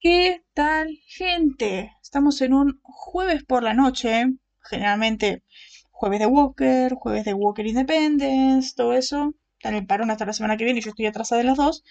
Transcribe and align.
¿Qué 0.00 0.42
tal, 0.54 0.98
gente? 1.06 1.92
Estamos 2.02 2.40
en 2.40 2.54
un 2.54 2.80
jueves 2.82 3.44
por 3.44 3.62
la 3.62 3.74
noche, 3.74 4.26
generalmente 4.62 5.42
jueves 5.90 6.20
de 6.20 6.26
Walker, 6.26 6.94
jueves 6.94 7.24
de 7.24 7.34
Walker 7.34 7.66
Independence, 7.66 8.72
todo 8.74 8.94
eso. 8.94 9.34
Están 9.58 9.74
en 9.74 9.80
el 9.80 9.86
parón 9.86 10.10
hasta 10.10 10.24
la 10.26 10.32
semana 10.32 10.56
que 10.56 10.64
viene 10.64 10.80
y 10.80 10.82
yo 10.82 10.90
estoy 10.90 11.06
atrasada 11.06 11.40
de 11.40 11.46
las 11.46 11.58
dos. 11.58 11.84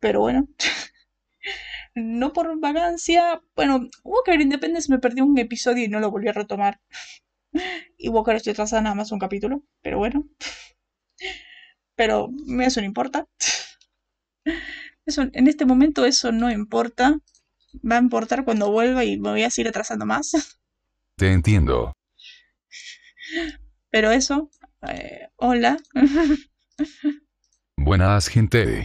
Pero 0.00 0.20
bueno, 0.20 0.48
no 1.94 2.32
por 2.32 2.58
vagancia. 2.60 3.42
Bueno, 3.56 3.88
Walker 4.04 4.40
Independence 4.40 4.90
me 4.90 4.98
perdió 4.98 5.24
un 5.24 5.38
episodio 5.38 5.84
y 5.84 5.88
no 5.88 6.00
lo 6.00 6.10
volví 6.10 6.28
a 6.28 6.32
retomar. 6.32 6.80
Y 7.98 8.08
Walker 8.08 8.36
estoy 8.36 8.52
atrasada 8.52 8.82
nada 8.82 8.94
más 8.94 9.12
un 9.12 9.18
capítulo, 9.18 9.62
pero 9.82 9.98
bueno. 9.98 10.26
Pero 11.94 12.28
eso 12.62 12.80
no 12.80 12.86
importa. 12.86 13.26
Eso, 15.06 15.22
en 15.32 15.48
este 15.48 15.64
momento 15.64 16.04
eso 16.04 16.30
no 16.30 16.50
importa. 16.50 17.18
Va 17.78 17.96
a 17.96 18.00
importar 18.00 18.44
cuando 18.44 18.70
vuelva 18.70 19.04
y 19.04 19.18
me 19.18 19.30
voy 19.30 19.42
a 19.42 19.50
seguir 19.50 19.68
atrasando 19.68 20.06
más. 20.06 20.32
Te 21.16 21.32
entiendo. 21.32 21.92
Pero 23.90 24.10
eso, 24.10 24.50
eh, 24.88 25.28
hola. 25.36 25.76
Buenas 27.76 28.28
gente. 28.28 28.84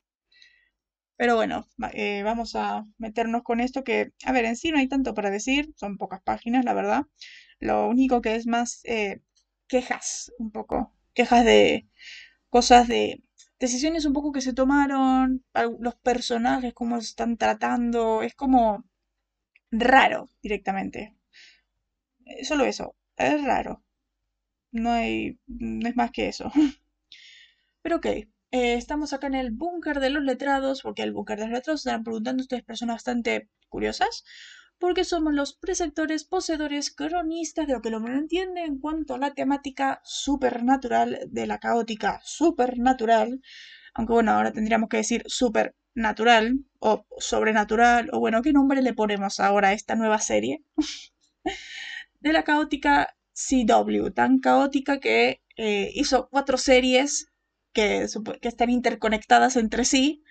Pero 1.18 1.36
bueno, 1.36 1.66
eh, 1.94 2.24
vamos 2.24 2.56
a 2.56 2.86
meternos 2.98 3.44
con 3.44 3.62
esto 3.62 3.84
que, 3.84 4.12
a 4.26 4.32
ver, 4.34 4.46
en 4.46 4.58
sí 4.58 4.72
no 4.72 4.80
hay 4.80 4.88
tanto 4.88 5.14
para 5.14 5.32
decir, 5.32 5.74
son 5.78 5.98
pocas 5.98 6.22
páginas, 6.22 6.66
la 6.66 6.74
verdad. 6.74 7.04
Lo 7.60 7.88
único 7.88 8.22
que 8.22 8.36
es 8.36 8.48
más 8.48 8.82
eh, 8.84 9.22
quejas, 9.68 10.32
un 10.40 10.52
poco, 10.52 10.94
quejas 11.14 11.46
de 11.46 11.88
cosas 12.50 12.88
de 12.88 13.24
decisiones 13.66 14.06
un 14.06 14.14
poco 14.14 14.32
que 14.32 14.42
se 14.42 14.54
tomaron, 14.54 15.44
los 15.80 15.96
personajes, 15.96 16.74
cómo 16.74 17.02
se 17.02 17.08
están 17.08 17.38
tratando, 17.38 18.22
es 18.22 18.36
como 18.36 18.86
raro 19.72 20.30
directamente. 20.42 21.16
Eh, 22.26 22.46
solo 22.46 22.66
eso, 22.66 22.96
es 23.18 23.44
raro. 23.44 23.84
No 24.72 24.92
hay, 24.92 25.40
no 25.48 25.88
es 25.90 25.96
más 25.96 26.12
que 26.12 26.28
eso. 26.28 26.52
Pero 27.82 27.98
ok, 27.98 28.06
eh, 28.08 28.28
estamos 28.52 29.14
acá 29.14 29.28
en 29.28 29.36
el 29.36 29.52
búnker 29.52 30.00
de 30.00 30.10
los 30.12 30.24
letrados, 30.24 30.82
porque 30.82 31.04
el 31.04 31.14
búnker 31.14 31.40
de 31.40 31.46
los 31.46 31.54
letrados 31.54 31.82
están 31.86 32.04
preguntando 32.04 32.42
ustedes 32.42 32.64
personas 32.64 32.96
bastante 32.98 33.50
curiosas, 33.70 34.24
porque 34.80 35.04
somos 35.04 35.34
los 35.34 35.54
preceptores, 35.54 36.24
poseedores, 36.26 36.92
cronistas 36.92 37.68
de 37.68 37.74
lo 37.74 37.82
que 37.82 37.90
el 37.90 37.96
hombre 37.96 38.14
entiende 38.14 38.64
en 38.64 38.80
cuanto 38.80 39.16
a 39.16 39.18
la 39.18 39.34
temática 39.34 40.02
supernatural 40.04 41.20
de 41.28 41.48
la 41.48 41.60
caótica 41.60 42.22
supernatural, 42.24 43.42
aunque 43.94 44.14
bueno, 44.14 44.32
ahora 44.32 44.52
tendríamos 44.52 44.90
que 44.90 44.98
decir 44.98 45.24
supernatural 45.28 46.60
o 46.80 47.06
sobrenatural, 47.18 48.10
o 48.12 48.20
bueno, 48.20 48.42
¿qué 48.42 48.54
nombre 48.54 48.82
le 48.82 48.94
ponemos 48.94 49.40
ahora 49.40 49.70
a 49.70 49.74
esta 49.74 49.96
nueva 49.96 50.20
serie? 50.20 50.64
de 52.20 52.34
la 52.34 52.44
caótica 52.44 53.16
CW, 53.34 54.10
tan 54.12 54.40
caótica 54.40 55.00
que 55.00 55.42
eh, 55.58 55.92
hizo 55.94 56.28
cuatro 56.30 56.58
series 56.58 57.32
que, 57.74 58.08
que, 58.42 58.48
están 58.48 58.70
interconectadas 58.70 59.56
entre 59.58 59.86
sí 59.86 60.24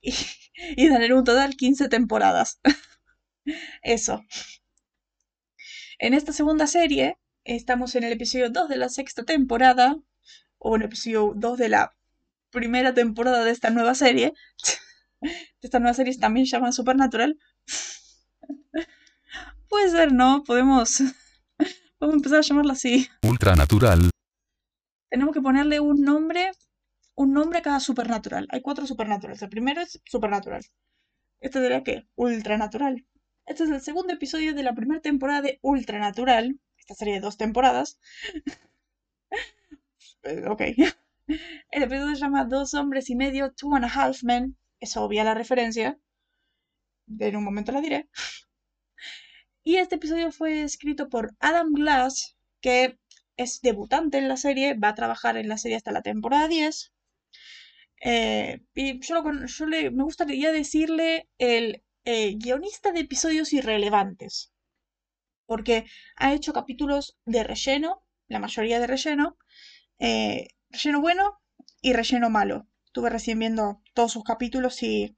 y, 0.00 0.14
y 0.76 0.88
dan 0.88 1.02
en 1.02 1.12
un 1.12 1.24
total 1.24 1.56
15 1.56 1.88
temporadas. 1.88 2.60
Eso. 3.82 4.24
En 5.98 6.14
esta 6.14 6.32
segunda 6.32 6.66
serie, 6.66 7.18
estamos 7.44 7.94
en 7.94 8.04
el 8.04 8.12
episodio 8.12 8.50
2 8.50 8.68
de 8.68 8.76
la 8.76 8.88
sexta 8.88 9.24
temporada, 9.24 9.96
o 10.58 10.76
en 10.76 10.82
el 10.82 10.86
episodio 10.86 11.32
2 11.34 11.58
de 11.58 11.68
la 11.68 11.96
primera 12.50 12.94
temporada 12.94 13.44
de 13.44 13.50
esta 13.50 13.70
nueva 13.70 13.94
serie. 13.94 14.34
esta 15.62 15.78
nueva 15.78 15.94
serie 15.94 16.16
también 16.18 16.46
se 16.46 16.52
llama 16.52 16.72
Supernatural. 16.72 17.38
Puede 19.68 19.90
ser, 19.90 20.12
¿no? 20.12 20.44
Podemos, 20.44 21.02
podemos 21.98 22.16
empezar 22.16 22.38
a 22.38 22.42
llamarla 22.42 22.72
así. 22.74 23.08
Ultranatural. 23.22 24.10
Tenemos 25.10 25.34
que 25.34 25.40
ponerle 25.40 25.80
un 25.80 26.02
nombre, 26.02 26.52
un 27.14 27.32
nombre 27.32 27.58
a 27.58 27.62
cada 27.62 27.80
supernatural. 27.80 28.46
Hay 28.50 28.60
cuatro 28.60 28.86
supernaturales. 28.86 29.42
El 29.42 29.48
primero 29.48 29.80
es 29.80 30.00
supernatural. 30.04 30.64
Este 31.40 31.60
sería 31.60 31.82
qué? 31.82 32.06
Ultranatural. 32.14 33.04
Este 33.46 33.62
es 33.62 33.70
el 33.70 33.80
segundo 33.80 34.12
episodio 34.12 34.54
de 34.54 34.64
la 34.64 34.74
primera 34.74 35.00
temporada 35.00 35.40
de 35.40 35.60
Ultranatural, 35.62 36.58
esta 36.78 36.94
serie 36.94 37.14
de 37.14 37.20
dos 37.20 37.36
temporadas. 37.36 37.98
Ok. 40.48 40.60
El 41.70 41.82
episodio 41.84 42.16
se 42.16 42.20
llama 42.20 42.44
Dos 42.46 42.74
hombres 42.74 43.10
y 43.10 43.14
medio, 43.14 43.52
Two 43.52 43.76
and 43.76 43.84
a 43.84 43.88
Half 43.88 44.24
Men. 44.24 44.56
Es 44.80 44.96
obvia 44.96 45.22
la 45.22 45.34
referencia. 45.34 46.00
En 47.20 47.36
un 47.36 47.44
momento 47.44 47.70
la 47.70 47.80
diré. 47.80 48.08
Y 49.62 49.76
este 49.76 49.96
episodio 49.96 50.32
fue 50.32 50.62
escrito 50.62 51.08
por 51.08 51.36
Adam 51.38 51.72
Glass, 51.72 52.36
que 52.60 52.98
es 53.36 53.60
debutante 53.60 54.18
en 54.18 54.26
la 54.26 54.36
serie, 54.36 54.74
va 54.74 54.88
a 54.88 54.94
trabajar 54.96 55.36
en 55.36 55.48
la 55.48 55.58
serie 55.58 55.76
hasta 55.76 55.92
la 55.92 56.02
temporada 56.02 56.48
10. 56.48 56.92
Eh, 58.04 58.60
y 58.74 59.00
yo, 59.00 59.22
me 59.22 60.02
gustaría 60.02 60.50
decirle 60.50 61.28
el 61.38 61.84
eh, 62.06 62.36
guionista 62.36 62.92
de 62.92 63.00
episodios 63.00 63.52
irrelevantes. 63.52 64.52
Porque 65.44 65.86
ha 66.16 66.32
hecho 66.32 66.52
capítulos 66.52 67.18
de 67.26 67.42
relleno, 67.44 68.04
la 68.28 68.38
mayoría 68.38 68.80
de 68.80 68.86
relleno, 68.86 69.36
eh, 69.98 70.48
relleno 70.70 71.00
bueno 71.00 71.40
y 71.82 71.92
relleno 71.92 72.30
malo. 72.30 72.68
Estuve 72.86 73.10
recién 73.10 73.40
viendo 73.40 73.82
todos 73.92 74.12
sus 74.12 74.24
capítulos 74.24 74.82
y 74.82 75.16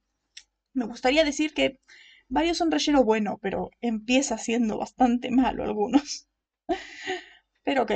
me 0.73 0.85
gustaría 0.85 1.23
decir 1.23 1.53
que 1.53 1.79
varios 2.27 2.57
son 2.57 2.71
relleno 2.71 3.03
bueno, 3.03 3.39
pero 3.41 3.69
empieza 3.81 4.37
siendo 4.37 4.77
bastante 4.77 5.29
malo 5.31 5.63
algunos. 5.63 6.27
pero 7.63 7.83
ok. 7.83 7.91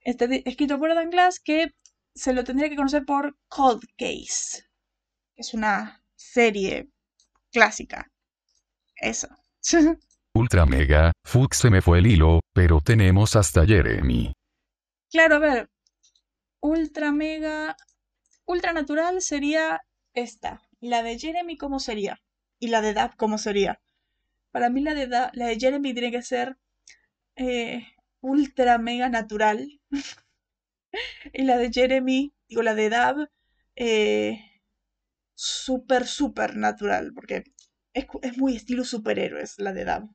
Este 0.00 0.48
escrito 0.48 0.78
por 0.78 0.90
Adam 0.90 1.10
Glass 1.10 1.40
que 1.40 1.74
se 2.14 2.32
lo 2.32 2.44
tendría 2.44 2.70
que 2.70 2.76
conocer 2.76 3.04
por 3.04 3.36
Cold 3.48 3.84
Case. 3.98 4.64
Es 5.36 5.52
una 5.54 6.02
serie 6.16 6.88
clásica. 7.52 8.10
Eso. 8.96 9.28
Ultra 10.34 10.66
mega, 10.66 11.12
Fux 11.24 11.56
se 11.56 11.70
me 11.70 11.82
fue 11.82 11.98
el 11.98 12.06
hilo, 12.06 12.40
pero 12.52 12.80
tenemos 12.80 13.34
hasta 13.34 13.66
Jeremy. 13.66 14.32
Claro, 15.10 15.36
a 15.36 15.38
ver. 15.38 15.70
Ultra 16.60 17.12
mega. 17.12 17.76
Ultra 18.44 18.72
natural 18.72 19.20
sería 19.20 19.80
esta. 20.14 20.62
La 20.80 21.02
de 21.02 21.18
Jeremy, 21.18 21.56
¿cómo 21.56 21.80
sería? 21.80 22.20
Y 22.60 22.68
la 22.68 22.80
de 22.82 22.94
Dab, 22.94 23.16
¿cómo 23.16 23.38
sería? 23.38 23.80
Para 24.52 24.70
mí 24.70 24.80
la 24.80 24.94
de, 24.94 25.06
la 25.08 25.46
de 25.46 25.58
Jeremy 25.58 25.92
tiene 25.92 26.10
que 26.10 26.22
ser 26.22 26.56
eh, 27.36 27.86
ultra 28.20 28.78
mega 28.78 29.08
natural. 29.08 29.80
y 31.32 31.42
la 31.42 31.58
de 31.58 31.72
Jeremy, 31.72 32.32
digo, 32.48 32.62
la 32.62 32.74
de 32.74 32.88
Dab, 32.90 33.28
eh, 33.76 34.47
super, 35.38 36.06
super 36.06 36.56
natural. 36.56 37.12
Porque 37.14 37.44
es, 37.94 38.06
muy 38.36 38.56
estilo 38.56 38.84
superhéroes 38.84 39.58
la 39.58 39.72
de 39.72 39.84
Dab. 39.84 40.08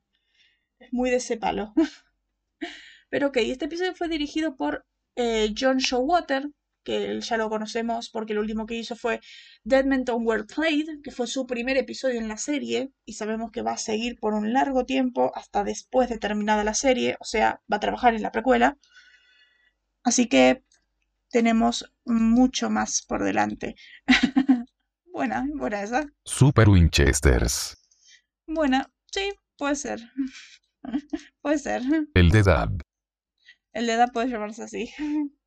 Es 0.80 0.92
muy 0.92 1.10
de 1.10 1.18
ese 1.18 1.38
palo. 1.38 1.74
Pero 3.10 3.28
ok, 3.28 3.38
este 3.38 3.66
episodio 3.66 3.96
fue 3.96 4.10
dirigido 4.10 4.58
por 4.58 4.86
eh, 5.16 5.54
John 5.58 5.78
Showwater, 5.78 6.50
que 6.84 7.22
ya 7.22 7.38
lo 7.38 7.50
conocemos 7.50 8.10
porque 8.10 8.34
lo 8.34 8.42
último 8.42 8.66
que 8.66 8.76
hizo 8.76 8.96
fue 8.96 9.22
Deadmenton 9.64 10.26
Were 10.26 10.44
Played, 10.44 11.02
que 11.04 11.12
fue 11.12 11.28
su 11.28 11.48
primer 11.48 11.78
episodio 11.78 12.20
en 12.20 12.28
la 12.28 12.38
serie, 12.38 12.92
y 13.06 13.14
sabemos 13.14 13.52
que 13.52 13.62
va 13.62 13.74
a 13.74 13.78
seguir 13.78 14.20
por 14.20 14.34
un 14.34 14.52
largo 14.52 14.86
tiempo 14.86 15.32
hasta 15.36 15.64
después 15.64 16.10
de 16.10 16.18
terminada 16.18 16.64
la 16.66 16.74
serie, 16.74 17.16
o 17.20 17.26
sea, 17.26 17.62
va 17.72 17.78
a 17.78 17.80
trabajar 17.80 18.14
en 18.16 18.24
la 18.24 18.32
precuela. 18.32 18.78
Así 20.04 20.28
que 20.28 20.64
tenemos 21.30 21.94
mucho 22.06 22.70
más 22.70 23.04
por 23.04 23.24
delante. 23.24 23.76
Buena, 25.14 25.48
buena 25.54 25.84
esa. 25.84 26.12
Super 26.26 26.68
Winchesters. 26.70 27.78
Buena, 28.48 28.92
sí, 29.12 29.30
puede 29.60 29.76
ser. 29.76 30.02
puede 31.42 31.60
ser. 31.60 31.84
El 32.16 32.32
de 32.32 32.42
Dab. 32.42 32.82
El 33.74 33.86
de 33.86 33.96
Dab 33.96 34.12
puede 34.12 34.30
llamarse 34.30 34.64
así. 34.64 34.90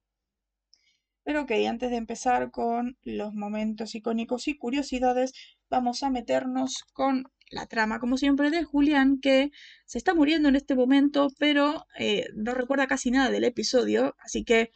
Pero 1.24 1.42
ok, 1.42 1.50
antes 1.68 1.90
de 1.90 1.96
empezar 1.96 2.52
con 2.52 2.96
los 3.02 3.34
momentos 3.34 3.96
icónicos 3.96 4.46
y 4.46 4.56
curiosidades, 4.56 5.32
vamos 5.68 6.04
a 6.04 6.10
meternos 6.10 6.84
con 6.92 7.24
la 7.50 7.66
trama, 7.66 7.98
como 7.98 8.18
siempre, 8.18 8.50
de 8.50 8.62
Julián, 8.62 9.18
que 9.20 9.50
se 9.84 9.98
está 9.98 10.14
muriendo 10.14 10.48
en 10.48 10.54
este 10.54 10.76
momento, 10.76 11.26
pero 11.40 11.86
eh, 11.98 12.28
no 12.36 12.54
recuerda 12.54 12.86
casi 12.86 13.10
nada 13.10 13.30
del 13.30 13.42
episodio, 13.42 14.14
así 14.20 14.44
que 14.44 14.70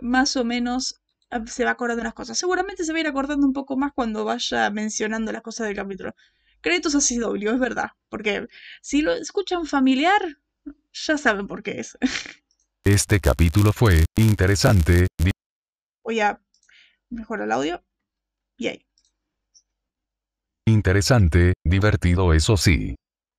más 0.00 0.36
o 0.36 0.44
menos 0.44 1.00
se 1.46 1.64
va 1.64 1.72
acordando 1.72 2.02
las 2.02 2.14
cosas. 2.14 2.38
Seguramente 2.38 2.84
se 2.84 2.92
va 2.92 2.98
a 2.98 3.00
ir 3.00 3.06
acordando 3.06 3.46
un 3.46 3.52
poco 3.52 3.76
más 3.76 3.92
cuando 3.92 4.24
vaya 4.24 4.70
mencionando 4.70 5.32
las 5.32 5.42
cosas 5.42 5.66
del 5.66 5.76
capítulo. 5.76 6.14
Créditos 6.60 6.94
a 6.94 7.00
CW, 7.00 7.50
es 7.50 7.58
verdad. 7.60 7.90
Porque 8.08 8.46
si 8.80 9.02
lo 9.02 9.12
escuchan 9.12 9.66
familiar, 9.66 10.20
ya 10.92 11.18
saben 11.18 11.46
por 11.46 11.62
qué 11.62 11.80
es. 11.80 11.98
Este 12.84 13.18
capítulo 13.18 13.72
fue 13.72 14.04
interesante. 14.14 15.08
Voy 16.04 16.20
a 16.20 16.40
mejorar 17.10 17.46
el 17.46 17.52
audio. 17.52 17.84
Y 18.56 18.68
ahí. 18.68 18.86
Interesante, 20.66 21.54
divertido 21.64 22.32
eso 22.32 22.56
sí. 22.56 22.94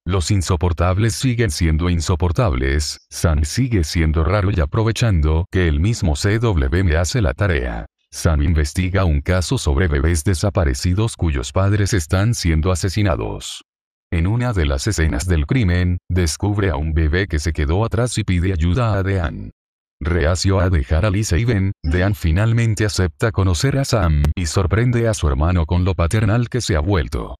Los 0.07 0.31
insoportables 0.31 1.15
siguen 1.15 1.51
siendo 1.51 1.89
insoportables, 1.89 2.97
Sam 3.09 3.43
sigue 3.43 3.83
siendo 3.83 4.23
raro 4.23 4.51
y 4.55 4.61
aprovechando 4.61 5.45
que 5.51 5.67
el 5.67 5.81
mismo 5.81 6.13
CW 6.13 6.85
me 6.85 6.95
hace 6.95 7.21
la 7.21 7.33
tarea. 7.33 7.87
Sam 8.09 8.41
investiga 8.43 9.03
un 9.03 9.19
caso 9.19 9.57
sobre 9.57 9.89
bebés 9.89 10.23
desaparecidos 10.23 11.17
cuyos 11.17 11.51
padres 11.51 11.93
están 11.93 12.35
siendo 12.35 12.71
asesinados. 12.71 13.65
En 14.09 14.27
una 14.27 14.53
de 14.53 14.65
las 14.65 14.87
escenas 14.87 15.27
del 15.27 15.45
crimen, 15.45 15.97
descubre 16.09 16.69
a 16.69 16.77
un 16.77 16.93
bebé 16.93 17.27
que 17.27 17.39
se 17.39 17.51
quedó 17.51 17.83
atrás 17.83 18.17
y 18.17 18.23
pide 18.23 18.53
ayuda 18.53 18.93
a 18.93 19.03
Dean. 19.03 19.51
Reacio 19.99 20.61
a 20.61 20.69
dejar 20.69 21.05
a 21.05 21.09
Lisa 21.09 21.37
y 21.37 21.43
Ben, 21.43 21.73
Dean 21.83 22.15
finalmente 22.15 22.85
acepta 22.85 23.33
conocer 23.33 23.77
a 23.77 23.83
Sam 23.83 24.23
y 24.35 24.45
sorprende 24.45 25.09
a 25.09 25.13
su 25.13 25.27
hermano 25.27 25.65
con 25.65 25.83
lo 25.83 25.95
paternal 25.95 26.47
que 26.47 26.61
se 26.61 26.77
ha 26.77 26.79
vuelto. 26.79 27.35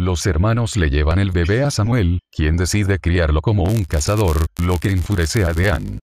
Los 0.00 0.24
hermanos 0.24 0.78
le 0.78 0.88
llevan 0.88 1.18
el 1.18 1.30
bebé 1.30 1.62
a 1.62 1.70
Samuel, 1.70 2.20
quien 2.32 2.56
decide 2.56 2.98
criarlo 2.98 3.42
como 3.42 3.64
un 3.64 3.84
cazador, 3.84 4.46
lo 4.56 4.78
que 4.78 4.90
enfurece 4.90 5.44
a 5.44 5.52
Dean. 5.52 5.98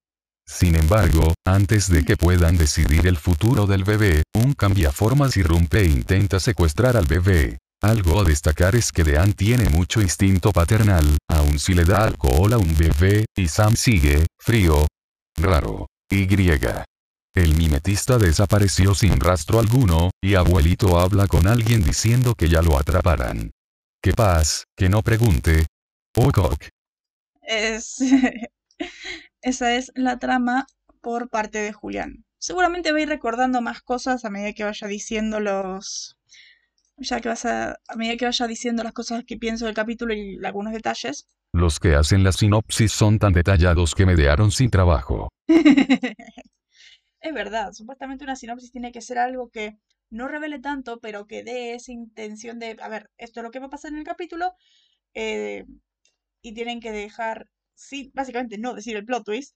Sin 0.45 0.75
embargo, 0.75 1.33
antes 1.47 1.89
de 1.89 2.05
que 2.05 2.15
puedan 2.15 2.57
decidir 2.57 3.07
el 3.07 3.17
futuro 3.17 3.65
del 3.65 3.83
bebé, 3.83 4.21
un 4.35 4.53
cambiaformas 4.53 5.35
irrumpe 5.35 5.79
e 5.79 5.85
intenta 5.85 6.39
secuestrar 6.39 6.95
al 6.95 7.07
bebé. 7.07 7.57
Algo 7.81 8.21
a 8.21 8.23
destacar 8.23 8.75
es 8.75 8.91
que 8.91 9.03
Dean 9.03 9.33
tiene 9.33 9.67
mucho 9.71 9.99
instinto 9.99 10.51
paternal, 10.51 11.17
aun 11.27 11.57
si 11.57 11.73
le 11.73 11.83
da 11.83 12.03
alcohol 12.03 12.53
a 12.53 12.59
un 12.59 12.77
bebé, 12.77 13.25
y 13.35 13.47
Sam 13.47 13.75
sigue, 13.75 14.27
frío. 14.37 14.85
Raro. 15.37 15.87
Y. 16.11 16.27
El 17.33 17.55
mimetista 17.55 18.19
desapareció 18.19 18.93
sin 18.93 19.19
rastro 19.19 19.59
alguno, 19.59 20.11
y 20.21 20.35
abuelito 20.35 20.99
habla 20.99 21.25
con 21.25 21.47
alguien 21.47 21.83
diciendo 21.83 22.35
que 22.35 22.47
ya 22.47 22.61
lo 22.61 22.77
atraparan. 22.77 23.49
¡Qué 24.01 24.13
paz, 24.13 24.65
que 24.75 24.89
no 24.89 25.01
pregunte! 25.01 25.65
¡Okok! 26.15 26.69
Es... 27.41 27.97
Esa 29.41 29.75
es 29.75 29.91
la 29.95 30.19
trama 30.19 30.67
por 31.01 31.29
parte 31.29 31.57
de 31.59 31.73
Julián. 31.73 32.25
Seguramente 32.37 32.91
va 32.91 32.99
a 32.99 33.01
ir 33.01 33.09
recordando 33.09 33.61
más 33.61 33.81
cosas 33.81 34.23
a 34.23 34.29
medida 34.29 34.53
que 34.53 34.63
vaya 34.63 34.87
diciendo 34.87 35.39
los... 35.39 36.17
Ya 36.97 37.21
que 37.21 37.29
vas 37.29 37.45
a... 37.45 37.79
A 37.87 37.95
medida 37.95 38.17
que 38.17 38.25
vaya 38.25 38.47
diciendo 38.47 38.83
las 38.83 38.93
cosas 38.93 39.23
que 39.25 39.37
pienso 39.37 39.65
del 39.65 39.73
capítulo 39.73 40.13
y 40.13 40.39
algunos 40.45 40.73
detalles. 40.73 41.27
Los 41.53 41.79
que 41.79 41.95
hacen 41.95 42.23
la 42.23 42.31
sinopsis 42.31 42.91
son 42.91 43.17
tan 43.17 43.33
detallados 43.33 43.95
que 43.95 44.05
me 44.05 44.15
dearon 44.15 44.51
sin 44.51 44.69
trabajo. 44.69 45.29
es 45.47 47.33
verdad, 47.33 47.73
supuestamente 47.73 48.25
una 48.25 48.35
sinopsis 48.35 48.71
tiene 48.71 48.91
que 48.91 49.01
ser 49.01 49.17
algo 49.17 49.49
que 49.49 49.79
no 50.09 50.27
revele 50.27 50.59
tanto, 50.59 50.99
pero 50.99 51.27
que 51.27 51.43
dé 51.43 51.73
esa 51.75 51.91
intención 51.91 52.59
de, 52.59 52.77
a 52.81 52.89
ver, 52.89 53.09
esto 53.17 53.39
es 53.39 53.43
lo 53.43 53.51
que 53.51 53.59
va 53.59 53.67
a 53.67 53.69
pasar 53.69 53.91
en 53.91 53.99
el 53.99 54.03
capítulo, 54.05 54.53
eh, 55.13 55.65
y 56.41 56.53
tienen 56.53 56.79
que 56.81 56.91
dejar, 56.91 57.49
sí, 57.75 58.11
básicamente 58.15 58.57
no 58.57 58.73
decir 58.75 58.95
el 58.97 59.05
plot 59.05 59.25
twist, 59.25 59.55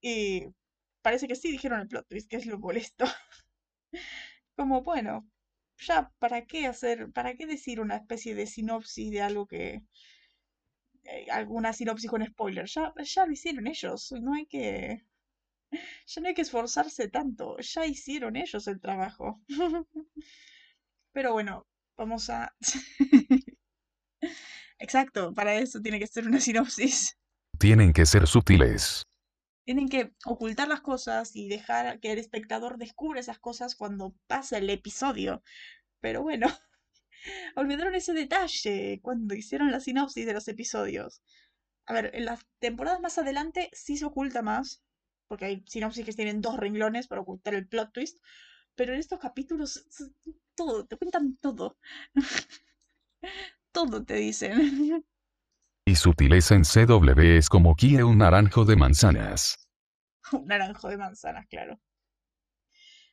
y 0.00 0.46
parece 1.02 1.28
que 1.28 1.36
sí 1.36 1.50
dijeron 1.52 1.80
el 1.80 1.88
plot 1.88 2.08
twist, 2.08 2.30
que 2.30 2.36
es 2.36 2.46
lo 2.46 2.58
molesto. 2.58 3.06
Como, 4.56 4.82
bueno, 4.82 5.28
ya, 5.78 6.10
¿para 6.18 6.46
qué 6.46 6.66
hacer, 6.66 7.12
para 7.12 7.34
qué 7.36 7.46
decir 7.46 7.80
una 7.80 7.96
especie 7.96 8.34
de 8.34 8.46
sinopsis 8.46 9.10
de 9.10 9.22
algo 9.22 9.46
que, 9.46 9.82
eh, 11.04 11.26
alguna 11.30 11.72
sinopsis 11.72 12.10
con 12.10 12.24
spoiler. 12.26 12.66
Ya, 12.66 12.92
ya 13.14 13.26
lo 13.26 13.32
hicieron 13.32 13.66
ellos. 13.66 14.12
No 14.20 14.34
hay 14.34 14.46
que. 14.46 15.04
Ya 15.70 16.22
no 16.22 16.28
hay 16.28 16.34
que 16.34 16.42
esforzarse 16.42 17.08
tanto. 17.08 17.56
Ya 17.58 17.86
hicieron 17.86 18.36
ellos 18.36 18.66
el 18.68 18.80
trabajo. 18.80 19.40
Pero 21.12 21.32
bueno, 21.32 21.66
vamos 21.96 22.30
a. 22.30 22.54
Exacto, 24.78 25.34
para 25.34 25.54
eso 25.54 25.80
tiene 25.80 25.98
que 25.98 26.06
ser 26.06 26.26
una 26.26 26.40
sinopsis. 26.40 27.16
Tienen 27.58 27.92
que 27.92 28.04
ser 28.04 28.26
sutiles. 28.26 29.02
Tienen 29.64 29.88
que 29.88 30.12
ocultar 30.24 30.68
las 30.68 30.82
cosas 30.82 31.34
y 31.34 31.48
dejar 31.48 31.98
que 32.00 32.12
el 32.12 32.18
espectador 32.18 32.76
descubra 32.78 33.18
esas 33.18 33.38
cosas 33.38 33.74
cuando 33.74 34.14
pasa 34.26 34.58
el 34.58 34.70
episodio. 34.70 35.42
Pero 36.00 36.22
bueno. 36.22 36.46
Olvidaron 37.56 37.94
ese 37.94 38.12
detalle 38.12 39.00
cuando 39.02 39.34
hicieron 39.34 39.72
la 39.72 39.80
sinopsis 39.80 40.26
de 40.26 40.34
los 40.34 40.46
episodios. 40.48 41.22
A 41.86 41.94
ver, 41.94 42.10
en 42.14 42.24
las 42.24 42.46
temporadas 42.58 43.00
más 43.00 43.18
adelante 43.18 43.70
sí 43.72 43.96
se 43.96 44.04
oculta 44.04 44.42
más, 44.42 44.82
porque 45.28 45.44
hay 45.46 45.64
sinopsis 45.66 46.04
que 46.04 46.12
tienen 46.12 46.40
dos 46.40 46.56
renglones 46.56 47.06
para 47.08 47.20
ocultar 47.20 47.54
el 47.54 47.66
plot 47.66 47.92
twist, 47.92 48.20
pero 48.74 48.92
en 48.92 49.00
estos 49.00 49.18
capítulos 49.18 49.86
todo, 50.54 50.86
te 50.86 50.96
cuentan 50.96 51.36
todo. 51.36 51.76
todo 53.72 54.04
te 54.04 54.14
dicen. 54.14 55.04
Y 55.88 55.94
sutileza 55.94 56.56
en 56.56 56.62
CW 56.62 57.20
es 57.38 57.48
como 57.48 57.76
quiere 57.76 58.02
un 58.02 58.18
naranjo 58.18 58.64
de 58.64 58.74
manzanas. 58.74 59.68
un 60.32 60.44
naranjo 60.46 60.88
de 60.88 60.96
manzanas, 60.96 61.46
claro. 61.46 61.78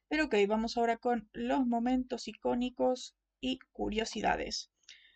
Pero 0.07 0.25
ok, 0.25 0.36
vamos 0.48 0.75
ahora 0.75 0.98
con 0.98 1.30
los 1.33 1.68
momentos 1.68 2.27
icónicos 2.27 3.15
y 3.39 3.60
curiosidades. 3.71 4.71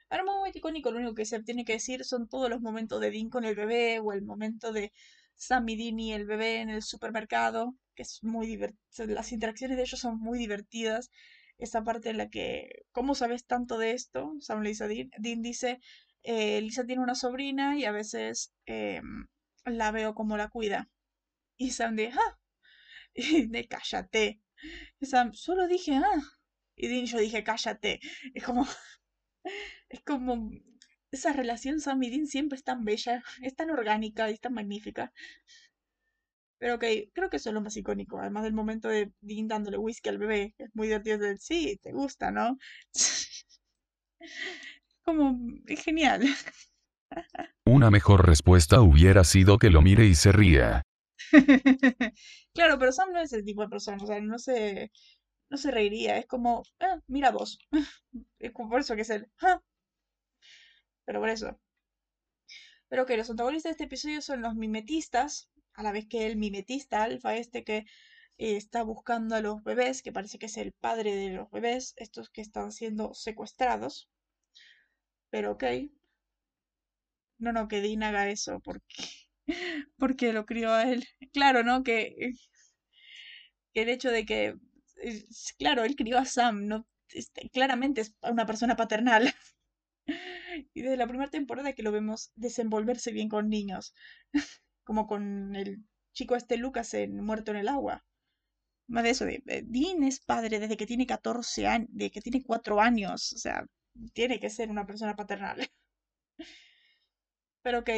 Ahora, 0.09 0.23
un 0.23 0.35
momento 0.37 0.59
icónico, 0.59 0.91
lo 0.91 0.97
único 0.97 1.15
que 1.15 1.25
se 1.25 1.41
tiene 1.41 1.65
que 1.65 1.73
decir 1.73 2.05
son 2.05 2.29
todos 2.29 2.47
los 2.47 2.61
momentos 2.61 3.01
de 3.01 3.09
Dean 3.09 3.29
con 3.29 3.43
el 3.43 3.55
bebé 3.55 3.99
o 3.99 4.13
el 4.13 4.21
momento 4.21 4.71
de 4.71 4.93
Sam 5.37 5.69
y 5.69 5.75
Dean 5.77 5.99
y 5.99 6.13
el 6.13 6.25
bebé 6.25 6.61
en 6.61 6.69
el 6.69 6.81
supermercado, 6.83 7.75
que 7.95 8.03
es 8.03 8.19
muy 8.23 8.47
divertido. 8.47 9.07
Las 9.07 9.31
interacciones 9.31 9.77
de 9.77 9.83
ellos 9.83 9.99
son 9.99 10.19
muy 10.19 10.37
divertidas. 10.39 11.11
Esa 11.57 11.83
parte 11.83 12.09
en 12.09 12.17
la 12.17 12.29
que, 12.29 12.83
¿cómo 12.91 13.15
sabes 13.15 13.45
tanto 13.45 13.77
de 13.77 13.91
esto? 13.91 14.33
Sam 14.41 14.61
le 14.61 14.69
dice 14.69 14.83
a 14.85 14.87
Dean. 14.87 15.09
Dean 15.17 15.41
dice, 15.41 15.79
eh, 16.23 16.61
Lisa 16.61 16.85
tiene 16.85 17.03
una 17.03 17.15
sobrina 17.15 17.77
y 17.77 17.85
a 17.85 17.91
veces 17.91 18.53
em, 18.65 19.27
la 19.65 19.91
veo 19.91 20.13
como 20.15 20.37
la 20.37 20.49
cuida. 20.49 20.89
Y 21.57 21.71
Sam 21.71 21.95
dice, 21.95 22.13
ah, 22.17 22.37
y 23.15 23.47
de 23.47 23.67
cállate. 23.67 24.41
Y 24.99 25.05
Sam, 25.05 25.33
solo 25.33 25.67
dije, 25.67 25.95
ah. 25.95 26.21
Y 26.75 27.05
yo 27.05 27.19
dije, 27.19 27.43
cállate. 27.43 27.99
Es 28.33 28.43
como. 28.43 28.65
Es 29.89 30.01
como. 30.01 30.51
Esa 31.11 31.33
relación 31.33 31.79
Sam 31.79 32.03
y 32.03 32.09
Dean 32.09 32.27
siempre 32.27 32.57
es 32.57 32.63
tan 32.63 32.83
bella, 32.83 33.23
es 33.43 33.55
tan 33.55 33.69
orgánica 33.69 34.29
y 34.29 34.33
es 34.33 34.41
tan 34.41 34.53
magnífica. 34.53 35.13
Pero 36.59 36.75
ok, 36.75 36.83
creo 37.13 37.29
que 37.29 37.37
eso 37.37 37.49
es 37.49 37.53
lo 37.53 37.61
más 37.61 37.77
icónico. 37.77 38.19
Además 38.19 38.43
del 38.43 38.53
momento 38.53 38.87
de 38.87 39.11
Dean 39.21 39.47
dándole 39.47 39.77
whisky 39.77 40.09
al 40.09 40.17
bebé. 40.17 40.55
Es 40.57 40.69
muy 40.73 40.87
divertido. 40.87 41.19
De, 41.19 41.37
sí, 41.37 41.79
te 41.83 41.91
gusta, 41.91 42.31
¿no? 42.31 42.57
como. 45.03 45.39
Es 45.67 45.83
genial. 45.83 46.23
Una 47.65 47.91
mejor 47.91 48.25
respuesta 48.27 48.81
hubiera 48.81 49.23
sido 49.23 49.59
que 49.59 49.69
lo 49.69 49.81
mire 49.83 50.05
y 50.07 50.15
se 50.15 50.31
ría. 50.31 50.81
claro, 52.53 52.79
pero 52.79 52.91
Sam 52.91 53.11
no 53.13 53.19
es 53.19 53.33
el 53.33 53.45
tipo 53.45 53.61
de 53.61 53.69
persona. 53.69 53.97
O 54.01 54.07
sea, 54.07 54.19
no 54.19 54.39
se 54.39 54.91
no 55.49 55.57
se 55.57 55.71
reiría, 55.71 56.17
es 56.17 56.25
como, 56.25 56.63
ah, 56.79 56.99
mira 57.07 57.31
vos. 57.31 57.57
es 58.39 58.51
como 58.51 58.69
por 58.69 58.81
eso 58.81 58.95
que 58.95 59.01
es 59.01 59.09
el, 59.09 59.29
ah. 59.41 59.61
Pero 61.07 61.21
por 61.21 61.29
eso. 61.29 61.59
Pero 62.89 63.05
que 63.05 63.15
los 63.15 63.29
antagonistas 63.29 63.69
de 63.69 63.71
este 63.71 63.83
episodio 63.85 64.21
son 64.21 64.41
los 64.41 64.53
mimetistas, 64.55 65.49
a 65.73 65.83
la 65.83 65.93
vez 65.93 66.05
que 66.05 66.27
el 66.27 66.35
mimetista 66.35 67.01
alfa 67.03 67.37
este 67.37 67.63
que 67.63 67.77
eh, 67.77 68.57
está 68.57 68.83
buscando 68.83 69.35
a 69.35 69.41
los 69.41 69.63
bebés, 69.63 70.01
que 70.01 70.11
parece 70.11 70.37
que 70.37 70.47
es 70.47 70.57
el 70.57 70.73
padre 70.73 71.15
de 71.15 71.29
los 71.29 71.49
bebés, 71.49 71.93
estos 71.95 72.29
que 72.29 72.41
están 72.41 72.73
siendo 72.73 73.13
secuestrados. 73.13 74.09
Pero 75.29 75.51
ok. 75.53 75.63
No, 77.39 77.51
no, 77.51 77.67
que 77.67 77.81
Dean 77.81 78.03
haga 78.03 78.29
eso 78.29 78.59
porque, 78.61 79.03
porque 79.97 80.33
lo 80.33 80.45
crió 80.45 80.71
a 80.73 80.83
él. 80.91 81.05
Claro, 81.33 81.63
¿no? 81.63 81.83
Que, 81.83 82.33
que 83.73 83.81
el 83.81 83.89
hecho 83.89 84.11
de 84.11 84.25
que 84.25 84.55
claro, 85.57 85.83
él 85.83 85.95
crió 85.95 86.17
a 86.17 86.25
Sam, 86.25 86.67
no, 86.67 86.87
este, 87.09 87.49
claramente 87.51 88.01
es 88.01 88.15
una 88.21 88.45
persona 88.45 88.75
paternal. 88.75 89.33
y 90.73 90.81
desde 90.81 90.97
la 90.97 91.07
primera 91.07 91.29
temporada 91.29 91.73
que 91.73 91.83
lo 91.83 91.91
vemos 91.91 92.31
desenvolverse 92.35 93.11
bien 93.11 93.29
con 93.29 93.49
niños, 93.49 93.93
como 94.83 95.07
con 95.07 95.55
el 95.55 95.83
chico 96.13 96.35
este 96.35 96.57
Lucas 96.57 96.95
Muerto 97.09 97.51
en 97.51 97.57
el 97.57 97.67
Agua. 97.67 98.05
Más 98.87 99.03
de 99.03 99.09
eso, 99.09 99.25
de, 99.25 99.41
Dean 99.65 100.03
es 100.03 100.19
padre 100.21 100.59
desde 100.59 100.77
que 100.77 100.85
tiene 100.85 101.05
14 101.05 101.67
años, 101.67 101.89
de 101.91 102.09
que 102.09 102.21
tiene 102.21 102.43
4 102.43 102.79
años, 102.81 103.33
o 103.33 103.37
sea, 103.37 103.65
tiene 104.13 104.39
que 104.39 104.49
ser 104.49 104.69
una 104.69 104.85
persona 104.85 105.15
paternal. 105.15 105.67
Pero 107.61 107.79
ok, 107.79 107.89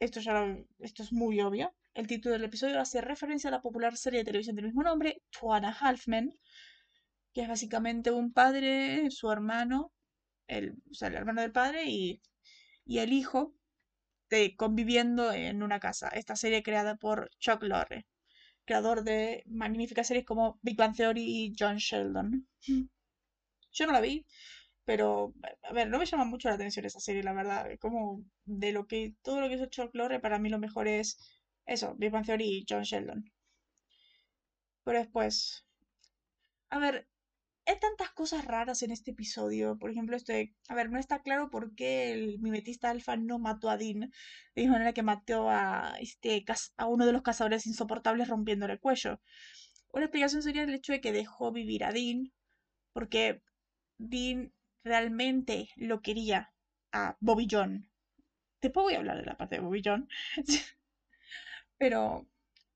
esto 0.00 0.20
ya 0.20 0.56
esto 0.78 1.02
es 1.02 1.12
muy 1.12 1.40
obvio. 1.40 1.74
El 1.94 2.06
título 2.06 2.32
del 2.32 2.44
episodio 2.44 2.80
hace 2.80 3.02
referencia 3.02 3.48
a 3.48 3.50
la 3.50 3.60
popular 3.60 3.96
serie 3.96 4.20
de 4.20 4.24
televisión 4.24 4.56
del 4.56 4.64
mismo 4.66 4.82
nombre, 4.82 5.22
Two 5.30 5.52
and 5.52 5.66
a 5.66 5.76
Half 5.78 6.08
Men, 6.08 6.34
que 7.34 7.42
es 7.42 7.48
básicamente 7.48 8.10
un 8.10 8.32
padre, 8.32 9.10
su 9.10 9.30
hermano, 9.30 9.92
el, 10.46 10.74
o 10.90 10.94
sea, 10.94 11.08
el 11.08 11.16
hermano 11.16 11.40
del 11.42 11.52
padre 11.52 11.84
y, 11.86 12.20
y 12.86 12.98
el 13.00 13.12
hijo 13.12 13.54
de, 14.30 14.56
conviviendo 14.56 15.32
en 15.32 15.62
una 15.62 15.80
casa. 15.80 16.08
Esta 16.10 16.36
serie 16.36 16.62
creada 16.64 16.96
por 16.96 17.30
Chuck 17.40 17.62
Lorre, 17.64 18.06
creador 18.66 19.04
de 19.04 19.44
magníficas 19.46 20.08
series 20.08 20.26
como 20.26 20.58
Big 20.62 20.76
Bang 20.76 20.96
Theory 20.96 21.22
y 21.24 21.54
John 21.58 21.78
Sheldon. 21.78 22.46
Yo 23.72 23.86
no 23.86 23.92
la 23.92 24.00
vi, 24.00 24.24
Pero, 24.84 25.34
a 25.62 25.72
ver, 25.74 25.88
no 25.90 25.98
me 25.98 26.06
llama 26.06 26.24
mucho 26.26 26.48
la 26.48 26.56
atención 26.56 26.86
esa 26.86 27.00
serie, 27.00 27.22
la 27.24 27.32
verdad. 27.34 27.68
Como 27.80 28.24
de 28.46 28.72
lo 28.72 28.86
que, 28.86 29.14
todo 29.22 29.40
lo 29.40 29.48
que 29.48 29.56
hizo 29.56 29.66
Chuck 29.66 29.94
Lorre, 29.94 30.20
para 30.20 30.38
mí 30.40 30.50
lo 30.50 30.58
mejor 30.60 30.88
es 30.88 31.18
eso, 31.66 31.94
Big 31.96 32.10
Bang 32.12 32.26
Theory 32.26 32.44
y 32.58 32.66
John 32.68 32.84
Sheldon. 32.84 33.24
Pero 34.84 34.98
después, 35.00 35.64
a 36.70 36.78
ver, 36.80 37.06
hay 37.72 37.78
tantas 37.80 38.10
cosas 38.10 38.44
raras 38.44 38.82
en 38.82 38.90
este 38.90 39.12
episodio. 39.12 39.78
Por 39.78 39.90
ejemplo, 39.90 40.16
este, 40.16 40.54
a 40.68 40.74
ver, 40.74 40.90
no 40.90 40.98
está 40.98 41.22
claro 41.22 41.50
por 41.50 41.74
qué 41.74 42.12
el 42.12 42.38
mimetista 42.40 42.90
alfa 42.90 43.16
no 43.16 43.38
mató 43.38 43.70
a 43.70 43.76
Dean. 43.76 44.00
De 44.54 44.62
misma 44.62 44.74
manera 44.74 44.92
que 44.92 45.02
mató 45.02 45.48
a, 45.50 45.94
este, 46.00 46.44
a 46.76 46.86
uno 46.86 47.06
de 47.06 47.12
los 47.12 47.22
cazadores 47.22 47.66
insoportables 47.66 48.28
rompiéndole 48.28 48.74
el 48.74 48.80
cuello. 48.80 49.20
Una 49.92 50.04
explicación 50.06 50.42
sería 50.42 50.62
el 50.62 50.74
hecho 50.74 50.92
de 50.92 51.00
que 51.00 51.12
dejó 51.12 51.52
vivir 51.52 51.84
a 51.84 51.92
Dean, 51.92 52.32
porque 52.92 53.42
Dean 53.98 54.52
realmente 54.84 55.68
lo 55.76 56.02
quería 56.02 56.52
a 56.92 57.16
Bobby 57.20 57.46
John. 57.50 57.88
Después 58.60 58.84
voy 58.84 58.94
a 58.94 58.98
hablar 58.98 59.16
de 59.18 59.26
la 59.26 59.36
parte 59.36 59.56
de 59.56 59.62
Bobby 59.62 59.82
John. 59.84 60.08
Pero 61.78 62.26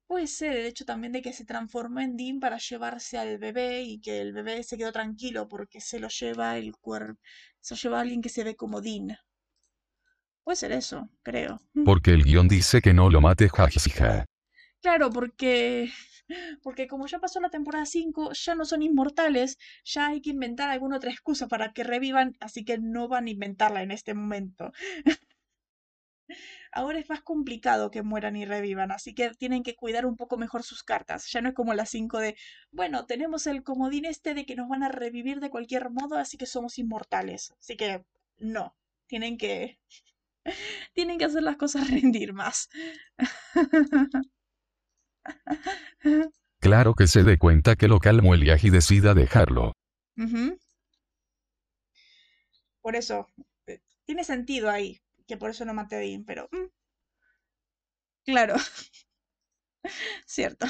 puede 0.06 0.26
ser 0.26 0.56
el 0.56 0.66
hecho 0.66 0.84
también 0.84 1.12
de 1.12 1.22
que 1.22 1.32
se 1.32 1.44
transformó 1.44 2.00
en 2.00 2.16
Dean 2.16 2.40
para 2.40 2.58
llevarse 2.58 3.18
al 3.18 3.38
bebé 3.38 3.82
y 3.82 4.00
que 4.00 4.20
el 4.20 4.32
bebé 4.32 4.62
se 4.62 4.76
quedó 4.76 4.92
tranquilo 4.92 5.48
porque 5.48 5.80
se 5.80 5.98
lo 5.98 6.08
lleva 6.08 6.56
el 6.58 6.76
cuerpo, 6.76 7.20
se 7.60 7.74
lo 7.74 7.80
lleva 7.80 8.00
alguien 8.00 8.22
que 8.22 8.28
se 8.28 8.44
ve 8.44 8.56
como 8.56 8.80
Dean. 8.80 9.16
Puede 10.44 10.56
ser 10.56 10.72
eso, 10.72 11.08
creo. 11.22 11.60
Porque 11.84 12.12
el 12.12 12.22
guion 12.22 12.46
dice 12.46 12.80
que 12.80 12.94
no 12.94 13.10
lo 13.10 13.20
mate 13.20 13.48
jajija. 13.48 14.26
Claro, 14.80 15.10
porque 15.10 15.90
porque 16.62 16.86
como 16.86 17.06
ya 17.06 17.18
pasó 17.18 17.40
la 17.40 17.50
temporada 17.50 17.86
5, 17.86 18.32
ya 18.32 18.54
no 18.54 18.64
son 18.64 18.82
inmortales, 18.82 19.58
ya 19.84 20.08
hay 20.08 20.20
que 20.20 20.30
inventar 20.30 20.70
alguna 20.70 20.96
otra 20.96 21.10
excusa 21.10 21.48
para 21.48 21.72
que 21.72 21.84
revivan, 21.84 22.36
así 22.40 22.64
que 22.64 22.78
no 22.78 23.08
van 23.08 23.26
a 23.26 23.30
inventarla 23.30 23.82
en 23.82 23.90
este 23.90 24.14
momento. 24.14 24.72
Ahora 26.76 26.98
es 26.98 27.08
más 27.08 27.22
complicado 27.22 27.90
que 27.90 28.02
mueran 28.02 28.36
y 28.36 28.44
revivan, 28.44 28.92
así 28.92 29.14
que 29.14 29.30
tienen 29.30 29.62
que 29.62 29.74
cuidar 29.74 30.04
un 30.04 30.14
poco 30.14 30.36
mejor 30.36 30.62
sus 30.62 30.82
cartas. 30.82 31.26
Ya 31.32 31.40
no 31.40 31.48
es 31.48 31.54
como 31.54 31.72
las 31.72 31.88
5 31.88 32.18
de, 32.18 32.36
bueno, 32.70 33.06
tenemos 33.06 33.46
el 33.46 33.62
comodín 33.62 34.04
este 34.04 34.34
de 34.34 34.44
que 34.44 34.56
nos 34.56 34.68
van 34.68 34.82
a 34.82 34.90
revivir 34.90 35.40
de 35.40 35.48
cualquier 35.48 35.88
modo, 35.88 36.18
así 36.18 36.36
que 36.36 36.44
somos 36.44 36.76
inmortales. 36.76 37.54
Así 37.58 37.78
que 37.78 38.04
no, 38.36 38.76
tienen 39.06 39.38
que 39.38 39.78
tienen 40.92 41.16
que 41.16 41.24
hacer 41.24 41.42
las 41.42 41.56
cosas 41.56 41.88
rendir 41.90 42.34
más. 42.34 42.68
Claro 46.60 46.92
que 46.92 47.06
se 47.06 47.22
dé 47.22 47.38
cuenta 47.38 47.76
que 47.76 47.88
lo 47.88 48.00
calmó 48.00 48.34
el 48.34 48.42
y 48.46 48.68
decida 48.68 49.14
dejarlo. 49.14 49.72
Por 52.82 52.96
eso, 52.96 53.28
eh, 53.66 53.80
tiene 54.04 54.24
sentido 54.24 54.68
ahí, 54.68 55.00
que 55.26 55.36
por 55.36 55.50
eso 55.50 55.64
no 55.64 55.74
maté 55.74 55.96
a 55.96 56.00
Dean, 56.00 56.24
pero 56.24 56.48
mm, 56.52 56.66
claro, 58.24 58.54
cierto. 60.26 60.66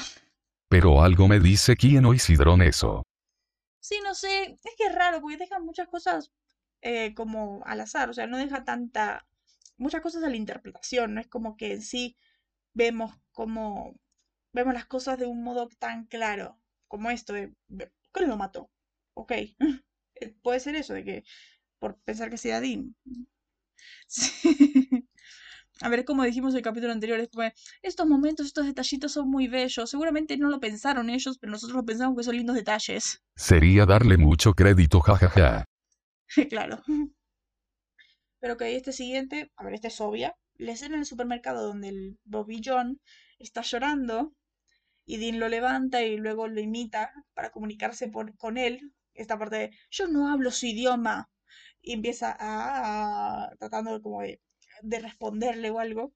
Pero 0.69 1.01
algo 1.01 1.27
me 1.27 1.39
dice 1.39 1.75
quién 1.75 2.05
o 2.05 2.13
Isidrón 2.13 2.61
eso. 2.61 3.03
Sí, 3.79 3.99
no 4.03 4.13
sé, 4.15 4.59
es 4.63 4.75
que 4.77 4.87
es 4.87 4.95
raro, 4.95 5.21
porque 5.21 5.37
deja 5.37 5.59
muchas 5.59 5.87
cosas 5.87 6.31
eh, 6.81 7.13
como 7.15 7.63
al 7.65 7.81
azar, 7.81 8.09
o 8.09 8.13
sea, 8.13 8.27
no 8.27 8.37
deja 8.37 8.65
tanta, 8.65 9.25
muchas 9.77 10.01
cosas 10.01 10.23
a 10.23 10.29
la 10.29 10.35
interpretación, 10.35 11.13
no 11.13 11.21
es 11.21 11.27
como 11.27 11.55
que 11.55 11.73
en 11.73 11.81
sí 11.81 12.17
vemos 12.73 13.13
como, 13.31 13.95
vemos 14.53 14.73
las 14.73 14.85
cosas 14.85 15.17
de 15.19 15.25
un 15.25 15.43
modo 15.43 15.69
tan 15.79 16.05
claro, 16.05 16.59
como 16.87 17.09
esto 17.11 17.33
de, 17.33 17.53
¿qué 18.13 18.25
lo 18.25 18.37
mató? 18.37 18.69
Ok, 19.13 19.31
eh, 20.15 20.35
puede 20.41 20.59
ser 20.59 20.75
eso, 20.75 20.93
de 20.93 21.03
que 21.03 21.23
por 21.79 21.99
pensar 22.01 22.29
que 22.29 22.37
sea 22.37 22.61
Dean. 22.61 22.95
Sí. 24.07 25.07
A 25.81 25.89
ver, 25.89 26.05
como 26.05 26.23
dijimos 26.23 26.53
en 26.53 26.57
el 26.57 26.63
capítulo 26.63 26.91
anterior, 26.91 27.19
es 27.19 27.29
como, 27.29 27.49
estos 27.83 28.07
momentos, 28.07 28.47
estos 28.47 28.65
detallitos 28.65 29.11
son 29.11 29.29
muy 29.29 29.47
bellos. 29.47 29.89
Seguramente 29.89 30.35
no 30.37 30.49
lo 30.49 30.59
pensaron 30.59 31.09
ellos, 31.09 31.37
pero 31.39 31.51
nosotros 31.51 31.75
lo 31.77 31.85
pensamos 31.85 32.17
que 32.17 32.23
son 32.23 32.35
lindos 32.35 32.55
detalles. 32.55 33.21
Sería 33.35 33.85
darle 33.85 34.17
mucho 34.17 34.53
crédito 34.53 34.99
jajaja. 35.01 35.65
Claro. 36.49 36.81
Pero 38.39 38.57
que 38.57 38.75
este 38.75 38.91
siguiente, 38.93 39.51
a 39.57 39.63
ver, 39.63 39.73
esta 39.75 39.87
es 39.89 40.01
obvia. 40.01 40.35
La 40.55 40.71
escena 40.71 40.95
en 40.95 41.01
el 41.01 41.05
supermercado 41.05 41.67
donde 41.67 41.89
el 41.89 42.19
Bobby 42.23 42.61
John 42.63 42.99
está 43.39 43.61
llorando 43.61 44.33
y 45.05 45.17
Dean 45.17 45.39
lo 45.39 45.49
levanta 45.49 46.03
y 46.03 46.17
luego 46.17 46.47
lo 46.47 46.59
imita 46.61 47.11
para 47.35 47.51
comunicarse 47.51 48.07
por- 48.09 48.35
con 48.37 48.57
él. 48.57 48.93
Esta 49.13 49.37
parte 49.37 49.55
de, 49.57 49.71
yo 49.91 50.07
no 50.07 50.29
hablo 50.31 50.51
su 50.51 50.65
idioma. 50.67 51.29
Y 51.87 51.93
empieza 51.93 52.27
a, 52.39 53.45
a- 53.45 53.55
tratando 53.59 54.01
como 54.01 54.21
de, 54.23 54.41
de 54.83 54.99
responderle 54.99 55.69
o 55.71 55.79
algo. 55.79 56.13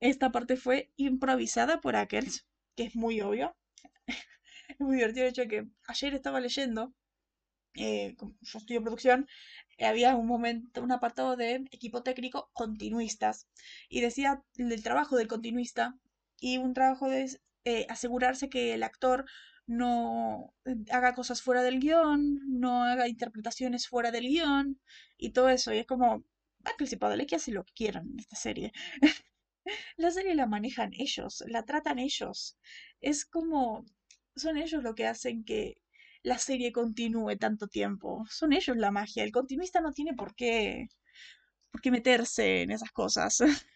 Esta 0.00 0.32
parte 0.32 0.56
fue 0.56 0.78
improvisada 0.96 1.80
por 1.80 1.96
Ackles, 1.96 2.46
que 2.76 2.84
es 2.84 2.96
muy 2.96 3.20
obvio. 3.22 3.56
Es 4.68 4.80
muy 4.80 4.96
divertido 4.96 5.24
el 5.26 5.30
hecho 5.30 5.42
de 5.42 5.48
que 5.48 5.66
ayer 5.88 6.14
estaba 6.14 6.40
leyendo, 6.40 6.92
eh, 7.74 8.16
yo 8.42 8.58
estudio 8.58 8.82
producción, 8.82 9.26
eh, 9.78 9.86
había 9.86 10.16
un 10.16 10.26
momento, 10.26 10.82
un 10.82 10.92
apartado 10.92 11.36
de 11.36 11.56
equipo 11.72 12.02
técnico 12.02 12.50
continuistas. 12.54 13.48
Y 13.88 14.00
decía 14.02 14.42
el 14.56 14.82
trabajo 14.82 15.16
del 15.16 15.28
continuista 15.28 15.96
y 16.40 16.58
un 16.58 16.74
trabajo 16.74 17.08
de 17.08 17.30
eh, 17.64 17.86
asegurarse 17.88 18.48
que 18.50 18.74
el 18.74 18.82
actor 18.82 19.26
no 19.66 20.54
eh, 20.64 20.76
haga 20.90 21.14
cosas 21.14 21.42
fuera 21.42 21.62
del 21.62 21.80
guion, 21.80 22.40
no 22.48 22.84
haga 22.84 23.08
interpretaciones 23.08 23.88
fuera 23.88 24.10
del 24.10 24.28
guion 24.28 24.80
y 25.18 25.30
todo 25.30 25.48
eso. 25.48 25.72
Y 25.72 25.78
es 25.78 25.86
como, 25.86 26.24
Ackles 26.64 26.92
y 26.92 26.96
Padalecki 26.96 27.34
hacen 27.36 27.54
lo 27.54 27.64
que 27.64 27.72
quieran 27.74 28.08
en 28.12 28.20
esta 28.20 28.36
serie. 28.36 28.72
La 29.96 30.10
serie 30.10 30.34
la 30.34 30.46
manejan 30.46 30.90
ellos, 30.94 31.44
la 31.46 31.64
tratan 31.64 31.98
ellos. 31.98 32.58
Es 33.00 33.24
como, 33.24 33.84
son 34.36 34.56
ellos 34.56 34.82
lo 34.82 34.94
que 34.94 35.06
hacen 35.06 35.44
que 35.44 35.76
la 36.22 36.38
serie 36.38 36.72
continúe 36.72 37.36
tanto 37.36 37.68
tiempo. 37.68 38.24
Son 38.30 38.52
ellos 38.52 38.76
la 38.76 38.90
magia. 38.90 39.24
El 39.24 39.32
continuista 39.32 39.80
no 39.80 39.92
tiene 39.92 40.14
por 40.14 40.34
qué, 40.34 40.88
por 41.70 41.80
qué 41.80 41.90
meterse 41.90 42.62
en 42.62 42.70
esas 42.72 42.92
cosas. 42.92 43.38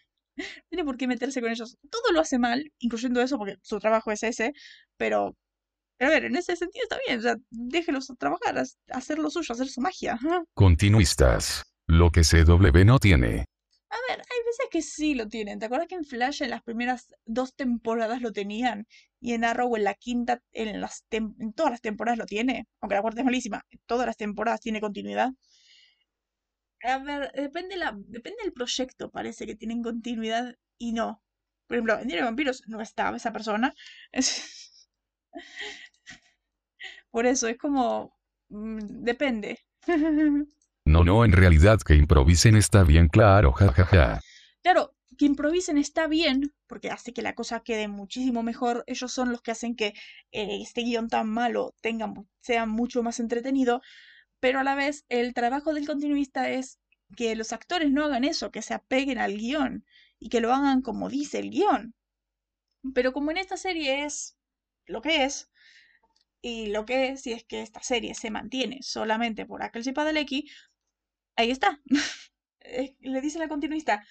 tiene 0.69 0.83
por 0.85 0.97
qué 0.97 1.07
meterse 1.07 1.41
con 1.41 1.51
ellos. 1.51 1.77
Todo 1.89 2.11
lo 2.13 2.21
hace 2.21 2.39
mal, 2.39 2.71
incluyendo 2.79 3.21
eso, 3.21 3.37
porque 3.37 3.57
su 3.61 3.79
trabajo 3.79 4.11
es 4.11 4.23
ese, 4.23 4.53
pero, 4.97 5.37
pero 5.97 6.11
a 6.11 6.13
ver, 6.13 6.25
en 6.25 6.35
ese 6.35 6.55
sentido 6.55 6.83
está 6.83 6.97
bien. 7.07 7.19
O 7.19 7.21
sea, 7.21 7.35
déjelos 7.49 8.11
trabajar, 8.17 8.63
hacer 8.91 9.19
lo 9.19 9.29
suyo, 9.29 9.53
hacer 9.53 9.67
su 9.67 9.81
magia. 9.81 10.19
Continuistas. 10.53 11.63
Lo 11.87 12.11
que 12.11 12.21
CW 12.23 12.83
no 12.85 12.99
tiene. 12.99 13.45
A 13.89 13.95
ver, 14.09 14.19
hay 14.19 14.43
veces 14.45 14.67
que 14.69 14.81
sí 14.81 15.15
lo 15.15 15.27
tienen. 15.27 15.59
¿Te 15.59 15.65
acuerdas 15.65 15.87
que 15.87 15.95
en 15.95 16.03
Flash 16.03 16.43
en 16.43 16.49
las 16.49 16.61
primeras 16.61 17.15
dos 17.25 17.55
temporadas 17.55 18.21
lo 18.21 18.33
tenían? 18.33 18.85
Y 19.21 19.33
en 19.33 19.45
Arrow 19.45 19.75
en 19.77 19.85
la 19.85 19.93
quinta, 19.93 20.41
en 20.51 20.81
las 20.81 21.05
tem- 21.09 21.35
en 21.39 21.53
todas 21.53 21.71
las 21.71 21.81
temporadas 21.81 22.17
lo 22.19 22.25
tiene. 22.25 22.67
Aunque 22.81 22.95
la 22.95 23.01
cuarta 23.01 23.21
es 23.21 23.25
malísima. 23.25 23.63
En 23.71 23.79
todas 23.85 24.05
las 24.05 24.17
temporadas 24.17 24.59
tiene 24.59 24.81
continuidad. 24.81 25.31
A 26.83 26.97
ver, 26.99 27.31
depende 27.33 27.75
la, 27.77 27.93
depende 27.95 28.43
del 28.43 28.53
proyecto, 28.53 29.09
parece 29.09 29.45
que 29.45 29.55
tienen 29.55 29.81
continuidad 29.83 30.55
y 30.77 30.93
no. 30.93 31.23
Por 31.67 31.75
ejemplo, 31.77 31.93
en 31.99 32.07
Diario 32.07 32.23
de 32.23 32.29
Vampiros 32.29 32.63
no 32.67 32.81
estaba 32.81 33.17
esa 33.17 33.31
persona. 33.33 33.73
Es- 34.11 34.89
Por 37.17 37.25
eso 37.25 37.47
es 37.47 37.57
como... 37.57 38.13
mm, 38.49 39.03
depende. 39.03 39.57
No, 40.85 41.03
no, 41.03 41.25
en 41.25 41.31
realidad 41.31 41.79
que 41.79 41.95
improvisen 41.95 42.55
está 42.55 42.83
bien 42.83 43.07
claro, 43.07 43.53
jajaja. 43.53 44.21
Claro, 44.61 44.93
que 45.17 45.25
improvisen 45.25 45.79
está 45.79 46.07
bien, 46.07 46.53
porque 46.67 46.91
hace 46.91 47.13
que 47.13 47.23
la 47.23 47.33
cosa 47.33 47.61
quede 47.61 47.87
muchísimo 47.87 48.43
mejor. 48.43 48.83
Ellos 48.85 49.11
son 49.11 49.31
los 49.31 49.41
que 49.41 49.49
hacen 49.49 49.75
que 49.75 49.87
eh, 50.31 50.61
este 50.61 50.83
guion 50.83 51.09
tan 51.09 51.27
malo 51.27 51.73
tenga, 51.81 52.13
sea 52.39 52.67
mucho 52.67 53.01
más 53.01 53.19
entretenido, 53.19 53.81
pero 54.39 54.59
a 54.59 54.63
la 54.63 54.75
vez 54.75 55.03
el 55.09 55.33
trabajo 55.33 55.73
del 55.73 55.87
continuista 55.87 56.51
es 56.51 56.79
que 57.15 57.35
los 57.35 57.51
actores 57.51 57.91
no 57.91 58.05
hagan 58.05 58.25
eso, 58.25 58.51
que 58.51 58.61
se 58.61 58.75
apeguen 58.75 59.17
al 59.17 59.35
guion 59.37 59.85
y 60.19 60.29
que 60.29 60.39
lo 60.39 60.53
hagan 60.53 60.83
como 60.83 61.09
dice 61.09 61.39
el 61.39 61.49
guion. 61.49 61.95
Pero 62.93 63.11
como 63.11 63.31
en 63.31 63.37
esta 63.37 63.57
serie 63.57 64.05
es 64.05 64.37
lo 64.85 65.01
que 65.01 65.25
es, 65.25 65.49
y 66.41 66.67
lo 66.67 66.85
que 66.85 67.09
es, 67.09 67.21
si 67.21 67.33
es 67.33 67.43
que 67.45 67.61
esta 67.61 67.81
serie 67.83 68.15
se 68.15 68.31
mantiene 68.31 68.79
solamente 68.81 69.45
por 69.45 69.63
aquel 69.63 69.87
y 69.87 69.91
Padalecki, 69.93 70.49
ahí 71.35 71.51
está. 71.51 71.81
Le 73.01 73.21
dice 73.21 73.39
la 73.39 73.47
continuista, 73.47 74.03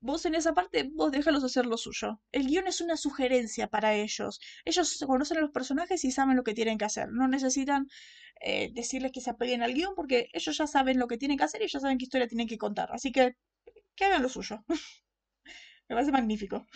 Vos 0.00 0.24
en 0.26 0.34
esa 0.36 0.54
parte, 0.54 0.90
vos 0.94 1.10
déjalos 1.12 1.42
hacer 1.44 1.66
lo 1.66 1.76
suyo. 1.76 2.20
El 2.32 2.46
guion 2.46 2.68
es 2.68 2.80
una 2.80 2.96
sugerencia 2.96 3.66
para 3.68 3.94
ellos. 3.94 4.40
Ellos 4.64 5.04
conocen 5.06 5.38
a 5.38 5.40
los 5.40 5.50
personajes 5.50 6.04
y 6.04 6.12
saben 6.12 6.36
lo 6.36 6.44
que 6.44 6.54
tienen 6.54 6.78
que 6.78 6.84
hacer. 6.84 7.08
No 7.10 7.26
necesitan 7.28 7.88
eh, 8.40 8.70
decirles 8.72 9.10
que 9.12 9.20
se 9.20 9.30
apeguen 9.30 9.62
al 9.62 9.74
guion 9.74 9.94
porque 9.96 10.28
ellos 10.32 10.56
ya 10.56 10.66
saben 10.68 10.98
lo 11.00 11.08
que 11.08 11.18
tienen 11.18 11.36
que 11.38 11.44
hacer 11.44 11.62
y 11.62 11.68
ya 11.68 11.80
saben 11.80 11.98
qué 11.98 12.04
historia 12.04 12.28
tienen 12.28 12.46
que 12.48 12.58
contar. 12.58 12.90
Así 12.92 13.10
que 13.12 13.36
que 13.96 14.04
hagan 14.06 14.22
lo 14.22 14.28
suyo. 14.28 14.64
Me 15.88 15.94
parece 15.96 16.12
magnífico. 16.12 16.66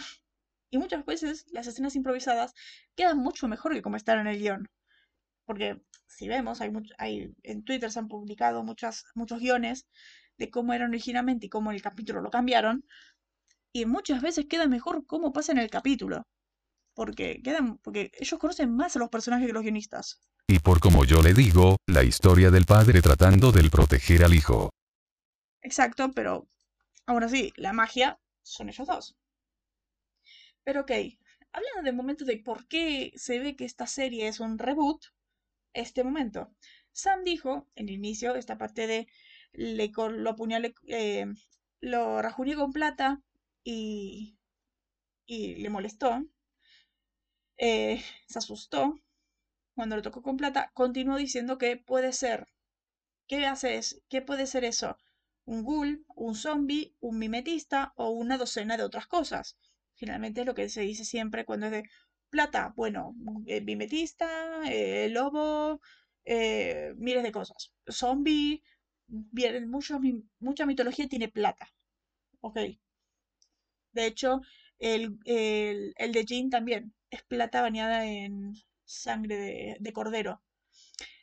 Y 0.73 0.79
muchas 0.79 1.05
veces 1.05 1.45
las 1.53 1.67
escenas 1.67 1.95
improvisadas 1.97 2.55
quedan 2.97 3.19
mucho 3.19 3.47
mejor 3.47 3.75
que 3.75 3.83
como 3.83 3.97
están 3.97 4.19
en 4.21 4.27
el 4.27 4.39
guion. 4.39 4.69
Porque 5.45 5.83
si 6.07 6.29
vemos, 6.29 6.61
hay, 6.63 6.71
much- 6.71 6.95
hay 6.99 7.35
en 7.43 7.63
Twitter 7.63 7.93
se 7.93 7.99
han 7.99 8.09
publicado 8.09 8.65
muchas, 8.65 9.05
muchos 9.15 9.39
guiones 9.39 9.87
de 10.39 10.51
cómo 10.51 10.73
eran 10.73 10.89
originalmente 10.89 11.47
y 11.47 11.49
cómo 11.51 11.71
en 11.71 11.77
el 11.77 11.83
capítulo 11.83 12.23
lo 12.23 12.31
cambiaron, 12.31 12.85
y 13.71 13.85
muchas 13.85 14.23
veces 14.23 14.47
queda 14.47 14.67
mejor 14.67 15.07
cómo 15.07 15.33
pasa 15.33 15.53
en 15.53 15.59
el 15.59 15.69
capítulo, 15.71 16.23
porque 16.95 17.43
quedan, 17.43 17.77
porque 17.79 18.11
ellos 18.19 18.41
conocen 18.41 18.75
más 18.75 18.97
a 18.97 18.99
los 18.99 19.11
personajes 19.11 19.47
que 19.47 19.53
los 19.53 19.63
guionistas. 19.63 20.21
Y 20.49 20.59
por 20.59 20.81
como 20.81 21.05
yo 21.05 21.23
le 21.23 21.35
digo, 21.35 21.77
la 21.87 22.03
historia 22.03 22.51
del 22.51 22.65
padre 22.65 23.03
tratando 23.03 23.53
del 23.53 23.71
proteger 23.71 24.25
al 24.25 24.35
hijo. 24.35 24.71
Exacto, 25.61 26.11
pero 26.13 26.47
aún 27.07 27.23
así, 27.25 27.53
la 27.57 27.73
magia 27.73 28.19
son 28.43 28.69
ellos 28.71 28.87
dos. 28.87 29.17
Pero 30.65 30.81
ok, 30.83 30.93
hablando 31.53 31.83
de 31.85 31.93
momentos 31.93 32.27
de 32.27 32.39
por 32.39 32.67
qué 32.69 33.13
se 33.17 33.39
ve 33.39 33.57
que 33.57 33.65
esta 33.65 33.87
serie 33.87 34.29
es 34.29 34.41
un 34.41 34.59
reboot, 34.59 35.01
este 35.75 36.05
momento. 36.05 36.51
Sam 36.93 37.25
dijo 37.25 37.69
en 37.77 37.89
el 37.89 37.97
inicio, 37.97 38.37
esta 38.37 38.59
parte 38.59 38.87
de 38.87 39.09
le, 39.53 39.93
lo 39.97 40.31
apuñalé, 40.31 40.75
eh, 40.89 41.27
lo 41.81 42.23
rajuñé 42.23 42.57
con 42.57 42.73
plata 42.73 43.23
y, 43.65 44.39
y 45.27 45.57
le 45.57 45.71
molestó, 45.71 46.25
eh, 47.57 48.03
se 48.29 48.39
asustó 48.39 49.01
cuando 49.75 49.97
lo 49.97 50.03
tocó 50.03 50.23
con 50.23 50.37
plata, 50.39 50.71
continuó 50.75 51.17
diciendo 51.19 51.59
que 51.59 51.77
puede 51.79 52.13
ser. 52.13 52.49
¿Qué 53.29 53.47
hace 53.47 53.77
es? 53.77 54.03
¿Qué 54.11 54.23
puede 54.23 54.47
ser 54.47 54.65
eso? 54.65 54.99
Un 55.47 55.65
ghoul, 55.65 56.05
un 56.17 56.35
zombie, 56.37 56.95
un 57.01 57.19
mimetista 57.19 57.93
o 57.97 58.11
una 58.11 58.39
docena 58.39 58.77
de 58.77 58.85
otras 58.85 59.07
cosas. 59.09 59.57
Finalmente 60.03 60.45
lo 60.45 60.55
que 60.57 60.69
se 60.69 60.83
dice 60.83 61.05
siempre 61.05 61.45
cuando 61.47 61.67
es 61.67 61.73
de 61.73 61.83
plata. 62.31 62.73
Bueno, 62.77 63.15
eh, 63.47 63.61
mimetista, 63.69 64.29
eh, 64.71 65.09
lobo, 65.11 65.81
eh, 66.25 66.93
miles 66.97 67.23
de 67.25 67.33
cosas. 67.33 67.73
Zombie, 68.01 68.63
vienen 69.07 69.71
muchos, 69.71 70.01
mi- 70.01 70.25
mucha 70.41 70.67
mitología 70.67 71.09
tiene 71.09 71.29
plata. 71.29 71.67
Ok. 72.41 72.59
De 73.93 74.07
hecho, 74.07 74.41
el, 74.79 75.19
el, 75.25 75.95
el 75.97 76.13
de 76.13 76.25
Jin 76.25 76.51
también 76.51 76.93
es 77.11 77.23
plata 77.23 77.63
bañada 77.63 78.05
en 78.07 78.55
sangre 78.85 79.37
de, 79.37 79.77
de 79.81 79.93
cordero. 79.93 80.43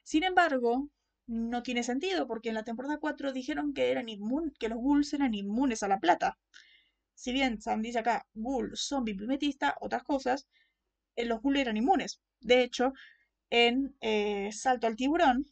Sin 0.03 0.24
embargo, 0.24 0.89
no 1.27 1.63
tiene 1.63 1.83
sentido 1.83 2.27
porque 2.27 2.50
en 2.50 2.55
la 2.55 2.63
temporada 2.65 3.00
4 3.00 3.33
dijeron 3.33 3.74
que, 3.74 3.91
eran 3.91 4.07
que 4.59 4.69
los 4.69 4.79
ghouls 4.79 5.13
eran 5.13 5.33
inmunes 5.36 5.83
a 5.83 5.88
la 5.89 6.00
plata. 6.00 6.38
Si 7.23 7.31
bien 7.33 7.61
Sam 7.61 7.81
dice 7.81 7.99
acá 7.99 8.25
ghoul, 8.33 8.71
zombie, 8.77 9.13
mimetista, 9.13 9.75
otras 9.81 10.03
cosas, 10.03 10.47
eh, 11.15 11.25
los 11.25 11.41
ghouls 11.41 11.59
eran 11.59 11.77
inmunes. 11.77 12.21
De 12.39 12.63
hecho, 12.63 12.93
en 13.49 13.95
eh, 14.01 14.51
Salto 14.53 14.88
al 14.88 14.95
Tiburón, 14.95 15.45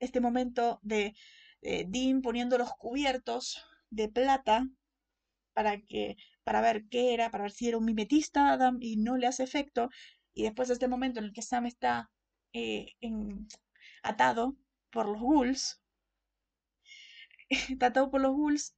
este 0.00 0.20
momento 0.20 0.80
de 0.82 1.14
Dean 1.62 2.22
poniendo 2.22 2.56
los 2.56 2.72
cubiertos 2.74 3.64
de 3.90 4.08
plata 4.08 4.64
para 5.54 5.80
que 5.80 6.16
para 6.44 6.60
ver 6.60 6.84
qué 6.88 7.14
era, 7.14 7.30
para 7.30 7.44
ver 7.44 7.52
si 7.52 7.68
era 7.68 7.78
un 7.78 7.84
mimetista 7.84 8.52
Adam 8.52 8.78
y 8.80 8.96
no 8.96 9.16
le 9.16 9.26
hace 9.26 9.42
efecto. 9.42 9.90
Y 10.34 10.44
después 10.44 10.68
de 10.68 10.74
este 10.74 10.88
momento 10.88 11.18
en 11.18 11.26
el 11.26 11.32
que 11.32 11.42
Sam 11.42 11.66
está 11.66 12.10
eh, 12.52 12.94
atado 14.02 14.56
por 14.90 15.06
los 15.06 15.20
ghouls, 15.20 15.80
está 17.50 17.86
atado 17.86 18.10
por 18.10 18.20
los 18.20 18.32
ghouls 18.36 18.77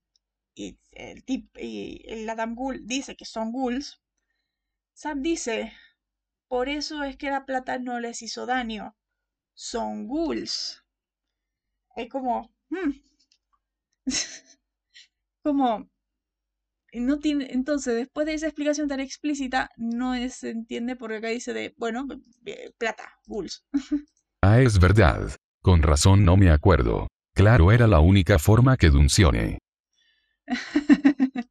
y 0.55 0.79
el 0.93 1.25
tip 1.25 1.57
y 1.59 2.03
el 2.07 2.29
Adam 2.29 2.57
dice 2.83 3.17
que 3.17 3.25
son 3.25 3.53
ghouls. 3.53 4.01
Sam 4.95 5.23
dice, 5.23 5.73
por 6.49 6.69
eso 6.69 7.03
es 7.05 7.17
que 7.17 7.31
la 7.31 7.47
plata 7.47 7.79
no 7.79 8.01
les 8.01 8.23
hizo 8.23 8.47
daño. 8.47 8.97
Son 9.55 10.07
ghouls. 10.07 10.85
Es 11.97 12.09
como, 12.09 12.53
hmm, 12.71 12.91
como 15.43 15.91
no 16.93 17.19
tiene, 17.19 17.49
entonces, 17.51 17.95
después 17.95 18.27
de 18.27 18.35
esa 18.35 18.47
explicación 18.47 18.89
tan 18.89 19.01
explícita, 19.01 19.71
no 19.77 20.15
se 20.29 20.51
entiende 20.51 20.97
porque 20.97 21.17
acá 21.17 21.29
dice 21.29 21.53
de, 21.53 21.75
bueno, 21.77 22.07
eh, 22.47 22.73
plata, 22.79 23.15
ghouls. 23.27 23.65
Ah, 24.43 24.63
es 24.63 24.79
verdad. 24.79 25.37
Con 25.63 25.83
razón 25.83 26.25
no 26.25 26.39
me 26.39 26.51
acuerdo. 26.51 27.09
Claro, 27.35 27.73
era 27.73 27.87
la 27.87 28.01
única 28.01 28.39
forma 28.39 28.79
que 28.79 28.91
funcione. 28.91 29.59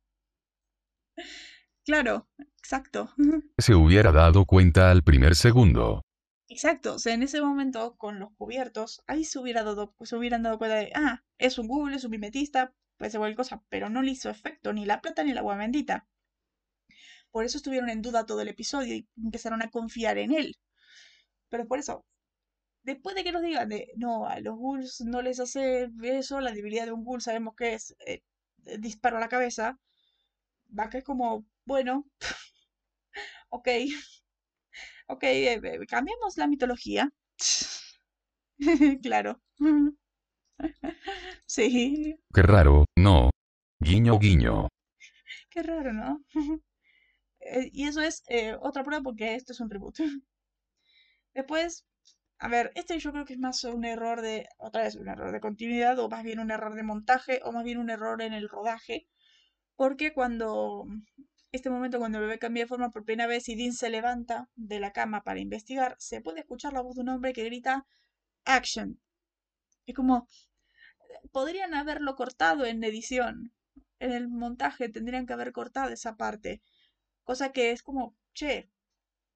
Claro, 1.90 2.30
exacto. 2.60 3.10
Se 3.58 3.74
hubiera 3.74 4.12
dado 4.12 4.46
cuenta 4.46 4.92
al 4.92 5.02
primer 5.02 5.36
segundo. 5.36 6.04
Exacto, 6.48 6.94
o 6.94 7.00
sea, 7.00 7.16
en 7.16 7.24
ese 7.24 7.42
momento, 7.42 7.96
con 7.98 8.20
los 8.20 8.30
cubiertos, 8.38 9.02
ahí 9.08 9.24
se 9.24 9.40
hubiera 9.40 9.64
dado, 9.64 9.96
se 10.02 10.16
hubieran 10.16 10.44
dado 10.44 10.60
cuenta 10.60 10.76
de, 10.76 10.92
ah, 10.94 11.24
es 11.40 11.58
un 11.58 11.68
Google, 11.68 11.96
es 11.96 12.04
un 12.04 12.12
mimetista, 12.12 12.76
puede 12.98 13.10
ser 13.10 13.20
cualquier 13.20 13.38
cosa, 13.38 13.64
pero 13.70 13.90
no 13.90 14.04
le 14.04 14.12
hizo 14.12 14.30
efecto 14.30 14.72
ni 14.72 14.86
la 14.86 15.02
plata 15.02 15.24
ni 15.24 15.34
la 15.34 15.40
agua 15.40 15.56
bendita. 15.58 16.08
Por 17.32 17.44
eso 17.44 17.58
estuvieron 17.58 17.90
en 17.90 18.04
duda 18.04 18.28
todo 18.28 18.42
el 18.42 18.50
episodio 18.50 18.94
y 18.94 19.08
empezaron 19.18 19.64
a 19.64 19.72
confiar 19.72 20.20
en 20.20 20.32
él. 20.32 20.58
Pero 21.50 21.68
por 21.68 21.80
eso, 21.80 22.06
después 22.84 23.16
de 23.16 23.24
que 23.24 23.32
nos 23.32 23.42
digan 23.44 23.70
de, 23.70 23.92
no, 23.98 24.28
a 24.28 24.40
los 24.42 24.58
ghouls 24.58 25.02
no 25.02 25.22
les 25.22 25.40
hace 25.40 25.90
eso, 26.04 26.42
la 26.42 26.52
debilidad 26.52 26.86
de 26.86 26.94
un 26.94 27.04
ghoul 27.04 27.22
sabemos 27.22 27.56
que 27.56 27.74
es 27.76 27.96
eh, 28.06 28.24
disparo 28.80 29.18
a 29.18 29.20
la 29.20 29.30
cabeza, 29.30 29.80
va 30.80 30.90
que 30.90 31.00
es 31.00 31.04
como, 31.04 31.46
bueno, 31.66 32.06
ok, 33.50 33.68
ok, 35.08 35.24
eh, 35.24 35.60
eh, 35.64 35.86
cambiamos 35.88 36.38
la 36.38 36.48
mitología. 36.48 37.10
Claro. 39.02 39.42
Sí, 41.48 42.16
Qué 42.34 42.42
raro, 42.42 42.86
¿no? 42.98 43.30
Guiño 43.80 44.18
guiño. 44.20 44.68
qué 45.50 45.64
raro, 45.64 45.94
¿no? 45.94 46.24
Eh, 47.42 47.70
Y 47.74 47.86
eso 47.88 48.02
es 48.02 48.24
eh, 48.30 48.56
otra 48.62 48.84
prueba 48.84 49.04
porque 49.04 49.36
esto 49.36 49.52
es 49.54 49.60
un 49.60 49.70
reboot. 49.70 49.98
Después, 51.34 51.88
a 52.40 52.48
ver, 52.48 52.72
este 52.76 52.98
yo 53.00 53.12
creo 53.12 53.26
que 53.26 53.34
es 53.34 53.40
más 53.40 53.64
un 53.66 53.84
error 53.84 54.22
de, 54.22 54.48
otra 54.58 54.84
vez, 54.84 54.96
un 54.96 55.10
error 55.10 55.32
de 55.34 55.42
continuidad 55.42 56.00
o 56.00 56.10
más 56.10 56.24
bien 56.24 56.40
un 56.40 56.52
error 56.52 56.74
de 56.76 56.84
montaje 56.84 57.42
o 57.44 57.52
más 57.52 57.66
bien 57.66 57.78
un 57.78 57.90
error 57.90 58.22
en 58.22 58.34
el 58.34 58.48
rodaje. 58.48 59.08
Porque 59.76 60.14
cuando, 60.14 60.86
este 61.52 61.70
momento 61.70 62.00
cuando 62.00 62.20
el 62.20 62.26
bebé 62.26 62.40
cambia 62.40 62.64
de 62.64 62.68
forma 62.68 62.92
por 62.92 63.06
primera 63.06 63.28
vez 63.28 63.50
y 63.50 63.56
Dean 63.56 63.74
se 63.74 63.90
levanta 63.90 64.50
de 64.56 64.80
la 64.80 64.94
cama 64.94 65.24
para 65.24 65.42
investigar, 65.42 65.96
se 66.00 66.22
puede 66.22 66.42
escuchar 66.42 66.74
la 66.74 66.82
voz 66.82 66.96
de 66.96 67.02
un 67.02 67.10
hombre 67.10 67.34
que 67.34 67.44
grita 67.44 67.86
Action. 68.46 69.00
Es 69.86 69.96
como, 69.96 70.28
podrían 71.32 71.74
haberlo 71.74 72.16
cortado 72.16 72.66
en 72.66 72.84
edición. 72.84 73.54
En 74.00 74.14
el 74.14 74.30
montaje 74.30 74.88
tendrían 74.90 75.26
que 75.26 75.34
haber 75.34 75.52
cortado 75.52 75.90
esa 75.92 76.16
parte. 76.16 76.62
Cosa 77.24 77.52
que 77.52 77.72
es 77.72 77.84
como, 77.84 78.16
che, 78.34 78.72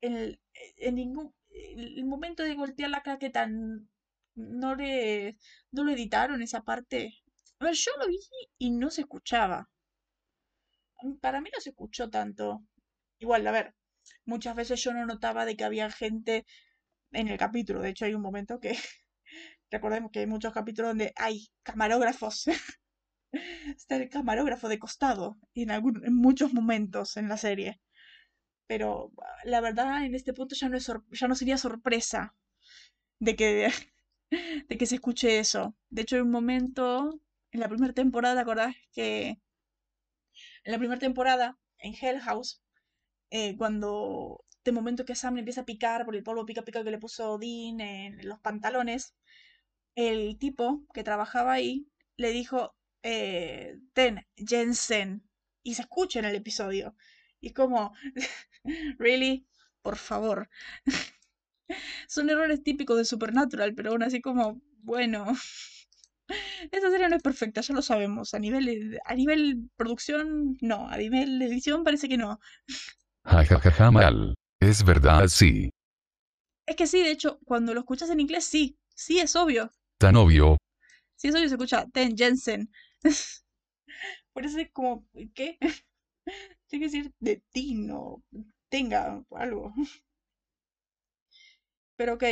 el, 0.02 0.40
en 0.78 0.96
ningún 0.96 1.34
el 1.54 2.06
momento 2.06 2.44
de 2.44 2.56
voltear 2.56 2.90
la 2.90 3.02
claqueta 3.04 3.48
no 4.36 4.76
le 4.76 5.38
no 5.72 5.84
lo 5.84 5.92
editaron 5.92 6.42
esa 6.42 6.62
parte. 6.64 7.14
A 7.60 7.66
ver, 7.66 7.74
yo 7.76 7.92
lo 8.00 8.08
vi 8.08 8.20
y 8.60 8.72
no 8.72 8.90
se 8.92 9.02
escuchaba. 9.02 9.70
Mí- 11.04 11.18
Para 11.22 11.42
mí 11.42 11.50
no 11.54 11.62
se 11.62 11.70
escuchó 11.70 12.10
tanto. 12.10 12.64
Igual, 13.20 13.46
a 13.48 13.52
ver, 13.52 13.76
muchas 14.26 14.56
veces 14.56 14.84
yo 14.84 14.94
no 14.94 15.06
notaba 15.06 15.46
de 15.46 15.56
que 15.58 15.64
había 15.64 15.90
gente 15.92 16.46
en 17.12 17.28
el 17.30 17.38
capítulo. 17.40 17.82
De 17.82 17.90
hecho, 17.92 18.06
hay 18.06 18.14
un 18.16 18.22
momento 18.24 18.60
que 18.62 18.74
recordemos 19.72 20.12
que 20.12 20.20
hay 20.22 20.28
muchos 20.28 20.54
capítulos 20.54 20.92
donde 20.92 21.14
hay 21.18 21.48
camarógrafos. 21.64 22.46
Está 23.78 23.96
el 23.98 24.10
camarógrafo 24.10 24.70
de 24.70 24.80
costado 24.80 25.38
en 25.56 25.72
algún, 25.72 26.04
en 26.06 26.16
muchos 26.16 26.54
momentos 26.54 27.18
en 27.18 27.30
la 27.30 27.38
serie. 27.38 27.82
Pero 28.68 29.12
ah, 29.22 29.38
la 29.46 29.62
verdad, 29.62 30.06
en 30.06 30.16
este 30.16 30.34
punto 30.34 30.56
ya 30.56 30.70
no 30.70 30.78
es 30.78 30.92
ya 31.12 31.28
no 31.28 31.36
sería 31.36 31.58
sorpresa 31.58 32.36
de 33.20 33.36
que, 33.36 33.70
de 34.70 34.78
que 34.78 34.86
se 34.88 34.96
escuche 34.96 35.40
eso. 35.40 35.76
De 35.90 36.04
hecho, 36.04 36.16
hay 36.18 36.22
un 36.24 36.32
momento 36.32 37.20
en 37.52 37.60
la 37.62 37.70
primera 37.70 37.94
temporada, 37.94 38.36
¿te 38.36 38.42
acordás? 38.42 38.76
Que 38.94 39.40
en 40.64 40.72
la 40.72 40.78
primera 40.78 41.00
temporada, 41.00 41.58
en 41.80 41.94
Hell 42.00 42.20
House, 42.22 42.62
eh, 43.32 43.56
cuando 43.58 44.46
de 44.64 44.72
momento 44.72 45.06
que 45.06 45.16
Sam 45.16 45.36
le 45.36 45.42
empieza 45.42 45.62
a 45.62 45.66
picar 45.66 46.06
por 46.06 46.16
el 46.16 46.24
polvo 46.24 46.46
pica 46.46 46.64
pica 46.64 46.84
que 46.84 46.92
le 46.92 47.00
puso 47.00 47.38
Dean 47.38 47.82
en 47.82 48.28
los 48.28 48.40
pantalones, 48.40 49.16
el 49.96 50.38
tipo 50.40 50.86
que 50.94 51.04
trabajaba 51.04 51.54
ahí 51.54 51.88
le 52.18 52.32
dijo, 52.32 52.76
eh, 53.04 53.78
ten, 53.94 54.26
Jensen, 54.38 55.24
y 55.64 55.76
se 55.76 55.84
escucha 55.84 56.20
en 56.20 56.26
el 56.26 56.36
episodio. 56.36 56.96
Y 57.42 57.52
como, 57.52 57.94
¿really? 59.00 59.46
Por 59.82 59.98
favor. 59.98 60.50
Son 62.08 62.30
errores 62.30 62.64
típicos 62.64 62.98
de 62.98 63.06
Supernatural, 63.06 63.74
pero 63.74 63.92
aún 63.92 64.04
así 64.04 64.22
como, 64.22 64.62
bueno, 64.82 65.26
esta 66.72 66.90
serie 66.90 67.10
no 67.10 67.16
es 67.16 67.24
perfecta, 67.24 67.62
ya 67.62 67.74
lo 67.74 67.82
sabemos. 67.82 68.34
A 68.34 68.40
nivel, 68.40 69.00
a 69.06 69.16
nivel 69.16 69.70
producción, 69.76 70.58
no. 70.62 70.88
A 70.90 70.98
nivel 70.98 71.42
edición 71.42 71.84
parece 71.84 72.08
que 72.08 72.18
no. 72.18 72.40
Ja 73.26 73.46
ja 73.46 73.60
ja 73.60 73.72
ja 73.72 73.92
mal. 73.92 74.36
Es 74.60 74.84
verdad 74.84 75.28
sí. 75.28 75.70
Es 76.66 76.76
que 76.76 76.88
sí, 76.88 77.04
de 77.04 77.12
hecho, 77.12 77.40
cuando 77.46 77.74
lo 77.74 77.82
escuchas 77.82 78.10
en 78.10 78.20
inglés, 78.20 78.46
sí. 78.46 78.78
Sí, 78.96 79.20
es 79.20 79.36
obvio. 79.36 79.72
Tan 79.98 80.16
obvio. 80.16 80.58
Sí, 81.16 81.28
es 81.28 81.36
obvio, 81.36 81.50
se 81.50 81.56
escucha 81.56 81.88
Ten 81.92 82.16
Jensen. 82.16 82.70
Por 84.34 84.46
eso 84.46 84.60
es 84.60 84.72
como, 84.72 85.06
¿qué? 85.34 85.58
Tiene 86.68 86.86
que 86.86 86.92
decir 86.92 87.12
de 87.20 87.44
ti, 87.52 87.76
no 87.76 88.24
tenga 88.74 89.24
algo. 89.30 89.72
Pero 91.96 92.16
ok, 92.16 92.24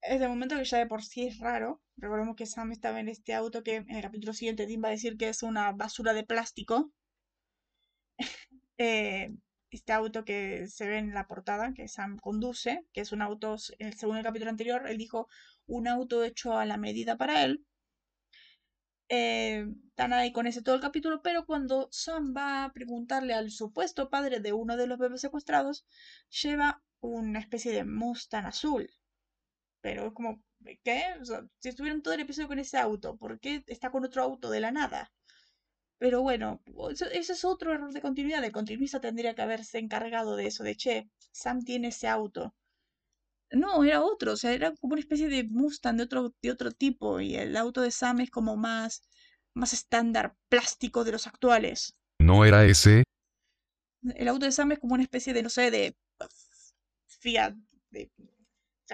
es 0.00 0.20
de 0.20 0.28
momento 0.28 0.56
que 0.56 0.64
ya 0.64 0.78
de 0.78 0.86
por 0.86 1.02
sí 1.02 1.26
es 1.26 1.38
raro. 1.40 1.82
Recordemos 1.98 2.36
que 2.36 2.46
Sam 2.46 2.72
estaba 2.72 3.00
en 3.00 3.08
este 3.08 3.34
auto 3.34 3.62
que 3.62 3.76
en 3.76 3.90
el 3.90 4.02
capítulo 4.02 4.32
siguiente 4.32 4.66
Dean 4.66 4.82
va 4.82 4.88
a 4.88 4.92
decir 4.92 5.18
que 5.18 5.28
es 5.28 5.42
una 5.42 5.72
basura 5.72 6.14
de 6.14 6.24
plástico. 6.24 6.90
Eh, 8.78 9.34
este 9.70 9.92
auto 9.94 10.26
que 10.26 10.66
se 10.68 10.86
ve 10.86 10.98
en 10.98 11.14
la 11.14 11.26
portada, 11.26 11.72
que 11.72 11.88
Sam 11.88 12.18
conduce, 12.18 12.84
que 12.92 13.00
es 13.00 13.10
un 13.10 13.22
auto, 13.22 13.56
según 13.56 14.18
el 14.18 14.22
capítulo 14.22 14.50
anterior, 14.50 14.86
él 14.86 14.98
dijo 14.98 15.28
un 15.66 15.88
auto 15.88 16.22
hecho 16.24 16.58
a 16.58 16.66
la 16.66 16.76
medida 16.76 17.16
para 17.16 17.42
él. 17.42 17.64
Eh, 19.08 19.66
ahí 19.96 20.32
con 20.32 20.46
ese 20.46 20.62
todo 20.62 20.74
el 20.74 20.80
capítulo, 20.80 21.22
pero 21.22 21.46
cuando 21.46 21.88
Sam 21.92 22.34
va 22.36 22.64
a 22.64 22.72
preguntarle 22.72 23.34
al 23.34 23.50
supuesto 23.50 24.10
padre 24.10 24.40
de 24.40 24.52
uno 24.52 24.76
de 24.76 24.86
los 24.86 24.98
bebés 24.98 25.20
secuestrados, 25.20 25.86
lleva 26.42 26.82
una 27.00 27.38
especie 27.40 27.72
de 27.72 27.84
Mustang 27.84 28.46
azul. 28.46 28.90
Pero 29.80 30.08
es 30.08 30.12
como, 30.12 30.42
¿qué? 30.84 31.04
si 31.58 31.68
estuvieron 31.68 32.02
todo 32.02 32.14
el 32.14 32.20
episodio 32.20 32.48
con 32.48 32.58
ese 32.58 32.78
auto, 32.78 33.16
¿por 33.16 33.38
qué 33.40 33.62
está 33.66 33.90
con 33.90 34.04
otro 34.04 34.22
auto 34.22 34.50
de 34.50 34.60
la 34.60 34.72
nada? 34.72 35.12
Pero 35.98 36.22
bueno, 36.22 36.62
ese 37.12 37.32
es 37.32 37.44
otro 37.44 37.72
error 37.72 37.92
de 37.92 38.02
continuidad. 38.02 38.44
El 38.44 38.52
continuista 38.52 39.00
tendría 39.00 39.34
que 39.34 39.42
haberse 39.42 39.78
encargado 39.78 40.36
de 40.36 40.46
eso, 40.46 40.62
de 40.64 40.74
che, 40.76 41.08
Sam 41.32 41.62
tiene 41.64 41.88
ese 41.88 42.08
auto. 42.08 42.54
No, 43.50 43.84
era 43.84 44.02
otro, 44.02 44.32
o 44.32 44.36
sea, 44.36 44.52
era 44.52 44.74
como 44.74 44.94
una 44.94 45.00
especie 45.00 45.28
de 45.28 45.44
Mustang 45.44 45.96
de 45.96 46.02
otro, 46.04 46.34
de 46.42 46.50
otro 46.50 46.72
tipo. 46.72 47.20
Y 47.20 47.36
el 47.36 47.56
auto 47.56 47.80
de 47.80 47.90
Sam 47.90 48.20
es 48.20 48.30
como 48.30 48.56
más, 48.56 49.02
más 49.54 49.72
estándar 49.72 50.34
plástico 50.48 51.04
de 51.04 51.12
los 51.12 51.26
actuales. 51.26 51.94
¿No 52.18 52.44
era 52.44 52.64
ese? 52.64 53.04
El 54.14 54.28
auto 54.28 54.46
de 54.46 54.52
Sam 54.52 54.72
es 54.72 54.78
como 54.78 54.94
una 54.94 55.02
especie 55.02 55.32
de, 55.32 55.42
no 55.42 55.48
sé, 55.48 55.70
de 55.70 55.96
Fiat, 57.20 57.54
de 57.90 58.10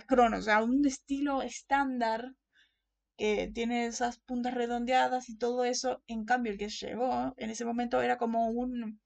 Cronos, 0.06 0.40
o 0.40 0.42
sea, 0.42 0.62
un 0.62 0.84
estilo 0.86 1.42
estándar 1.42 2.34
que 3.16 3.50
tiene 3.52 3.86
esas 3.86 4.18
puntas 4.18 4.54
redondeadas 4.54 5.28
y 5.28 5.36
todo 5.36 5.64
eso. 5.64 6.02
En 6.06 6.24
cambio, 6.24 6.52
el 6.52 6.58
que 6.58 6.68
llevó 6.68 7.34
en 7.36 7.50
ese 7.50 7.64
momento 7.64 8.00
era 8.02 8.16
como 8.18 8.48
un, 8.48 9.00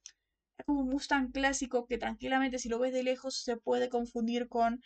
como 0.64 0.80
un 0.80 0.88
Mustang 0.88 1.32
clásico 1.32 1.86
que 1.86 1.98
tranquilamente 1.98 2.58
si 2.58 2.68
lo 2.68 2.78
ves 2.78 2.92
de 2.92 3.02
lejos 3.02 3.42
se 3.42 3.56
puede 3.56 3.88
confundir 3.88 4.48
con 4.48 4.80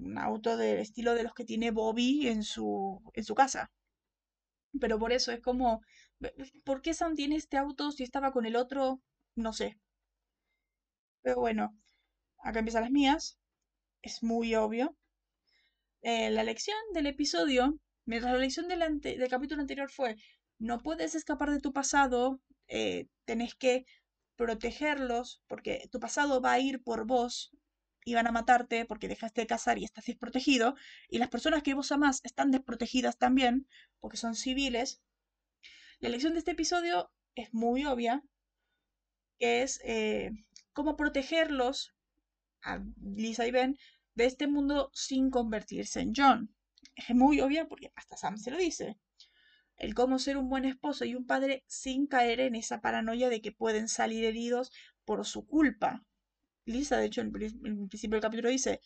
un 0.00 0.18
auto 0.18 0.56
del 0.56 0.78
estilo 0.78 1.14
de 1.14 1.22
los 1.22 1.34
que 1.34 1.44
tiene 1.44 1.70
Bobby 1.70 2.28
en 2.28 2.42
su, 2.42 3.00
en 3.14 3.24
su 3.24 3.34
casa. 3.34 3.70
Pero 4.80 4.98
por 4.98 5.12
eso 5.12 5.32
es 5.32 5.40
como, 5.40 5.80
¿por 6.64 6.82
qué 6.82 6.94
Sam 6.94 7.14
tiene 7.14 7.36
este 7.36 7.56
auto 7.56 7.90
si 7.92 8.02
estaba 8.02 8.32
con 8.32 8.46
el 8.46 8.56
otro? 8.56 9.00
No 9.34 9.52
sé. 9.52 9.78
Pero 11.22 11.36
bueno, 11.40 11.76
acá 12.38 12.60
empiezan 12.60 12.82
las 12.82 12.90
mías. 12.90 13.38
Es 14.02 14.22
muy 14.22 14.54
obvio. 14.54 14.96
Eh, 16.02 16.30
la 16.30 16.44
lección 16.44 16.78
del 16.94 17.06
episodio, 17.06 17.78
mientras 18.06 18.32
la 18.32 18.38
lección 18.38 18.68
del, 18.68 19.00
del, 19.00 19.28
capítulo 19.28 19.60
anterior 19.60 19.90
fue, 19.90 20.16
no 20.58 20.80
puedes 20.80 21.14
escapar 21.14 21.50
de 21.50 21.60
tu 21.60 21.72
pasado, 21.72 22.40
eh, 22.68 23.06
tenés 23.26 23.54
que 23.54 23.84
protegerlos, 24.36 25.42
porque 25.46 25.88
tu 25.90 26.00
pasado 26.00 26.40
va 26.40 26.52
a 26.52 26.60
ir 26.60 26.82
por 26.82 27.06
vos 27.06 27.50
y 28.10 28.14
van 28.14 28.26
a 28.26 28.32
matarte 28.32 28.84
porque 28.86 29.06
dejaste 29.06 29.42
de 29.42 29.46
cazar 29.46 29.78
y 29.78 29.84
estás 29.84 30.04
desprotegido, 30.04 30.74
y 31.08 31.18
las 31.18 31.28
personas 31.28 31.62
que 31.62 31.74
vos 31.74 31.92
amás 31.92 32.20
están 32.24 32.50
desprotegidas 32.50 33.18
también, 33.18 33.68
porque 34.00 34.16
son 34.16 34.34
civiles. 34.34 35.00
La 36.00 36.08
lección 36.08 36.32
de 36.32 36.40
este 36.40 36.50
episodio 36.50 37.12
es 37.36 37.54
muy 37.54 37.86
obvia, 37.86 38.24
que 39.38 39.62
es 39.62 39.80
eh, 39.84 40.32
cómo 40.72 40.96
protegerlos 40.96 41.94
a 42.62 42.80
Lisa 43.00 43.46
y 43.46 43.52
Ben 43.52 43.78
de 44.16 44.24
este 44.24 44.48
mundo 44.48 44.90
sin 44.92 45.30
convertirse 45.30 46.00
en 46.00 46.12
John. 46.16 46.54
Es 46.96 47.14
muy 47.14 47.40
obvia 47.40 47.68
porque 47.68 47.92
hasta 47.94 48.16
Sam 48.16 48.38
se 48.38 48.50
lo 48.50 48.58
dice. 48.58 48.98
El 49.76 49.94
cómo 49.94 50.18
ser 50.18 50.36
un 50.36 50.48
buen 50.48 50.64
esposo 50.64 51.04
y 51.04 51.14
un 51.14 51.26
padre 51.26 51.62
sin 51.68 52.08
caer 52.08 52.40
en 52.40 52.56
esa 52.56 52.80
paranoia 52.80 53.28
de 53.28 53.40
que 53.40 53.52
pueden 53.52 53.86
salir 53.88 54.24
heridos 54.24 54.72
por 55.04 55.24
su 55.24 55.46
culpa. 55.46 56.04
De 56.96 57.04
hecho, 57.06 57.20
en 57.20 57.26
el 57.28 57.88
principio 57.88 58.16
del 58.16 58.22
capítulo 58.22 58.48
dice, 58.48 58.80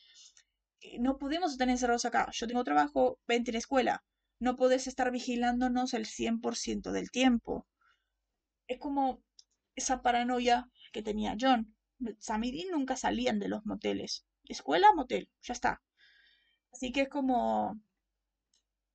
no 0.99 1.19
podemos 1.19 1.53
estar 1.53 1.69
encerrados 1.69 2.05
acá. 2.05 2.31
Yo 2.33 2.47
tengo 2.47 2.65
trabajo, 2.65 3.19
vente 3.27 3.51
en 3.51 3.57
escuela. 3.57 4.05
No 4.41 4.57
podés 4.57 4.87
estar 4.87 5.11
vigilándonos 5.11 5.95
el 5.95 6.07
100% 6.07 6.93
del 6.93 7.11
tiempo. 7.11 7.67
Es 8.67 8.79
como 8.79 9.23
esa 9.77 10.03
paranoia 10.03 10.71
que 10.93 11.03
tenía 11.03 11.37
John. 11.41 11.75
Sam 12.19 12.45
y 12.45 12.67
nunca 12.71 12.97
salían 12.97 13.39
de 13.39 13.49
los 13.49 13.65
moteles 13.65 14.27
escuela, 14.49 14.93
motel, 14.95 15.29
ya 15.43 15.53
está. 15.53 15.83
Así 16.73 16.93
que 16.93 17.03
es 17.03 17.09
como, 17.09 17.81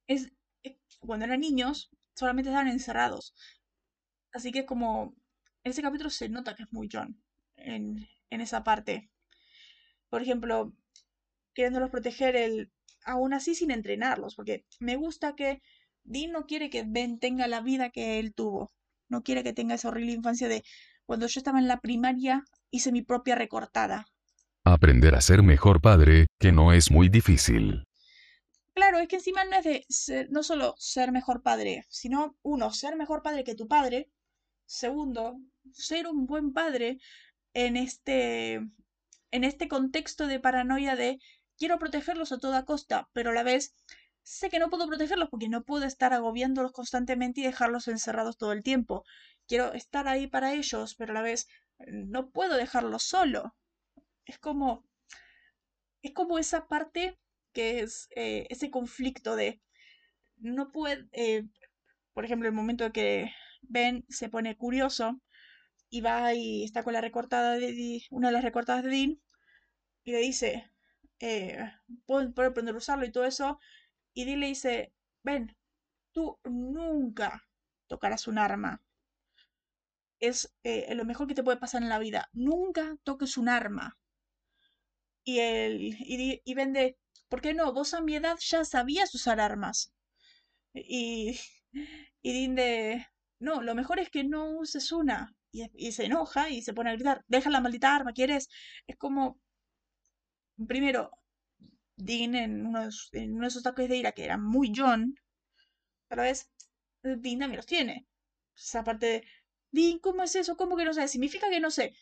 es, 0.08 0.32
cuando 0.99 1.25
eran 1.25 1.39
niños, 1.41 1.89
solamente 2.15 2.49
estaban 2.49 2.67
encerrados. 2.67 3.34
Así 4.34 4.52
que 4.52 4.60
es 4.60 4.65
como, 4.65 5.15
ese 5.63 5.82
capítulo 5.82 6.10
se 6.10 6.30
nota 6.30 6.56
que 6.56 6.63
es 6.63 6.71
muy 6.71 6.89
John 6.91 7.21
en, 7.56 8.08
en 8.29 8.41
esa 8.41 8.63
parte. 8.63 9.09
Por 10.09 10.21
ejemplo, 10.21 10.73
queriéndolos 11.53 11.89
proteger 11.89 12.35
el, 12.35 12.71
aún 13.05 13.33
así 13.33 13.55
sin 13.55 13.71
entrenarlos, 13.71 14.35
porque 14.35 14.65
me 14.79 14.95
gusta 14.95 15.35
que 15.35 15.61
Dean 16.03 16.31
no 16.31 16.45
quiere 16.45 16.69
que 16.69 16.83
Ben 16.87 17.19
tenga 17.19 17.47
la 17.47 17.61
vida 17.61 17.89
que 17.89 18.19
él 18.19 18.33
tuvo. 18.33 18.71
No 19.09 19.23
quiere 19.23 19.43
que 19.43 19.53
tenga 19.53 19.75
esa 19.75 19.89
horrible 19.89 20.13
infancia 20.13 20.47
de 20.47 20.63
cuando 21.05 21.27
yo 21.27 21.39
estaba 21.39 21.59
en 21.59 21.67
la 21.67 21.79
primaria 21.79 22.43
hice 22.71 22.91
mi 22.91 23.01
propia 23.01 23.35
recortada. 23.35 24.05
Aprender 24.63 25.15
a 25.15 25.21
ser 25.21 25.41
mejor 25.41 25.81
padre, 25.81 26.27
que 26.39 26.51
no 26.51 26.73
es 26.73 26.91
muy 26.91 27.09
difícil. 27.09 27.85
Claro, 28.73 28.99
es 28.99 29.07
que 29.07 29.15
encima 29.15 29.43
no 29.43 29.57
es 29.57 29.63
de 29.65 30.27
no 30.29 30.43
solo 30.43 30.75
ser 30.77 31.11
mejor 31.11 31.41
padre, 31.41 31.85
sino 31.89 32.37
uno, 32.43 32.71
ser 32.71 32.95
mejor 32.95 33.23
padre 33.23 33.43
que 33.43 33.55
tu 33.55 33.67
padre. 33.67 34.09
Segundo, 34.65 35.39
ser 35.73 36.07
un 36.07 36.27
buen 36.27 36.53
padre 36.53 36.99
en 37.53 37.77
este, 37.77 38.53
en 39.31 39.43
este 39.43 39.67
contexto 39.67 40.27
de 40.27 40.39
paranoia 40.39 40.95
de 40.95 41.19
quiero 41.57 41.79
protegerlos 41.79 42.31
a 42.31 42.39
toda 42.39 42.65
costa, 42.65 43.09
pero 43.13 43.31
a 43.31 43.33
la 43.33 43.43
vez 43.43 43.75
sé 44.23 44.49
que 44.49 44.59
no 44.59 44.69
puedo 44.69 44.88
protegerlos 44.88 45.29
porque 45.29 45.49
no 45.49 45.63
puedo 45.63 45.85
estar 45.85 46.13
agobiándolos 46.13 46.71
constantemente 46.71 47.41
y 47.41 47.43
dejarlos 47.43 47.88
encerrados 47.88 48.38
todo 48.38 48.51
el 48.53 48.63
tiempo. 48.63 49.03
Quiero 49.47 49.73
estar 49.73 50.07
ahí 50.07 50.27
para 50.27 50.53
ellos, 50.53 50.95
pero 50.95 51.12
a 51.12 51.15
la 51.15 51.21
vez 51.21 51.47
no 51.88 52.29
puedo 52.29 52.55
dejarlos 52.55 53.03
solo 53.03 53.55
es 54.29 54.38
como, 54.39 54.85
es 56.01 56.13
como 56.13 56.38
esa 56.38 56.67
parte 56.67 57.17
que 57.53 57.81
es 57.81 58.07
eh, 58.15 58.45
ese 58.49 58.69
conflicto 58.69 59.35
de, 59.35 59.59
no 60.38 60.71
puede, 60.71 61.07
eh, 61.12 61.43
por 62.13 62.25
ejemplo, 62.25 62.47
el 62.47 62.53
momento 62.53 62.91
que 62.91 63.31
Ben 63.62 64.05
se 64.07 64.29
pone 64.29 64.55
curioso 64.55 65.19
y 65.89 66.02
va 66.02 66.34
y 66.34 66.63
está 66.63 66.84
con 66.84 66.93
la 66.93 67.02
recortada 67.02 67.56
de 67.58 68.02
una 68.12 68.30
de 68.30 68.34
las 68.34 68.43
recortadas 68.43 68.84
de 68.84 68.89
Dean 68.91 69.21
y 70.04 70.12
le 70.12 70.19
dice, 70.19 70.71
eh, 71.19 71.60
puedo, 72.06 72.32
aprender 72.47 72.75
a 72.75 72.78
usarlo 72.78 73.06
y 73.06 73.12
todo 73.12 73.25
eso, 73.25 73.60
y 74.13 74.25
Dean 74.25 74.39
le 74.39 74.47
dice, 74.47 74.93
Ben, 75.23 75.56
tú 76.13 76.39
nunca 76.45 77.47
tocarás 77.88 78.28
un 78.28 78.38
arma. 78.38 78.82
Es 80.19 80.54
lo 80.89 81.06
mejor 81.06 81.28
que 81.28 81.36
te 81.36 81.43
puede 81.43 81.58
pasar 81.58 81.82
en 81.82 81.89
la 81.89 81.99
vida. 81.99 82.30
Nunca 82.34 82.97
toques 83.04 83.38
un 83.38 83.49
arma 83.49 83.97
y, 85.23 85.39
el, 85.39 85.95
y, 86.43 86.54
vende, 86.56 86.97
¿por 87.30 87.41
qué 87.41 87.54
no? 87.54 87.71
Vos 87.73 87.93
a 87.93 88.02
mi 88.02 88.15
edad 88.15 88.38
ya 88.39 88.65
sabías 88.65 89.13
usar 89.13 89.39
armas. 89.39 89.93
Y, 90.73 91.39
y 92.21 92.34
Dinde, 92.34 93.08
no, 93.39 93.62
lo 93.62 93.75
mejor 93.75 93.99
es 93.99 94.10
que 94.10 94.23
no 94.23 94.58
uses 94.58 94.91
una. 94.91 95.36
Y, 95.51 95.91
se 95.91 96.05
enoja 96.05 96.49
y 96.49 96.62
se 96.62 96.73
pone 96.73 96.91
a 96.91 96.93
gritar, 96.93 97.23
deja 97.27 97.49
la 97.49 97.62
maldita 97.62 97.95
arma, 97.95 98.13
¿quieres? 98.13 98.49
Es 98.88 98.97
como, 98.97 99.39
primero, 100.67 101.12
Dean 101.95 102.35
en 102.35 102.65
uno, 102.67 102.88
de 102.88 103.19
en 103.23 103.33
uno 103.33 103.41
de 103.43 103.47
esos 103.47 103.65
ataques 103.65 103.89
de 103.89 103.97
ira 103.97 104.12
que 104.12 104.25
era 104.25 104.38
muy 104.38 104.71
John, 104.75 105.15
pero 106.07 106.23
es, 106.23 106.49
Dean 107.03 107.39
también 107.39 107.57
los 107.57 107.65
tiene. 107.65 108.07
Esa 108.55 108.83
parte 108.83 109.05
de, 109.07 109.23
Dean, 109.71 109.99
¿cómo 109.99 110.23
es 110.23 110.35
eso? 110.35 110.57
¿Cómo 110.57 110.77
que 110.77 110.85
no 110.85 110.93
sé? 110.93 111.07
Significa 111.07 111.49
que 111.49 111.59
no 111.59 111.71
sé 111.71 111.93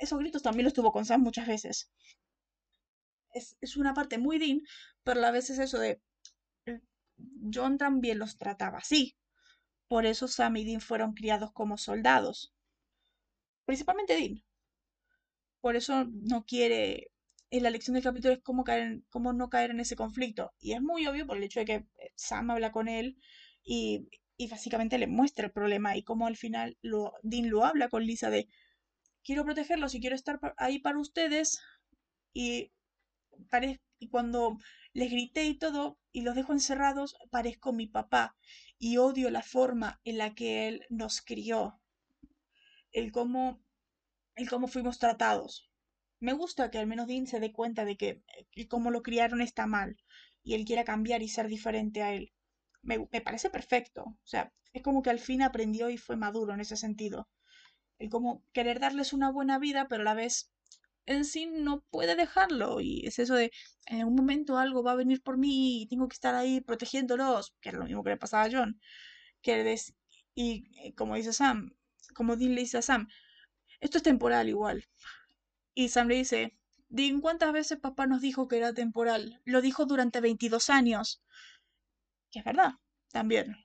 esos 0.00 0.18
gritos 0.18 0.42
también 0.42 0.64
los 0.64 0.74
tuvo 0.74 0.92
con 0.92 1.04
Sam 1.04 1.22
muchas 1.22 1.46
veces. 1.46 1.90
Es, 3.32 3.76
una 3.76 3.94
parte 3.94 4.18
muy 4.18 4.38
Dean, 4.38 4.62
pero 5.04 5.24
a 5.24 5.30
veces 5.30 5.58
eso 5.58 5.78
de... 5.78 6.00
Eh, 6.66 6.80
John 7.52 7.78
también 7.78 8.18
los 8.18 8.36
trataba 8.36 8.78
así. 8.78 9.16
Por 9.88 10.06
eso 10.06 10.28
Sam 10.28 10.56
y 10.58 10.64
Dean 10.64 10.80
fueron 10.80 11.14
criados 11.14 11.50
como 11.52 11.76
soldados. 11.78 12.54
Principalmente 13.66 14.16
Dean. 14.16 14.42
Por 15.60 15.76
eso 15.76 16.04
no 16.04 16.44
quiere 16.44 17.10
eh, 17.50 17.60
la 17.60 17.70
lección 17.70 17.94
del 17.94 18.02
capítulo 18.02 18.34
es 18.34 18.40
cómo, 18.42 18.64
caer 18.64 19.02
cómo 19.10 19.32
no 19.32 19.48
caer 19.48 19.70
en 19.70 19.80
ese 19.80 19.96
conflicto. 19.96 20.52
Y 20.60 20.72
es 20.72 20.82
muy 20.82 21.06
obvio 21.06 21.26
por 21.26 21.36
el 21.36 21.44
hecho 21.44 21.60
de 21.60 21.66
que 21.66 21.86
Sam 22.16 22.50
habla 22.50 22.72
con 22.72 22.88
él 22.88 23.16
y, 23.64 24.08
y 24.36 24.48
básicamente 24.48 24.98
le 24.98 25.06
muestra 25.06 25.46
el 25.46 25.52
problema 25.52 25.96
y 25.96 26.02
cómo 26.04 26.26
al 26.26 26.36
final 26.36 26.76
Dean 27.22 27.50
lo 27.50 27.64
habla 27.64 27.88
con 27.88 28.04
Lisa 28.04 28.30
de 28.30 28.48
quiero 29.24 29.44
protegerlos 29.44 29.94
y 29.94 30.00
quiero 30.00 30.16
estar 30.16 30.40
ahí 30.58 30.78
para 30.80 30.98
ustedes 31.00 31.60
y, 32.32 32.72
y 33.98 34.08
cuando 34.08 34.58
les 34.92 35.10
grité 35.10 35.44
y 35.44 35.58
todo 35.58 35.98
y 36.12 36.22
los 36.22 36.34
dejo 36.34 36.52
encerrados, 36.52 37.16
parezco 37.30 37.72
mi 37.72 37.86
papá 37.86 38.36
y 38.78 38.96
odio 38.98 39.30
la 39.30 39.42
forma 39.42 40.00
en 40.04 40.18
la 40.18 40.34
que 40.34 40.68
él 40.68 40.86
nos 40.88 41.20
crió, 41.20 41.80
el 42.92 43.12
cómo, 43.12 43.60
el 44.36 44.48
cómo 44.48 44.68
fuimos 44.68 44.98
tratados. 44.98 45.70
Me 46.20 46.32
gusta 46.32 46.70
que 46.70 46.78
al 46.78 46.86
menos 46.86 47.06
Dean 47.06 47.26
se 47.26 47.40
dé 47.40 47.52
cuenta 47.52 47.84
de 47.84 47.96
que 47.96 48.22
el 48.52 48.68
cómo 48.68 48.90
lo 48.90 49.02
criaron 49.02 49.40
está 49.40 49.66
mal 49.66 49.96
y 50.42 50.54
él 50.54 50.64
quiera 50.64 50.84
cambiar 50.84 51.22
y 51.22 51.28
ser 51.28 51.48
diferente 51.48 52.02
a 52.02 52.12
él. 52.14 52.32
Me, 52.82 53.06
me 53.12 53.20
parece 53.20 53.50
perfecto. 53.50 54.02
O 54.04 54.26
sea, 54.26 54.52
es 54.72 54.82
como 54.82 55.02
que 55.02 55.10
al 55.10 55.18
fin 55.18 55.42
aprendió 55.42 55.90
y 55.90 55.96
fue 55.96 56.16
maduro 56.16 56.54
en 56.54 56.60
ese 56.60 56.76
sentido. 56.76 57.28
El 57.98 58.10
cómo 58.10 58.44
querer 58.52 58.80
darles 58.80 59.12
una 59.12 59.30
buena 59.30 59.58
vida, 59.58 59.88
pero 59.88 60.02
a 60.02 60.04
la 60.04 60.14
vez 60.14 60.50
en 61.08 61.24
sí 61.24 61.46
no 61.46 61.80
puede 61.90 62.16
dejarlo. 62.16 62.80
Y 62.80 63.06
es 63.06 63.18
eso 63.18 63.34
de, 63.34 63.50
en 63.86 64.00
algún 64.00 64.16
momento 64.16 64.58
algo 64.58 64.82
va 64.82 64.92
a 64.92 64.96
venir 64.96 65.22
por 65.22 65.38
mí 65.38 65.82
y 65.82 65.86
tengo 65.88 66.06
que 66.08 66.14
estar 66.14 66.34
ahí 66.34 66.60
protegiéndolos, 66.60 67.54
que 67.60 67.70
es 67.70 67.74
lo 67.74 67.84
mismo 67.84 68.04
que 68.04 68.10
le 68.10 68.16
pasaba 68.18 68.44
a 68.44 68.50
John. 68.50 68.80
Que 69.42 69.76
y 70.34 70.64
eh, 70.86 70.94
como 70.94 71.16
dice 71.16 71.32
Sam, 71.32 71.74
como 72.14 72.36
Dean 72.36 72.54
le 72.54 72.60
dice 72.62 72.78
a 72.78 72.82
Sam, 72.82 73.08
esto 73.80 73.98
es 73.98 74.04
temporal 74.04 74.48
igual. 74.48 74.84
Y 75.74 75.88
Sam 75.88 76.08
le 76.08 76.16
dice, 76.16 76.58
Dean, 76.88 77.20
¿cuántas 77.20 77.52
veces 77.52 77.78
papá 77.78 78.06
nos 78.06 78.20
dijo 78.20 78.46
que 78.48 78.58
era 78.58 78.74
temporal? 78.74 79.40
Lo 79.44 79.62
dijo 79.62 79.86
durante 79.86 80.20
22 80.20 80.70
años. 80.70 81.22
Que 82.30 82.40
es 82.40 82.44
verdad, 82.44 82.72
también. 83.10 83.56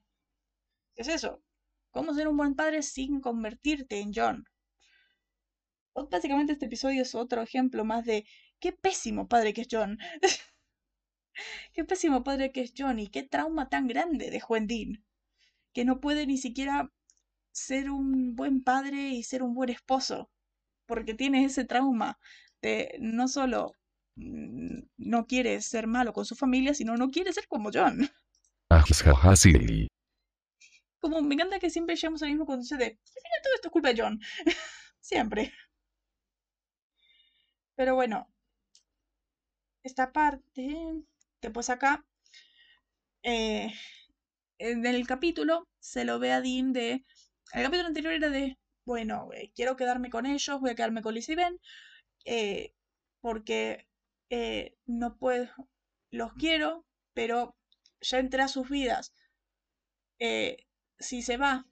¿Qué 0.96 1.02
es 1.02 1.10
eso? 1.10 1.44
¿Cómo 1.92 2.14
ser 2.14 2.28
un 2.28 2.38
buen 2.38 2.56
padre 2.56 2.84
sin 2.84 3.20
convertirte 3.20 4.00
en 4.00 4.14
John? 4.16 4.46
Básicamente 5.96 6.54
este 6.54 6.66
episodio 6.66 7.02
es 7.02 7.14
otro 7.16 7.42
ejemplo 7.42 7.86
más 7.86 8.06
de 8.06 8.26
qué 8.60 8.72
pésimo 8.72 9.28
padre 9.28 9.54
que 9.54 9.62
es 9.62 9.68
John. 9.70 10.00
qué 11.74 11.84
pésimo 11.84 12.24
padre 12.24 12.52
que 12.52 12.62
es 12.62 12.74
John 12.76 13.00
y 13.00 13.10
qué 13.10 13.24
trauma 13.24 13.70
tan 13.70 13.88
grande 13.88 14.32
dejó 14.32 14.58
en. 14.58 15.04
Que 15.74 15.86
no 15.86 16.00
puede 16.00 16.26
ni 16.26 16.38
siquiera 16.38 16.92
ser 17.52 17.90
un 17.92 18.36
buen 18.36 18.64
padre 18.64 19.10
y 19.10 19.24
ser 19.24 19.44
un 19.44 19.54
buen 19.54 19.70
esposo. 19.70 20.32
Porque 20.88 21.14
tiene 21.14 21.46
ese 21.46 21.66
trauma 21.66 22.20
de 22.62 22.98
no 23.00 23.28
solo 23.28 23.74
mm, 24.16 24.80
no 24.98 25.28
quiere 25.28 25.62
ser 25.62 25.88
malo 25.88 26.14
con 26.14 26.26
su 26.26 26.36
familia, 26.36 26.74
sino 26.74 26.98
no 26.98 27.10
quiere 27.10 27.34
ser 27.34 27.48
como 27.48 27.70
John. 27.74 28.10
Como 31.00 31.22
me 31.22 31.36
encanta 31.36 31.60
que 31.60 31.70
siempre 31.70 31.96
llegamos 31.96 32.24
al 32.24 32.30
mismo 32.30 32.46
concepto 32.46 32.84
de, 32.84 32.92
al 32.92 32.98
final 32.98 33.40
todo 33.44 33.56
esto 33.56 33.68
es 33.68 33.72
culpa 33.72 33.94
de 33.94 34.02
John. 34.02 34.20
siempre. 35.00 35.54
Pero 37.76 37.94
bueno, 37.96 38.28
esta 39.84 40.12
parte, 40.12 41.04
después 41.42 41.70
acá, 41.70 42.06
eh, 43.24 43.72
en 44.60 44.86
el 44.86 45.08
capítulo 45.08 45.68
se 45.80 46.06
lo 46.06 46.20
ve 46.20 46.32
a 46.32 46.42
Dean 46.42 46.74
de... 46.74 47.06
El 47.54 47.64
capítulo 47.64 47.88
anterior 47.88 48.14
era 48.14 48.30
de, 48.30 48.58
bueno, 48.86 49.30
eh, 49.34 49.52
quiero 49.56 49.76
quedarme 49.76 50.10
con 50.10 50.26
ellos, 50.26 50.60
voy 50.60 50.72
a 50.72 50.76
quedarme 50.76 51.02
con 51.02 51.14
Lizzie 51.14 51.34
y 51.34 51.36
Ben, 51.38 51.60
eh, 52.26 52.74
porque 53.22 53.88
no 54.88 55.18
puedo, 55.18 55.48
los 56.12 56.34
quiero, 56.34 56.86
pero 57.14 57.56
ya 58.02 58.20
entré 58.20 58.42
a 58.42 58.48
sus 58.48 58.70
vidas. 58.70 59.14
si 61.00 61.22
se 61.22 61.38
va, 61.38 61.68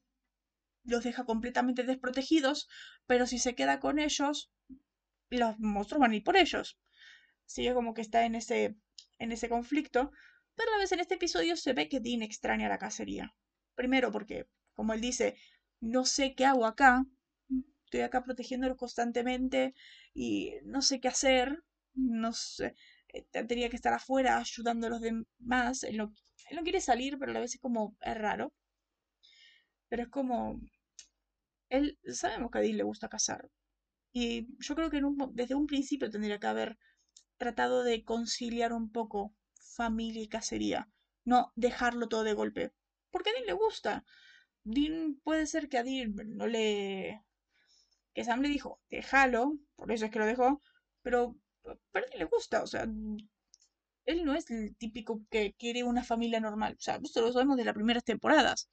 los 0.83 1.03
deja 1.03 1.25
completamente 1.25 1.83
desprotegidos, 1.83 2.69
pero 3.07 3.25
si 3.25 3.39
se 3.39 3.55
queda 3.55 3.79
con 3.79 3.97
ellos, 3.97 4.50
los 5.37 5.59
monstruos 5.59 6.01
van 6.01 6.11
a 6.11 6.15
ir 6.15 6.23
por 6.23 6.37
ellos. 6.37 6.79
Sigue 7.45 7.73
como 7.73 7.93
que 7.93 8.01
está 8.01 8.25
en 8.25 8.35
ese, 8.35 8.75
en 9.19 9.31
ese 9.31 9.49
conflicto, 9.49 10.11
pero 10.55 10.69
a 10.71 10.73
la 10.75 10.79
vez 10.79 10.91
en 10.91 10.99
este 10.99 11.15
episodio 11.15 11.55
se 11.55 11.73
ve 11.73 11.89
que 11.89 11.99
Dean 11.99 12.21
extraña 12.21 12.69
la 12.69 12.77
cacería. 12.77 13.35
Primero 13.75 14.11
porque, 14.11 14.47
como 14.73 14.93
él 14.93 15.01
dice, 15.01 15.37
no 15.79 16.05
sé 16.05 16.35
qué 16.35 16.45
hago 16.45 16.65
acá, 16.65 17.05
estoy 17.85 18.01
acá 18.01 18.23
protegiéndolos 18.23 18.77
constantemente 18.77 19.73
y 20.13 20.53
no 20.63 20.81
sé 20.81 20.99
qué 20.99 21.07
hacer, 21.09 21.63
no 21.93 22.31
sé, 22.33 22.75
eh, 23.09 23.25
tendría 23.31 23.69
que 23.69 23.75
estar 23.75 23.93
afuera 23.93 24.37
ayudando 24.37 24.87
a 24.87 24.89
los 24.91 25.01
demás. 25.01 25.85
No, 25.93 26.13
él 26.49 26.55
no 26.55 26.63
quiere 26.63 26.81
salir, 26.81 27.17
pero 27.19 27.31
a 27.31 27.33
la 27.33 27.41
vez 27.41 27.55
es 27.55 27.61
como, 27.61 27.95
es 28.01 28.17
raro. 28.17 28.53
Pero 29.89 30.03
es 30.03 30.09
como, 30.09 30.59
él, 31.69 31.97
sabemos 32.05 32.51
que 32.51 32.59
a 32.59 32.61
Dean 32.61 32.77
le 32.77 32.83
gusta 32.83 33.09
cazar, 33.09 33.49
y 34.13 34.47
yo 34.59 34.75
creo 34.75 34.89
que 34.89 35.01
desde 35.33 35.55
un 35.55 35.67
principio 35.67 36.09
tendría 36.09 36.39
que 36.39 36.47
haber 36.47 36.77
tratado 37.37 37.83
de 37.83 38.03
conciliar 38.03 38.73
un 38.73 38.91
poco 38.91 39.33
familia 39.75 40.21
y 40.21 40.27
cacería, 40.27 40.89
no 41.25 41.51
dejarlo 41.55 42.07
todo 42.07 42.23
de 42.23 42.33
golpe. 42.33 42.73
Porque 43.09 43.29
a 43.31 43.33
Dean 43.33 43.45
le 43.45 43.53
gusta. 43.53 44.05
Dean 44.63 45.19
puede 45.23 45.47
ser 45.47 45.69
que 45.69 45.77
a 45.77 45.83
Dean 45.83 46.15
no 46.37 46.47
le... 46.47 47.23
que 48.13 48.23
Sam 48.23 48.41
le 48.41 48.49
dijo, 48.49 48.79
déjalo, 48.89 49.57
por 49.75 49.91
eso 49.91 50.05
es 50.05 50.11
que 50.11 50.19
lo 50.19 50.25
dejó, 50.25 50.61
pero, 51.01 51.35
pero 51.91 52.05
a 52.05 52.09
Dean 52.09 52.19
le 52.19 52.25
gusta, 52.25 52.63
o 52.63 52.67
sea, 52.67 52.83
él 54.05 54.25
no 54.25 54.35
es 54.35 54.49
el 54.51 54.75
típico 54.75 55.21
que 55.29 55.53
quiere 55.57 55.83
una 55.83 56.03
familia 56.03 56.39
normal. 56.39 56.75
O 56.77 56.81
sea, 56.81 56.99
esto 57.03 57.21
lo 57.21 57.31
sabemos 57.31 57.57
de 57.57 57.65
las 57.65 57.75
primeras 57.75 58.03
temporadas 58.03 58.69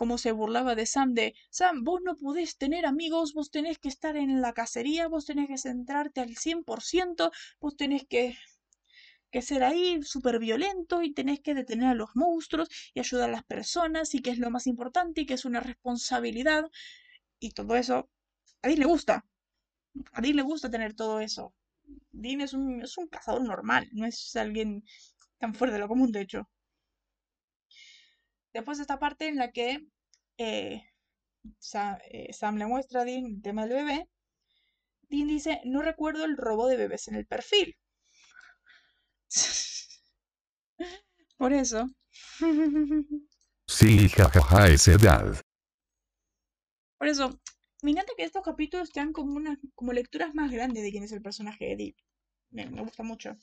cómo 0.00 0.16
se 0.16 0.32
burlaba 0.32 0.74
de 0.74 0.86
Sam 0.86 1.12
de, 1.12 1.34
Sam, 1.50 1.84
vos 1.84 2.00
no 2.02 2.16
podés 2.16 2.56
tener 2.56 2.86
amigos, 2.86 3.34
vos 3.34 3.50
tenés 3.50 3.78
que 3.78 3.90
estar 3.90 4.16
en 4.16 4.40
la 4.40 4.54
cacería, 4.54 5.08
vos 5.08 5.26
tenés 5.26 5.46
que 5.48 5.58
centrarte 5.58 6.22
al 6.22 6.36
100%, 6.36 7.30
vos 7.60 7.76
tenés 7.76 8.06
que, 8.08 8.34
que 9.30 9.42
ser 9.42 9.62
ahí 9.62 10.02
súper 10.02 10.38
violento 10.38 11.02
y 11.02 11.12
tenés 11.12 11.40
que 11.40 11.54
detener 11.54 11.88
a 11.88 11.94
los 11.94 12.16
monstruos 12.16 12.68
y 12.94 13.00
ayudar 13.00 13.28
a 13.28 13.32
las 13.32 13.44
personas 13.44 14.14
y 14.14 14.22
que 14.22 14.30
es 14.30 14.38
lo 14.38 14.50
más 14.50 14.66
importante 14.66 15.20
y 15.20 15.26
que 15.26 15.34
es 15.34 15.44
una 15.44 15.60
responsabilidad 15.60 16.64
y 17.38 17.50
todo 17.50 17.76
eso. 17.76 18.08
A 18.62 18.68
Dean 18.68 18.78
le 18.80 18.86
gusta. 18.86 19.26
A 20.14 20.22
Dean 20.22 20.36
le 20.36 20.42
gusta 20.42 20.70
tener 20.70 20.94
todo 20.94 21.20
eso. 21.20 21.52
Dean 22.10 22.40
es 22.40 22.54
un, 22.54 22.80
es 22.80 22.96
un 22.96 23.06
cazador 23.08 23.42
normal, 23.42 23.86
no 23.92 24.06
es 24.06 24.34
alguien 24.34 24.82
tan 25.38 25.52
fuerte 25.54 25.74
de 25.74 25.80
lo 25.80 25.88
común, 25.88 26.10
de 26.10 26.22
hecho. 26.22 26.48
Después 28.52 28.80
esta 28.80 28.98
parte 28.98 29.28
en 29.28 29.36
la 29.36 29.52
que 29.52 29.86
eh, 30.38 30.82
eh, 32.10 32.32
Sam, 32.32 32.56
le 32.56 32.66
muestra 32.66 33.02
a 33.02 33.04
Dean 33.04 33.26
el 33.26 33.42
tema 33.42 33.66
del 33.66 33.84
bebé. 33.84 34.08
Dean 35.08 35.28
dice, 35.28 35.60
no 35.64 35.82
recuerdo 35.82 36.24
el 36.24 36.36
robo 36.36 36.66
de 36.66 36.76
bebés 36.76 37.08
en 37.08 37.14
el 37.16 37.26
perfil. 37.26 37.76
Por 41.36 41.52
eso. 41.52 41.88
Sí, 43.66 44.08
jajaja, 44.08 44.68
esa 44.68 44.92
edad. 44.92 45.40
Por 46.98 47.08
eso, 47.08 47.40
me 47.82 47.92
encanta 47.92 48.12
que 48.16 48.24
estos 48.24 48.42
capítulos 48.42 48.90
sean 48.92 49.12
como, 49.12 49.34
unas, 49.34 49.58
como 49.74 49.92
lecturas 49.92 50.34
más 50.34 50.50
grandes 50.50 50.82
de 50.82 50.90
quién 50.90 51.04
es 51.04 51.12
el 51.12 51.22
personaje 51.22 51.66
de 51.66 51.76
Dean. 51.76 51.94
Me, 52.50 52.66
me 52.66 52.82
gusta 52.82 53.02
mucho. 53.02 53.36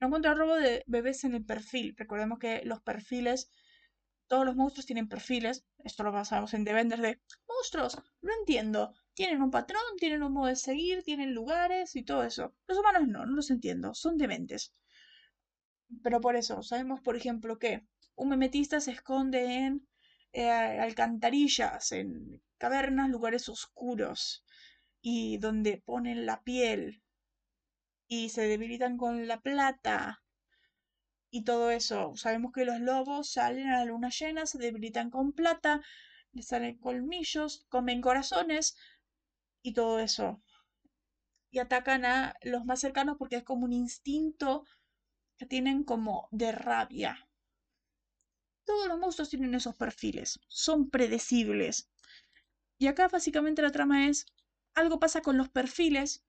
No 0.00 0.08
encuentro 0.08 0.32
el 0.32 0.38
robo 0.38 0.56
de 0.56 0.82
bebés 0.86 1.24
en 1.24 1.34
el 1.34 1.44
perfil. 1.44 1.94
Recordemos 1.96 2.38
que 2.38 2.62
los 2.64 2.82
perfiles 2.82 3.50
todos 4.28 4.46
los 4.46 4.56
monstruos 4.56 4.86
tienen 4.86 5.08
perfiles. 5.08 5.64
Esto 5.78 6.04
lo 6.04 6.12
basamos 6.12 6.54
en 6.54 6.64
The 6.64 6.72
Vendor 6.72 7.00
de 7.00 7.20
monstruos. 7.48 7.96
No 8.22 8.32
entiendo. 8.38 8.94
Tienen 9.14 9.42
un 9.42 9.50
patrón, 9.50 9.82
tienen 9.98 10.22
un 10.22 10.32
modo 10.32 10.46
de 10.46 10.56
seguir, 10.56 11.02
tienen 11.02 11.34
lugares 11.34 11.96
y 11.96 12.04
todo 12.04 12.22
eso. 12.22 12.54
Los 12.66 12.78
humanos 12.78 13.08
no, 13.08 13.26
no 13.26 13.32
los 13.34 13.50
entiendo. 13.50 13.94
Son 13.94 14.16
dementes. 14.16 14.72
Pero 16.02 16.20
por 16.20 16.36
eso, 16.36 16.62
sabemos, 16.62 17.00
por 17.00 17.16
ejemplo, 17.16 17.58
que 17.58 17.86
un 18.14 18.28
memetista 18.28 18.80
se 18.80 18.92
esconde 18.92 19.64
en 19.64 19.88
eh, 20.32 20.48
alcantarillas, 20.50 21.92
en 21.92 22.42
cavernas, 22.58 23.08
lugares 23.08 23.48
oscuros, 23.48 24.44
y 25.00 25.38
donde 25.38 25.82
ponen 25.84 26.26
la 26.26 26.42
piel 26.42 27.02
y 28.08 28.30
se 28.30 28.42
debilitan 28.42 28.96
con 28.96 29.26
la 29.28 29.40
plata 29.40 30.22
y 31.30 31.44
todo 31.44 31.70
eso. 31.70 32.14
Sabemos 32.16 32.52
que 32.52 32.64
los 32.64 32.80
lobos 32.80 33.30
salen 33.30 33.68
a 33.68 33.78
la 33.78 33.84
luna 33.84 34.10
llena, 34.10 34.46
se 34.46 34.58
debilitan 34.58 35.10
con 35.10 35.32
plata, 35.32 35.82
les 36.32 36.46
salen 36.46 36.78
colmillos, 36.78 37.66
comen 37.68 38.00
corazones 38.00 38.76
y 39.62 39.72
todo 39.74 39.98
eso. 40.00 40.42
Y 41.50 41.58
atacan 41.58 42.04
a 42.04 42.34
los 42.42 42.64
más 42.64 42.80
cercanos 42.80 43.16
porque 43.18 43.36
es 43.36 43.44
como 43.44 43.64
un 43.64 43.72
instinto 43.72 44.64
que 45.38 45.46
tienen 45.46 45.84
como 45.84 46.28
de 46.30 46.52
rabia. 46.52 47.28
Todos 48.64 48.88
los 48.88 48.98
monstruos 48.98 49.30
tienen 49.30 49.54
esos 49.54 49.76
perfiles, 49.76 50.40
son 50.48 50.90
predecibles. 50.90 51.90
Y 52.78 52.86
acá 52.86 53.08
básicamente 53.08 53.62
la 53.62 53.72
trama 53.72 54.08
es, 54.08 54.26
algo 54.74 55.00
pasa 55.00 55.22
con 55.22 55.36
los 55.36 55.48
perfiles 55.48 56.24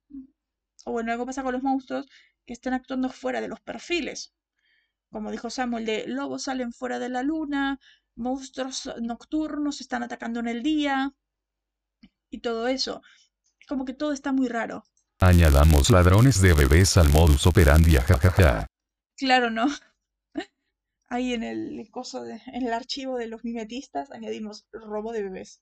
o 0.85 0.91
bueno, 0.91 1.11
algo 1.11 1.25
pasa 1.25 1.43
con 1.43 1.53
los 1.53 1.63
monstruos 1.63 2.07
que 2.45 2.53
están 2.53 2.73
actuando 2.73 3.09
fuera 3.09 3.41
de 3.41 3.47
los 3.47 3.59
perfiles. 3.59 4.33
Como 5.11 5.31
dijo 5.31 5.49
Samuel, 5.49 5.85
de 5.85 6.07
lobos 6.07 6.43
salen 6.43 6.71
fuera 6.71 6.99
de 6.99 7.09
la 7.09 7.23
luna, 7.23 7.79
monstruos 8.15 8.91
nocturnos 9.01 9.81
están 9.81 10.03
atacando 10.03 10.39
en 10.39 10.47
el 10.47 10.61
día 10.61 11.13
y 12.29 12.39
todo 12.39 12.67
eso. 12.67 13.01
Es 13.59 13.67
como 13.67 13.85
que 13.85 13.93
todo 13.93 14.13
está 14.13 14.31
muy 14.31 14.47
raro. 14.47 14.83
Añadamos 15.19 15.89
ladrones 15.89 16.41
de 16.41 16.53
bebés 16.53 16.95
al 16.97 17.09
modus 17.09 17.47
operandi, 17.47 17.95
jajaja. 17.95 18.67
Claro, 19.17 19.49
¿no? 19.49 19.67
Ahí 21.09 21.33
en 21.33 21.43
el 21.43 21.89
coso 21.91 22.23
de, 22.23 22.41
en 22.53 22.67
el 22.67 22.73
archivo 22.73 23.17
de 23.17 23.27
los 23.27 23.43
mimetistas 23.43 24.11
añadimos 24.11 24.67
robo 24.71 25.11
de 25.11 25.23
bebés. 25.23 25.61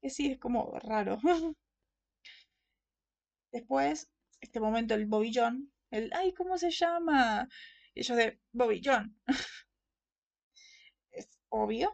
Que 0.00 0.10
sí, 0.10 0.32
es 0.32 0.38
como 0.38 0.78
raro. 0.80 1.20
Después, 3.52 4.10
este 4.40 4.60
momento 4.60 4.94
el 4.94 5.06
Bobby 5.06 5.32
John, 5.34 5.72
el 5.90 6.10
ay, 6.14 6.32
¿cómo 6.32 6.58
se 6.58 6.70
llama? 6.70 7.48
Yo 8.02 8.16
de 8.16 8.40
Bobby 8.52 8.80
John. 8.84 9.16
es 11.12 11.28
obvio. 11.48 11.90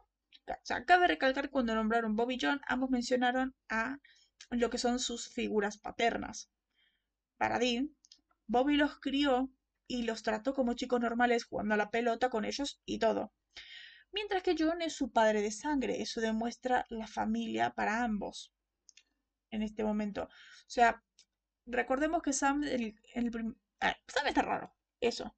O 0.47 0.55
sea, 0.63 0.85
cabe 0.85 1.09
recalcar 1.09 1.51
cuando 1.51 1.75
nombraron 1.75 2.17
Bobby 2.17 2.39
John, 2.41 2.61
ambos 2.67 2.91
mencionaron 2.91 3.55
a 3.69 3.99
lo 4.51 4.71
que 4.71 4.79
son 4.79 4.99
sus 4.99 5.29
figuras 5.29 5.79
paternas. 5.79 6.51
Para 7.39 7.59
Dean, 7.59 7.95
Bobby 8.47 8.77
los 8.77 9.01
crió 9.01 9.51
y 9.87 10.03
los 10.03 10.23
trató 10.23 10.55
como 10.55 10.75
chicos 10.75 11.01
normales 11.01 11.45
jugando 11.45 11.75
a 11.75 11.79
la 11.79 11.91
pelota 11.91 12.29
con 12.31 12.45
ellos 12.45 12.81
y 12.85 12.99
todo. 12.99 13.33
Mientras 14.13 14.43
que 14.43 14.55
John 14.57 14.83
es 14.83 14.95
su 14.95 15.11
padre 15.11 15.43
de 15.43 15.51
sangre, 15.51 16.01
eso 16.01 16.21
demuestra 16.21 16.87
la 16.89 17.07
familia 17.07 17.71
para 17.71 18.05
ambos 18.05 18.53
en 19.51 19.63
este 19.63 19.83
momento. 19.83 20.25
O 20.25 20.69
sea, 20.69 21.03
recordemos 21.67 22.23
que 22.23 22.33
Sam, 22.33 22.63
ah, 23.81 23.97
Sam 24.07 24.27
está 24.27 24.43
raro, 24.43 24.73
eso, 25.01 25.35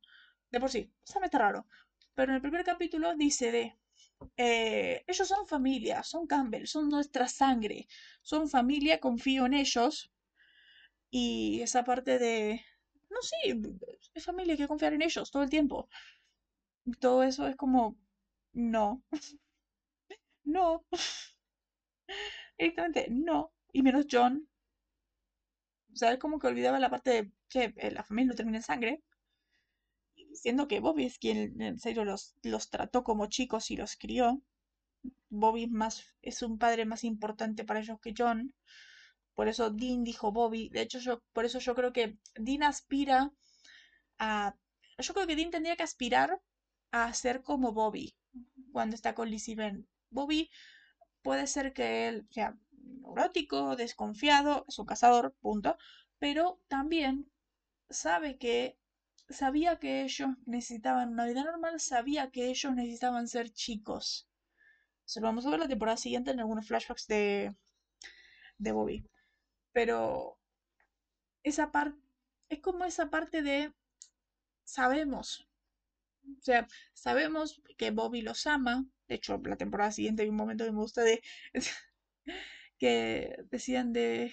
de 0.53 0.61
por 0.61 0.71
sí, 0.71 0.91
Sam 1.05 1.25
está 1.25 1.39
raro. 1.39 1.67
Pero 2.15 2.33
en 2.33 2.37
el 2.37 2.43
primer 2.43 2.65
capítulo 2.65 3.15
dice 3.17 3.53
de, 3.53 3.77
eh, 4.37 5.05
ellos 5.07 5.29
son 5.29 5.47
familia, 5.47 6.03
son 6.03 6.27
Campbell, 6.27 6.67
son 6.67 6.89
nuestra 6.89 7.29
sangre, 7.29 7.87
son 8.23 8.49
familia, 8.49 9.01
confío 9.01 9.47
en 9.47 9.55
ellos. 9.55 10.11
Y 11.11 11.61
esa 11.63 11.85
parte 11.85 12.19
de, 12.19 12.61
no 13.11 13.21
sé, 13.23 13.37
es 14.15 14.25
familia, 14.25 14.53
hay 14.55 14.59
que 14.59 14.69
confiar 14.69 14.93
en 14.95 15.03
ellos 15.03 15.31
todo 15.31 15.43
el 15.43 15.51
tiempo. 15.51 15.89
Todo 17.01 17.23
eso 17.23 17.47
es 17.49 17.57
como, 17.57 17.97
no, 18.53 19.03
no, 20.45 20.85
directamente 22.59 23.07
no. 23.11 23.53
Y 23.73 23.83
menos 23.83 24.07
John. 24.11 24.47
O 25.93 25.97
sea, 25.97 26.13
es 26.13 26.19
como 26.21 26.39
que 26.39 26.47
olvidaba 26.47 26.79
la 26.79 26.89
parte 26.91 27.11
de 27.11 27.33
que 27.49 27.75
eh, 27.77 27.91
la 27.91 28.05
familia 28.05 28.29
no 28.31 28.37
termina 28.37 28.59
en 28.59 28.63
sangre. 28.63 29.03
Siendo 30.37 30.69
que 30.69 30.81
Bobby 30.81 31.07
es 31.07 31.19
quien 31.19 31.61
en 31.61 31.79
serio 31.79 32.05
los, 32.05 32.35
los 32.43 32.71
trató 32.71 33.03
como 33.05 33.27
chicos 33.27 33.71
y 33.71 33.77
los 33.77 33.97
crió. 33.97 34.43
Bobby 35.31 35.67
más, 35.67 36.05
es 36.23 36.43
un 36.43 36.59
padre 36.59 36.85
más 36.85 37.05
importante 37.05 37.65
para 37.65 37.81
ellos 37.81 37.99
que 38.01 38.15
John. 38.17 38.55
Por 39.35 39.49
eso 39.49 39.71
Dean 39.71 40.05
dijo 40.05 40.33
Bobby. 40.33 40.69
De 40.71 40.83
hecho, 40.83 40.99
yo, 40.99 41.23
por 41.33 41.45
eso 41.45 41.59
yo 41.59 41.75
creo 41.75 41.93
que 41.93 42.19
Dean 42.35 42.63
aspira 42.63 43.33
a. 44.19 44.57
Yo 44.99 45.15
creo 45.15 45.27
que 45.27 45.37
Dean 45.37 45.51
tendría 45.51 45.77
que 45.77 45.83
aspirar 45.83 46.41
a 46.91 47.13
ser 47.15 47.43
como 47.43 47.73
Bobby 47.73 48.15
cuando 48.73 48.95
está 48.97 49.15
con 49.15 49.31
Lizzie 49.31 49.57
Ben. 49.57 49.87
Bobby 50.11 50.51
puede 51.23 51.47
ser 51.47 51.73
que 51.73 52.09
él 52.09 52.27
sea 52.31 52.57
neurótico, 52.73 53.77
desconfiado, 53.77 54.65
es 54.69 54.79
un 54.79 54.87
cazador, 54.87 55.35
punto. 55.41 55.77
Pero 56.19 56.61
también 56.69 57.31
sabe 57.91 58.39
que 58.39 58.79
sabía 59.29 59.79
que 59.79 60.03
ellos 60.03 60.31
necesitaban 60.47 61.11
una 61.11 61.27
vida 61.27 61.45
normal, 61.45 61.81
sabía 61.81 62.31
que 62.31 62.49
ellos 62.51 62.75
necesitaban 62.75 63.29
ser 63.29 63.51
chicos. 63.51 64.29
Se 65.05 65.21
lo 65.21 65.27
vamos 65.27 65.47
a 65.47 65.51
ver 65.51 65.61
la 65.61 65.69
temporada 65.69 65.97
siguiente 65.97 66.31
en 66.31 66.41
algunos 66.41 66.67
flashbacks 66.67 67.07
de, 67.07 67.55
de 68.59 68.73
Bobby. 68.73 69.05
Pero 69.73 70.39
esa 71.43 71.71
parte 71.73 71.99
es 72.49 72.61
como 72.61 72.85
esa 72.85 73.11
parte 73.11 73.43
de 73.43 73.73
sabemos. 74.65 75.49
O 76.39 76.43
sea, 76.43 76.67
sabemos 76.93 77.63
que 77.77 77.91
Bobby 77.91 78.23
los 78.23 78.47
ama. 78.47 78.87
De 79.09 79.17
hecho, 79.17 79.41
la 79.45 79.57
temporada 79.57 79.93
siguiente 79.93 80.23
hay 80.23 80.29
un 80.29 80.37
momento 80.37 80.65
que 80.65 80.73
me 80.73 80.79
gusta 80.79 81.03
de 81.03 81.23
que 82.79 83.37
decían 83.51 83.93
de 83.93 84.33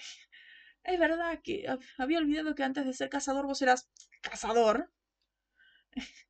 es 0.84 0.98
verdad 0.98 1.40
que 1.42 1.66
había 1.98 2.18
olvidado 2.18 2.54
que 2.54 2.62
antes 2.62 2.86
de 2.86 2.92
ser 2.92 3.08
cazador 3.08 3.46
vos 3.46 3.62
eras 3.62 3.90
cazador. 4.22 4.90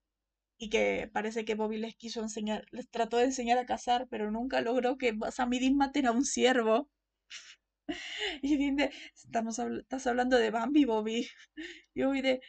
y 0.59 0.71
que 0.71 1.11
parece 1.13 1.45
que 1.45 1.55
Bobby 1.55 1.79
les 1.79 1.97
quiso 1.97 2.21
enseñar, 2.21 2.67
les 2.71 2.89
trató 2.91 3.17
de 3.19 3.25
enseñar 3.25 3.59
a 3.59 3.67
cazar, 3.67 4.09
pero 4.09 4.31
nunca 4.31 4.61
logró 4.61 4.97
que 4.99 5.17
Samidin 5.31 5.77
maten 5.77 6.07
a 6.07 6.13
un 6.13 6.25
ciervo. 6.25 6.91
Y 8.43 8.57
dice, 8.57 8.91
estamos 9.15 9.59
estás 9.59 10.07
hablando 10.07 10.39
de 10.39 10.51
Bambi, 10.51 10.85
Bobby. 10.87 11.29
Y 11.95 12.03
Bobby 12.03 12.23
de, 12.23 12.41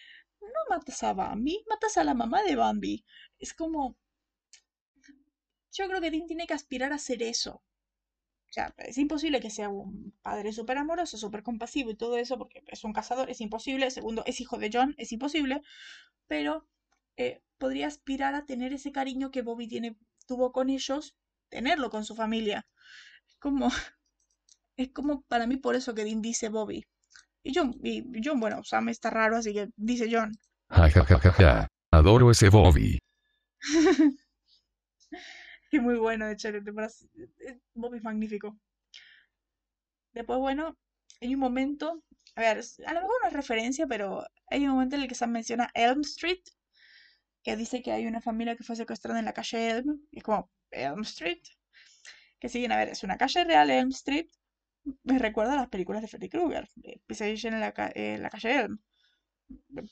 no 0.41 0.47
matas 0.69 1.03
a 1.03 1.13
Bambi, 1.13 1.63
matas 1.67 1.97
a 1.97 2.03
la 2.03 2.13
mamá 2.13 2.43
de 2.43 2.55
Bambi. 2.55 3.05
Es 3.39 3.53
como, 3.53 3.97
yo 5.71 5.87
creo 5.87 6.01
que 6.01 6.11
Dean 6.11 6.27
tiene 6.27 6.47
que 6.47 6.53
aspirar 6.53 6.91
a 6.93 6.95
hacer 6.95 7.21
eso. 7.21 7.63
Sea, 8.55 8.73
es 8.77 8.97
imposible 8.97 9.41
que 9.41 9.49
sea 9.49 9.67
un 9.67 10.13
padre 10.21 10.53
súper 10.53 10.77
amoroso, 10.77 11.17
súper 11.17 11.43
compasivo 11.43 11.91
y 11.91 11.95
todo 11.95 12.15
eso, 12.15 12.37
porque 12.37 12.63
es 12.67 12.85
un 12.85 12.93
cazador, 12.93 13.29
es 13.29 13.41
imposible. 13.41 13.91
Segundo, 13.91 14.23
es 14.25 14.39
hijo 14.39 14.57
de 14.57 14.69
John, 14.71 14.95
es 14.97 15.11
imposible. 15.11 15.61
Pero 16.27 16.65
eh, 17.17 17.41
podría 17.57 17.87
aspirar 17.87 18.33
a 18.33 18.45
tener 18.45 18.71
ese 18.71 18.93
cariño 18.93 19.29
que 19.29 19.41
Bobby 19.41 19.67
tiene, 19.67 19.97
tuvo 20.25 20.53
con 20.53 20.69
ellos, 20.69 21.17
tenerlo 21.49 21.89
con 21.89 22.05
su 22.05 22.15
familia. 22.15 22.65
Como, 23.39 23.67
es 24.77 24.89
como 24.93 25.23
para 25.23 25.47
mí 25.47 25.57
por 25.57 25.75
eso 25.75 25.93
que 25.93 26.05
Dean 26.05 26.21
dice 26.21 26.47
Bobby. 26.47 26.85
Y 27.43 27.53
John, 27.53 27.75
y 27.83 28.05
John, 28.23 28.39
bueno, 28.39 28.63
Sam 28.63 28.87
está 28.87 29.09
raro, 29.09 29.35
así 29.35 29.53
que 29.53 29.67
dice 29.75 30.07
John. 30.09 30.31
Ja, 30.69 30.89
ja, 30.89 31.03
ja, 31.03 31.19
ja, 31.19 31.31
ja. 31.33 31.67
Adoro 31.91 32.31
ese 32.31 32.47
Bobby. 32.47 32.99
y 35.71 35.80
muy 35.80 35.97
bueno, 35.97 36.28
de 36.28 36.34
hecho, 36.34 36.49
Bobby 37.73 37.97
es 37.97 38.04
magnífico. 38.04 38.58
Después, 40.13 40.39
bueno, 40.39 40.78
hay 41.21 41.36
un 41.36 41.39
momento, 41.41 42.04
a 42.36 42.41
ver, 42.41 42.62
a 42.88 42.93
lo 42.93 43.01
mejor 43.01 43.15
no 43.21 43.28
es 43.28 43.34
referencia, 43.34 43.86
pero 43.86 44.25
hay 44.47 44.65
un 44.65 44.73
momento 44.73 44.95
en 44.95 45.04
el 45.04 45.08
que 45.08 45.13
Sam 45.15 45.32
menciona 45.32 45.69
Elm 45.75 46.01
Street, 46.01 46.41
que 47.43 47.56
dice 47.56 47.82
que 47.82 47.91
hay 47.93 48.06
una 48.08 48.21
familia 48.21 48.56
que 48.58 48.63
fue 48.63 48.75
secuestrada 48.75 49.19
en 49.19 49.25
la 49.25 49.34
calle 49.34 49.69
Elm, 49.69 50.01
y 50.12 50.17
es 50.19 50.23
como, 50.23 50.51
Elm 50.71 51.01
Street, 51.01 51.41
que 52.39 52.49
siguen, 52.49 52.71
a 52.71 52.78
ver, 52.78 52.89
es 52.89 53.04
una 53.04 53.17
calle 53.17 53.43
real, 53.43 53.69
Elm 53.69 53.89
Street, 53.89 54.28
me 55.04 55.19
recuerda 55.19 55.54
a 55.54 55.58
las 55.58 55.69
películas 55.69 56.01
de 56.01 56.08
Freddy 56.08 56.30
Krueger, 56.30 56.69
Pesadilla 57.08 57.49
en 57.49 57.60
la, 57.60 57.73
la 58.19 58.30
calle 58.30 58.60
Elm, 58.60 58.80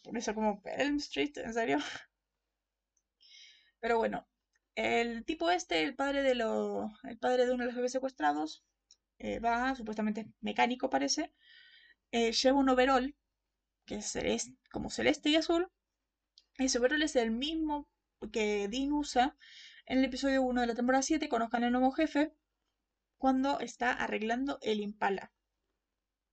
por 0.04 0.18
eso 0.18 0.34
como 0.34 0.62
Elm 0.66 0.98
Street, 0.98 1.38
¿en 1.38 1.54
serio? 1.54 1.78
Pero 3.80 3.98
bueno, 3.98 4.26
el 4.76 5.26
tipo 5.26 5.52
este, 5.52 5.84
el 5.84 5.96
padre 5.96 6.24
de 6.24 6.36
lo, 6.36 6.92
el 7.04 7.18
padre 7.18 7.46
de 7.46 7.54
uno 7.54 7.64
de 7.64 7.68
los 7.68 7.76
bebés 7.76 7.92
secuestrados, 7.92 8.64
eh, 9.20 9.40
va, 9.40 9.76
supuestamente 9.76 10.28
mecánico 10.42 10.90
parece, 10.90 11.34
eh, 12.12 12.32
lleva 12.34 12.60
un 12.60 12.70
overall 12.70 13.16
que 13.86 13.96
es 13.96 14.08
celeste, 14.08 14.56
como 14.72 14.90
celeste 14.90 15.30
y 15.30 15.36
azul. 15.36 15.72
Ese 16.58 16.80
overall 16.80 17.02
es 17.04 17.16
el 17.16 17.32
mismo 17.32 17.90
que 18.32 18.68
Dean 18.70 18.92
usa 18.94 19.38
en 19.86 20.00
el 20.00 20.06
episodio 20.06 20.44
1 20.44 20.62
de 20.62 20.68
la 20.68 20.76
temporada 20.76 21.04
7, 21.04 21.30
conozcan 21.30 21.64
el 21.64 21.72
nuevo 21.72 21.92
jefe, 21.92 22.34
cuando 23.18 23.60
está 23.60 23.92
arreglando 23.92 24.60
el 24.62 24.82
Impala. 24.82 25.32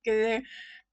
Que 0.02 0.42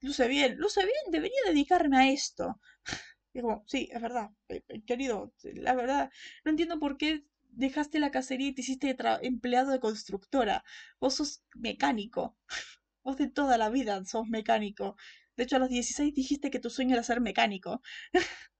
luce 0.01 0.27
bien, 0.27 0.57
luce 0.57 0.81
bien, 0.85 1.11
debería 1.11 1.41
dedicarme 1.47 1.97
a 1.97 2.09
esto. 2.11 2.59
Y 3.33 3.41
como, 3.41 3.63
sí, 3.67 3.87
es 3.91 4.01
verdad, 4.01 4.31
eh, 4.49 4.63
querido, 4.87 5.31
la 5.43 5.75
verdad, 5.75 6.09
no 6.43 6.49
entiendo 6.49 6.79
por 6.79 6.97
qué 6.97 7.23
dejaste 7.49 7.99
la 7.99 8.11
cacería 8.11 8.49
y 8.49 8.53
te 8.53 8.61
hiciste 8.61 8.95
empleado 9.21 9.71
de 9.71 9.79
constructora. 9.79 10.63
Vos 10.99 11.15
sos 11.15 11.43
mecánico. 11.55 12.37
Vos 13.03 13.17
de 13.17 13.29
toda 13.29 13.57
la 13.57 13.69
vida 13.69 14.03
sos 14.05 14.27
mecánico. 14.27 14.95
De 15.37 15.43
hecho, 15.43 15.57
a 15.57 15.59
los 15.59 15.69
16 15.69 16.13
dijiste 16.13 16.49
que 16.51 16.59
tu 16.59 16.69
sueño 16.69 16.93
era 16.95 17.03
ser 17.03 17.21
mecánico. 17.21 17.81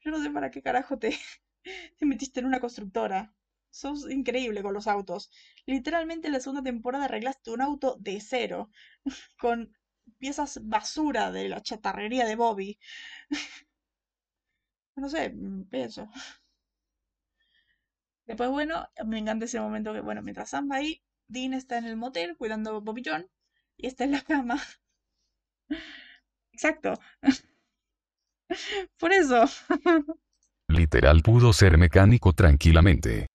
Yo 0.00 0.10
no 0.10 0.22
sé 0.22 0.30
para 0.30 0.50
qué 0.50 0.62
carajo 0.62 0.98
te, 0.98 1.16
te 1.98 2.06
metiste 2.06 2.40
en 2.40 2.46
una 2.46 2.60
constructora. 2.60 3.34
Sos 3.70 4.10
increíble 4.10 4.62
con 4.62 4.74
los 4.74 4.86
autos. 4.86 5.30
Literalmente 5.66 6.26
en 6.28 6.34
la 6.34 6.40
segunda 6.40 6.62
temporada 6.62 7.06
arreglaste 7.06 7.50
un 7.50 7.62
auto 7.62 7.96
de 8.00 8.20
cero. 8.20 8.70
Con 9.38 9.72
piezas 10.18 10.60
basura 10.62 11.30
de 11.32 11.48
la 11.48 11.62
chatarrería 11.62 12.26
de 12.26 12.36
Bobby. 12.36 12.78
No 14.96 15.08
sé, 15.08 15.28
mm, 15.30 15.64
pienso. 15.68 16.08
Después, 18.26 18.50
bueno, 18.50 18.88
me 19.04 19.18
encanta 19.18 19.44
ese 19.44 19.60
momento 19.60 19.92
que, 19.92 20.00
bueno, 20.00 20.22
mientras 20.22 20.50
Sam 20.50 20.70
va 20.70 20.76
ahí, 20.76 21.02
Dean 21.28 21.54
está 21.54 21.78
en 21.78 21.86
el 21.86 21.96
motel 21.96 22.36
cuidando 22.36 22.76
a 22.76 22.80
Bobby 22.80 23.02
John 23.04 23.28
y 23.76 23.86
está 23.86 24.04
en 24.04 24.12
la 24.12 24.20
cama. 24.20 24.60
Exacto. 26.52 26.94
Por 28.98 29.12
eso. 29.12 29.44
Literal 30.68 31.22
pudo 31.22 31.52
ser 31.52 31.78
mecánico 31.78 32.32
tranquilamente. 32.32 33.26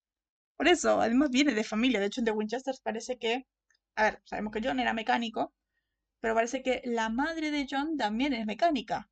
Por 0.56 0.68
eso, 0.68 1.02
además 1.02 1.30
viene 1.30 1.54
de 1.54 1.64
familia. 1.64 2.00
De 2.00 2.08
hecho, 2.08 2.22
en 2.22 2.26
The 2.26 2.32
Winchesters 2.32 2.82
parece 2.82 3.18
que. 3.18 3.46
A 3.96 4.04
ver, 4.04 4.22
sabemos 4.26 4.54
que 4.54 4.62
John 4.64 4.80
era 4.80 4.94
mecánico, 4.94 5.54
pero 6.20 6.36
parece 6.36 6.62
que 6.62 6.82
la 6.86 7.10
madre 7.10 7.52
de 7.52 7.68
John 7.70 7.98
también 7.98 8.34
es 8.34 8.46
mecánica. 8.46 9.10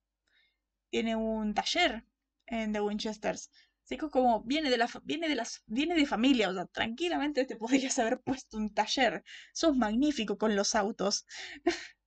Tiene 0.90 1.16
un 1.16 1.54
taller 1.54 2.06
en 2.48 2.74
The 2.74 2.82
Winchesters. 2.82 3.52
Así 3.86 3.98
como 3.98 4.44
viene 4.44 4.72
de 4.72 4.78
la 4.78 4.90
viene 5.04 5.30
de 5.30 5.36
las 5.36 5.64
viene 5.68 5.94
de 5.96 6.08
familia, 6.08 6.50
o 6.50 6.54
sea, 6.54 6.66
tranquilamente 6.66 7.46
te 7.46 7.56
podrías 7.56 7.98
haber 8.00 8.20
puesto 8.22 8.58
un 8.58 8.74
taller. 8.74 9.24
Sos 9.54 9.78
magnífico 9.78 10.38
con 10.40 10.56
los 10.56 10.74
autos. 10.76 11.26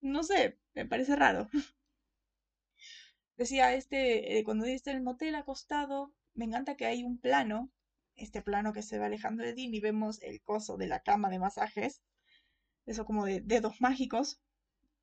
no 0.00 0.22
sé, 0.22 0.58
me 0.74 0.86
parece 0.86 1.16
raro. 1.16 1.50
Decía 3.36 3.74
este, 3.74 4.38
eh, 4.38 4.44
cuando 4.44 4.64
dice 4.64 4.90
el 4.92 5.02
motel 5.02 5.34
acostado, 5.34 6.14
me 6.34 6.46
encanta 6.46 6.76
que 6.76 6.86
hay 6.86 7.04
un 7.04 7.18
plano, 7.18 7.70
este 8.16 8.40
plano 8.42 8.72
que 8.72 8.82
se 8.82 8.98
va 8.98 9.06
alejando 9.06 9.42
de 9.42 9.54
Dean 9.54 9.74
y 9.74 9.80
vemos 9.80 10.22
el 10.22 10.40
coso 10.42 10.76
de 10.78 10.88
la 10.88 11.00
cama 11.00 11.28
de 11.30 11.38
masajes, 11.38 12.02
eso 12.86 13.04
como 13.04 13.26
de 13.26 13.40
dedos 13.42 13.80
mágicos, 13.80 14.40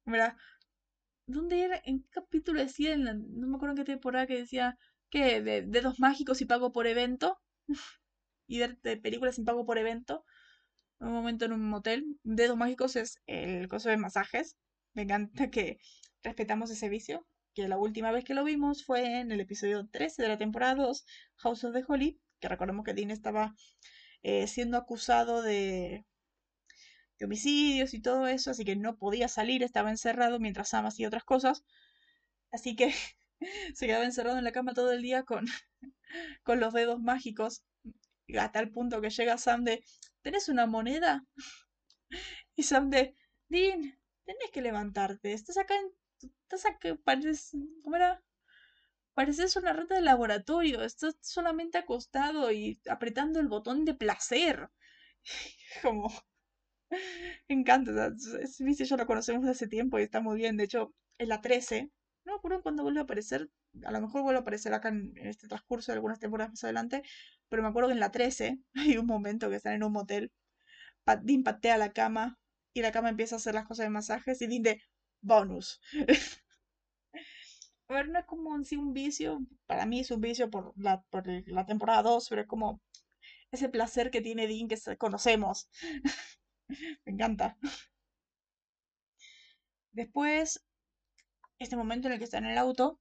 ¿verdad? 0.05 0.35
¿Dónde 1.27 1.61
era? 1.63 1.81
¿En 1.85 2.01
qué 2.01 2.09
capítulo 2.09 2.59
decía? 2.61 2.97
no 2.97 3.47
me 3.47 3.55
acuerdo 3.55 3.73
en 3.75 3.85
qué 3.85 3.91
temporada 3.91 4.27
que 4.27 4.37
decía 4.37 4.77
que 5.09 5.41
de 5.41 5.61
dedos 5.63 5.99
mágicos 5.99 6.41
y 6.41 6.45
pago 6.45 6.71
por 6.71 6.87
evento 6.87 7.39
y 8.47 8.59
ver 8.59 8.77
películas 9.01 9.35
sin 9.35 9.45
pago 9.45 9.65
por 9.65 9.77
evento. 9.77 10.25
Un 10.99 11.11
momento 11.13 11.45
en 11.45 11.53
un 11.53 11.69
motel. 11.69 12.05
Dedos 12.23 12.57
mágicos 12.57 12.95
es 12.95 13.19
el 13.27 13.67
coso 13.67 13.89
de 13.89 13.97
masajes. 13.97 14.57
Me 14.93 15.03
encanta 15.03 15.49
que 15.49 15.79
respetamos 16.23 16.71
ese 16.71 16.89
vicio 16.89 17.27
que 17.57 17.67
la 17.67 17.77
última 17.79 18.11
vez 18.11 18.23
que 18.23 18.35
lo 18.35 18.43
vimos 18.43 18.85
fue 18.85 19.19
en 19.19 19.31
el 19.31 19.39
episodio 19.39 19.87
13 19.87 20.21
de 20.21 20.27
la 20.27 20.37
temporada 20.37 20.75
2, 20.75 21.05
House 21.37 21.63
of 21.63 21.73
the 21.73 21.83
Holy, 21.87 22.21
que 22.39 22.47
recordemos 22.47 22.85
que 22.85 22.93
Dean 22.93 23.09
estaba 23.09 23.55
eh, 24.21 24.45
siendo 24.47 24.77
acusado 24.77 25.41
de, 25.41 26.05
de, 27.17 27.25
homicidios 27.25 27.95
y 27.95 28.01
todo 28.01 28.27
eso, 28.27 28.51
así 28.51 28.63
que 28.63 28.75
no 28.75 28.97
podía 28.97 29.27
salir, 29.27 29.63
estaba 29.63 29.89
encerrado 29.89 30.39
mientras 30.39 30.69
Sam 30.69 30.85
hacía 30.85 31.07
otras 31.07 31.23
cosas. 31.23 31.63
Así 32.51 32.75
que 32.75 32.93
se 33.73 33.87
quedaba 33.87 34.05
encerrado 34.05 34.37
en 34.37 34.43
la 34.43 34.51
cama 34.51 34.73
todo 34.73 34.91
el 34.91 35.01
día 35.01 35.23
con, 35.23 35.45
con 36.43 36.59
los 36.59 36.73
dedos 36.73 36.99
mágicos, 36.99 37.63
a 38.37 38.51
tal 38.51 38.71
punto 38.71 39.01
que 39.01 39.09
llega 39.09 39.37
Sam 39.37 39.63
de, 39.63 39.83
¿tenés 40.21 40.49
una 40.49 40.65
moneda? 40.65 41.25
Y 42.55 42.63
Sam 42.63 42.89
de, 42.89 43.15
Dean, 43.49 43.99
tenés 44.25 44.51
que 44.51 44.61
levantarte, 44.61 45.33
estás 45.33 45.57
acá 45.57 45.75
en 45.75 45.91
estás 46.49 46.65
que 46.79 46.95
pareces, 46.95 47.51
¿cómo 47.83 47.95
era? 47.95 48.23
Pareces 49.13 49.55
una 49.55 49.73
rata 49.73 49.95
de 49.95 50.01
laboratorio, 50.01 50.83
estás 50.83 51.15
solamente 51.21 51.77
acostado 51.77 52.51
y 52.51 52.79
apretando 52.89 53.39
el 53.39 53.47
botón 53.47 53.83
de 53.85 53.95
placer. 53.95 54.69
Como, 55.81 56.11
encanta, 57.47 58.13
ese 58.41 58.63
vicio 58.63 58.85
ya 58.85 58.97
lo 58.97 59.05
conocemos 59.05 59.41
desde 59.41 59.51
hace 59.51 59.67
tiempo 59.67 59.99
y 59.99 60.03
está 60.03 60.21
muy 60.21 60.37
bien. 60.37 60.57
De 60.57 60.65
hecho, 60.65 60.93
en 61.17 61.29
la 61.29 61.41
13, 61.41 61.91
no 62.27 62.33
me 62.33 62.37
acuerdo 62.39 62.61
cuándo 62.61 62.83
vuelve 62.83 62.99
a 62.99 63.03
aparecer, 63.03 63.49
a 63.85 63.91
lo 63.91 64.01
mejor 64.01 64.21
vuelve 64.21 64.39
a 64.39 64.41
aparecer 64.41 64.73
acá 64.73 64.89
en, 64.89 65.13
este 65.15 65.47
transcurso 65.47 65.91
de 65.91 65.95
algunas 65.95 66.19
temporadas 66.19 66.51
más 66.51 66.63
adelante, 66.65 67.01
pero 67.47 67.63
me 67.63 67.69
acuerdo 67.69 67.87
que 67.87 67.93
en 67.93 68.01
la 68.01 68.11
13 68.11 68.59
hay 68.75 68.97
un 68.97 69.05
momento 69.05 69.49
que 69.49 69.55
están 69.55 69.73
en 69.73 69.83
un 69.83 69.93
motel, 69.93 70.31
Dean 71.23 71.43
patea 71.43 71.77
la 71.77 71.93
cama 71.93 72.37
y 72.73 72.81
la 72.81 72.91
cama 72.91 73.09
empieza 73.09 73.35
a 73.35 73.37
hacer 73.37 73.55
las 73.55 73.65
cosas 73.65 73.85
de 73.85 73.91
masajes 73.91 74.41
y 74.41 74.47
Dean 74.47 74.61
de, 74.61 74.81
bonus. 75.21 75.79
a 77.87 77.93
ver, 77.93 78.09
no 78.09 78.19
es 78.19 78.25
como 78.25 78.53
en 78.55 78.65
sí 78.65 78.75
un 78.75 78.93
vicio, 78.93 79.39
para 79.65 79.85
mí 79.85 80.01
es 80.01 80.11
un 80.11 80.19
vicio 80.19 80.49
por 80.49 80.73
la, 80.75 81.01
por 81.03 81.23
la 81.47 81.65
temporada 81.65 82.03
2, 82.03 82.27
pero 82.29 82.41
es 82.41 82.47
como 82.47 82.81
ese 83.51 83.69
placer 83.69 84.11
que 84.11 84.19
tiene 84.19 84.47
Dean 84.47 84.67
que 84.67 84.97
conocemos. 84.97 85.69
Me 87.05 87.13
encanta. 87.13 87.57
Después, 89.93 90.66
este 91.59 91.75
momento 91.75 92.07
en 92.07 92.13
el 92.13 92.19
que 92.19 92.25
está 92.25 92.37
en 92.37 92.45
el 92.45 92.57
auto, 92.57 92.99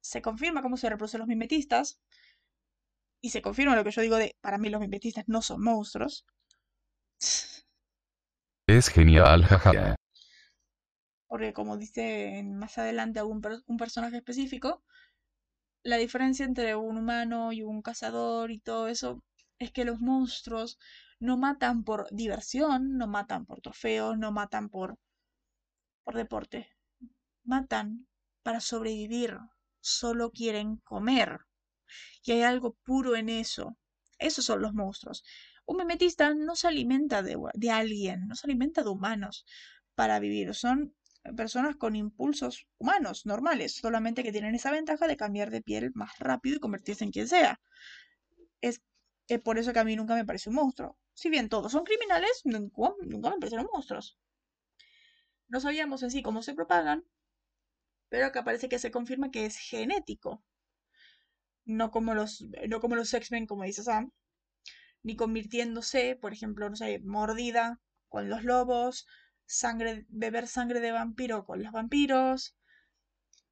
se 0.00 0.22
confirma 0.22 0.62
cómo 0.62 0.76
se 0.76 0.88
reproducen 0.88 1.20
los 1.20 1.28
mimetistas. 1.28 2.00
Y 3.20 3.30
se 3.30 3.42
confirma 3.42 3.74
lo 3.74 3.84
que 3.84 3.90
yo 3.90 4.02
digo 4.02 4.16
de, 4.16 4.36
para 4.40 4.58
mí 4.58 4.68
los 4.68 4.80
mimetistas 4.80 5.24
no 5.26 5.42
son 5.42 5.62
monstruos. 5.62 6.24
Es 8.68 8.88
genial, 8.88 9.44
jaja 9.44 9.96
porque 11.28 11.52
como 11.52 11.76
dice 11.76 12.42
más 12.44 12.78
adelante 12.78 13.20
algún 13.20 13.42
un 13.66 13.76
personaje 13.76 14.16
específico, 14.16 14.82
la 15.84 15.96
diferencia 15.96 16.44
entre 16.44 16.74
un 16.74 16.98
humano 16.98 17.52
y 17.52 17.62
un 17.62 17.82
cazador 17.82 18.50
y 18.50 18.58
todo 18.58 18.88
eso 18.88 19.22
es 19.58 19.70
que 19.72 19.84
los 19.84 20.00
monstruos 20.00 20.78
no 21.20 21.36
matan 21.36 21.84
por 21.84 22.08
diversión, 22.10 22.96
no 22.96 23.06
matan 23.06 23.46
por 23.46 23.60
trofeos, 23.60 24.18
no 24.18 24.32
matan 24.32 24.68
por, 24.70 24.96
por 26.04 26.14
deporte. 26.16 26.68
Matan 27.48 28.06
para 28.42 28.60
sobrevivir, 28.60 29.38
solo 29.80 30.30
quieren 30.30 30.76
comer. 30.84 31.40
Y 32.22 32.32
hay 32.32 32.42
algo 32.42 32.76
puro 32.84 33.16
en 33.16 33.30
eso. 33.30 33.76
Esos 34.18 34.44
son 34.44 34.60
los 34.60 34.74
monstruos. 34.74 35.24
Un 35.64 35.78
mimetista 35.78 36.34
no 36.34 36.56
se 36.56 36.68
alimenta 36.68 37.22
de, 37.22 37.36
de 37.54 37.70
alguien, 37.70 38.28
no 38.28 38.34
se 38.34 38.46
alimenta 38.46 38.82
de 38.82 38.90
humanos 38.90 39.46
para 39.94 40.18
vivir. 40.20 40.54
Son 40.54 40.94
personas 41.36 41.76
con 41.76 41.96
impulsos 41.96 42.66
humanos, 42.78 43.24
normales, 43.24 43.76
solamente 43.76 44.22
que 44.22 44.32
tienen 44.32 44.54
esa 44.54 44.70
ventaja 44.70 45.06
de 45.06 45.16
cambiar 45.16 45.50
de 45.50 45.62
piel 45.62 45.90
más 45.94 46.18
rápido 46.18 46.56
y 46.56 46.60
convertirse 46.60 47.04
en 47.04 47.12
quien 47.12 47.28
sea. 47.28 47.60
Es, 48.60 48.82
por 49.42 49.58
eso 49.58 49.72
que 49.72 49.78
a 49.78 49.84
mí 49.84 49.96
nunca 49.96 50.14
me 50.14 50.24
parece 50.24 50.50
un 50.50 50.56
monstruo. 50.56 50.98
Si 51.14 51.30
bien 51.30 51.48
todos 51.48 51.72
son 51.72 51.84
criminales, 51.84 52.42
nunca, 52.44 52.94
nunca 53.06 53.30
me 53.30 53.38
parecieron 53.38 53.68
monstruos. 53.72 54.18
No 55.48 55.60
sabíamos 55.60 56.02
en 56.02 56.10
sí 56.10 56.22
cómo 56.22 56.42
se 56.42 56.54
propagan, 56.54 57.04
pero 58.08 58.26
acá 58.26 58.44
parece 58.44 58.68
que 58.68 58.78
se 58.78 58.90
confirma 58.90 59.30
que 59.30 59.46
es 59.46 59.56
genético. 59.56 60.42
No 61.64 61.90
como 61.90 62.14
los, 62.14 62.46
no 62.68 62.80
como 62.80 62.96
los 62.96 63.12
X-Men, 63.12 63.46
como 63.46 63.64
dice 63.64 63.82
Sam, 63.82 64.12
ni 65.02 65.16
convirtiéndose, 65.16 66.16
por 66.16 66.32
ejemplo, 66.32 66.68
no 66.70 66.76
sé, 66.76 67.00
mordida 67.00 67.80
con 68.08 68.28
los 68.30 68.44
lobos, 68.44 69.06
sangre, 69.46 70.06
beber 70.08 70.46
sangre 70.48 70.80
de 70.80 70.92
vampiro 70.92 71.44
con 71.44 71.62
los 71.62 71.72
vampiros 71.72 72.56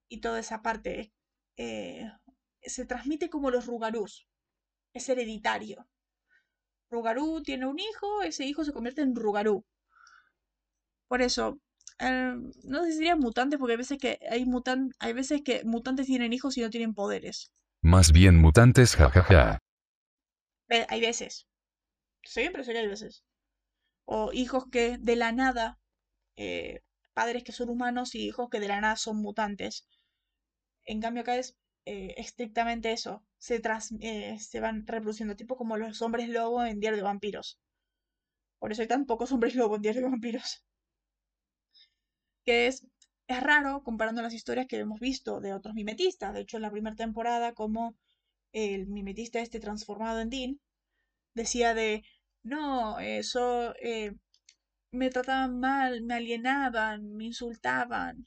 y 0.09 0.21
toda 0.21 0.41
esa 0.41 0.63
parte. 0.63 1.13
Eh, 1.57 2.11
se 2.63 2.85
transmite 2.87 3.31
como 3.31 3.51
los 3.51 3.67
Rugarús. 3.67 4.29
Es 4.93 5.09
hereditario. 5.09 5.87
Rugarú 6.91 7.43
tiene 7.43 7.67
un 7.67 7.79
hijo, 7.79 8.23
ese 8.23 8.45
hijo 8.45 8.65
se 8.65 8.73
convierte 8.73 9.03
en 9.03 9.15
Rugarú. 9.15 9.65
Por 11.09 11.23
eso, 11.23 11.61
eh, 11.99 12.35
no 12.65 12.85
sé 12.85 12.91
si 12.91 12.97
serían 12.99 13.19
mutantes, 13.19 13.59
porque 13.59 13.73
hay 13.73 13.79
veces 13.79 13.99
que 13.99 14.19
hay, 14.31 14.45
mutan 14.45 14.91
hay 14.99 15.13
veces 15.13 15.43
que 15.43 15.65
mutantes 15.65 16.07
tienen 16.07 16.33
hijos 16.33 16.57
y 16.57 16.63
no 16.63 16.71
tienen 16.71 16.95
poderes. 16.95 17.53
Más 17.83 18.13
bien 18.13 18.37
mutantes, 18.41 18.97
jajaja. 18.97 19.59
hay 20.89 21.01
veces. 21.01 21.47
Siempre 22.23 22.65
sé 22.65 22.73
que 22.73 22.79
hay 22.79 22.89
veces. 22.89 23.25
O 24.05 24.33
hijos 24.33 24.65
que 24.71 24.99
de 24.99 25.17
la 25.17 25.33
nada 25.33 25.79
eh, 26.37 26.83
padres 27.15 27.45
que 27.45 27.53
son 27.53 27.71
humanos 27.71 28.15
y 28.15 28.27
hijos 28.27 28.49
que 28.51 28.61
de 28.61 28.69
la 28.69 28.81
nada 28.81 28.97
son 28.97 29.17
mutantes. 29.17 29.87
En 30.85 31.01
cambio 31.01 31.23
acá 31.23 31.37
es 31.37 31.57
eh, 31.87 32.15
estrictamente 32.19 32.93
eso, 32.93 33.25
se, 33.39 33.63
eh, 34.01 34.39
se 34.39 34.61
van 34.61 34.87
reproduciendo, 34.87 35.37
tipo 35.37 35.57
como 35.57 35.77
los 35.77 36.03
hombres 36.03 36.29
lobo 36.29 36.65
en 36.65 36.81
Diario 36.81 36.99
de 36.99 37.05
Vampiros. 37.05 37.59
Por 38.59 38.73
eso 38.73 38.83
hay 38.83 38.89
tan 38.89 39.07
pocos 39.07 39.33
hombres 39.33 39.55
lobo 39.55 39.77
en 39.77 39.83
Diario 39.83 40.03
de 40.03 40.09
Vampiros. 40.11 40.65
Que 42.47 42.69
es, 42.69 42.87
es 43.27 43.43
raro 43.43 43.83
comparando 43.83 44.23
las 44.23 44.33
historias 44.33 44.67
que 44.67 44.79
hemos 44.79 45.01
visto 45.01 45.41
de 45.41 45.53
otros 45.53 45.75
mimetistas. 45.75 46.33
De 46.33 46.41
hecho, 46.41 46.57
en 46.57 46.63
la 46.63 46.71
primera 46.71 46.97
temporada, 46.97 47.53
como 47.53 47.97
el 48.53 48.87
mimetista 48.87 49.41
este 49.41 49.61
transformado 49.61 50.21
en 50.21 50.31
Dean, 50.31 50.61
decía 51.35 51.75
de, 51.75 52.05
no, 52.43 52.99
eso, 53.01 53.75
me 54.91 55.11
trataban 55.11 55.61
mal, 55.61 56.03
me 56.03 56.15
alienaban, 56.15 57.15
me 57.17 57.25
insultaban, 57.27 58.25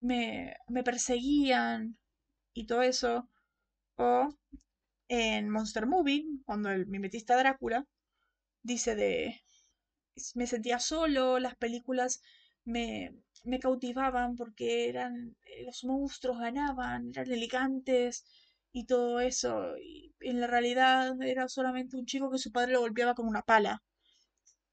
me, 0.00 0.56
me 0.68 0.82
perseguían 0.82 1.98
y 2.54 2.66
todo 2.66 2.82
eso. 2.82 3.28
O 3.96 4.28
en 5.08 5.50
Monster 5.50 5.86
Movie, 5.86 6.24
cuando 6.46 6.70
el 6.70 6.86
mimetista 6.86 7.36
Drácula 7.36 7.86
dice 8.62 8.94
de 8.94 9.42
me 10.34 10.46
sentía 10.46 10.78
solo, 10.78 11.38
las 11.38 11.56
películas 11.56 12.20
me, 12.64 13.14
me 13.44 13.58
cautivaban 13.60 14.36
porque 14.36 14.88
eran 14.88 15.36
los 15.64 15.84
monstruos 15.84 16.38
ganaban, 16.38 17.10
eran 17.10 17.30
elegantes 17.32 18.24
y 18.72 18.86
todo 18.86 19.20
eso. 19.20 19.76
Y 19.78 20.14
en 20.20 20.40
la 20.40 20.46
realidad 20.46 21.20
era 21.22 21.48
solamente 21.48 21.96
un 21.96 22.06
chico 22.06 22.30
que 22.30 22.38
su 22.38 22.52
padre 22.52 22.72
lo 22.72 22.80
golpeaba 22.80 23.14
con 23.14 23.26
una 23.28 23.42
pala 23.42 23.82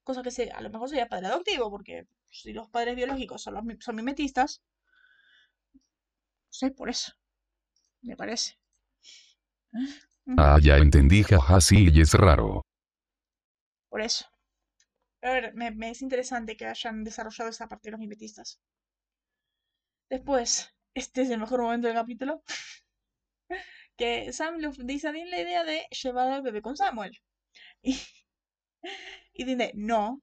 cosa 0.04 0.24
que 0.24 0.32
se, 0.32 0.52
a 0.52 0.62
lo 0.62 0.70
mejor 0.70 0.90
sería 0.90 1.08
padre 1.08 1.28
adoptivo, 1.28 1.70
porque 1.70 2.08
si 2.30 2.52
los 2.54 2.70
padres 2.70 2.96
biológicos 2.96 3.42
son, 3.44 3.54
los, 3.56 3.64
son 3.80 3.96
mimetistas, 3.96 4.62
sé 6.50 6.70
por 6.72 6.90
eso. 6.90 7.14
Me 8.02 8.16
parece. 8.18 8.58
Ah, 10.38 10.58
ya 10.62 10.78
entendí, 10.78 11.24
jaja, 11.24 11.60
sí, 11.62 11.90
y 11.92 12.02
es 12.02 12.14
raro. 12.14 12.62
Por 13.90 14.02
eso. 14.02 14.26
A 15.22 15.30
ver, 15.32 15.54
me, 15.54 15.90
es 15.92 16.02
interesante 16.02 16.58
que 16.58 16.66
hayan 16.66 17.06
desarrollado 17.06 17.50
esa 17.50 17.70
parte 17.70 17.88
de 17.88 17.92
los 17.92 18.02
mimetistas. 18.02 18.60
Después, 20.08 20.70
este 20.94 21.24
es 21.24 21.32
el 21.32 21.40
mejor 21.40 21.62
momento 21.62 21.88
del 21.88 21.96
capítulo. 21.96 22.44
que 23.98 24.32
Sam 24.34 24.58
le 24.58 24.70
dice 24.92 25.08
a 25.08 25.12
Dean 25.12 25.30
la 25.30 25.42
idea 25.42 25.64
de 25.64 25.88
llevar 26.02 26.32
al 26.32 26.42
bebé 26.42 26.62
con 26.62 26.76
Samuel. 26.78 27.18
Y, 27.84 27.98
y 29.34 29.44
de, 29.56 29.72
no, 29.76 30.22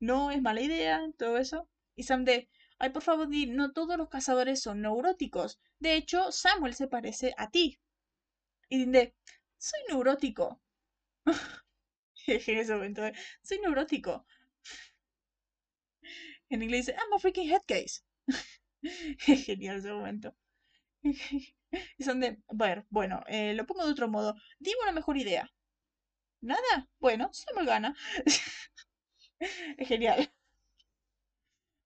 no 0.00 0.30
es 0.30 0.42
mala 0.42 0.62
idea, 0.62 1.02
todo 1.18 1.38
eso. 1.38 1.68
Y 1.96 2.04
Sam 2.04 2.24
de, 2.24 2.48
ay, 2.78 2.90
por 2.90 3.02
favor, 3.02 3.28
Dean, 3.28 3.56
no 3.56 3.72
todos 3.72 3.98
los 3.98 4.08
cazadores 4.08 4.62
son 4.62 4.82
neuróticos. 4.82 5.60
De 5.80 5.94
hecho, 5.96 6.32
Samuel 6.32 6.74
se 6.74 6.88
parece 6.88 7.34
a 7.38 7.50
ti. 7.50 7.80
Y 8.70 8.78
Dean 8.78 8.92
de, 8.92 9.14
soy 9.58 9.80
neurótico. 9.88 10.60
en 12.48 12.58
ese 12.58 12.74
momento, 12.74 13.02
de, 13.02 13.12
soy 13.42 13.58
neurótico. 13.60 14.24
En 16.50 16.62
inglés 16.62 16.86
dice, 16.86 16.98
I'm 16.98 17.12
a 17.12 17.18
freaking 17.18 17.48
head 17.48 17.62
case. 17.66 18.02
Genial 19.46 19.76
ese 19.78 19.92
momento. 19.92 20.34
y 21.98 22.04
son 22.04 22.20
de, 22.20 22.38
ver, 22.52 22.86
bueno, 22.90 23.22
eh, 23.28 23.54
lo 23.54 23.66
pongo 23.66 23.84
de 23.84 23.92
otro 23.92 24.08
modo. 24.08 24.34
Dime 24.58 24.78
una 24.82 24.92
mejor 24.92 25.16
idea. 25.16 25.50
¿Nada? 26.40 26.88
Bueno, 27.00 27.30
Samuel 27.32 27.66
gana. 27.66 27.94
es 29.78 29.88
genial. 29.88 30.30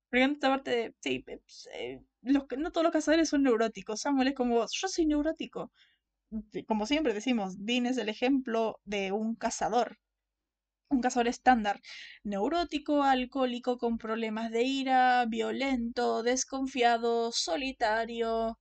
Porque 0.09 0.25
esta 0.25 0.49
parte 0.49 0.71
de, 0.71 0.95
sí, 1.01 1.21
pues, 1.21 1.69
eh, 1.75 2.01
los, 2.23 2.45
no 2.59 2.71
todos 2.73 2.85
los 2.85 2.93
cazadores 2.93 3.29
son 3.29 3.43
neuróticos. 3.43 4.01
Samuel 4.01 4.29
es 4.29 4.35
como, 4.35 4.61
yo 4.61 4.89
soy 4.89 5.07
neurótico. 5.07 5.73
Como 6.67 6.87
siempre 6.87 7.15
decimos, 7.15 7.55
Dean 7.65 7.87
es 7.87 7.99
el 7.99 8.09
ejemplo 8.09 8.81
de 8.85 9.13
un 9.13 9.35
cazador. 9.37 9.99
Un 10.91 11.01
cazador 11.01 11.29
estándar. 11.29 11.81
Neurótico, 12.25 13.03
alcohólico, 13.03 13.79
con 13.79 13.97
problemas 13.99 14.51
de 14.51 14.63
ira, 14.65 15.25
violento, 15.27 16.23
desconfiado, 16.23 17.33
solitario, 17.33 18.59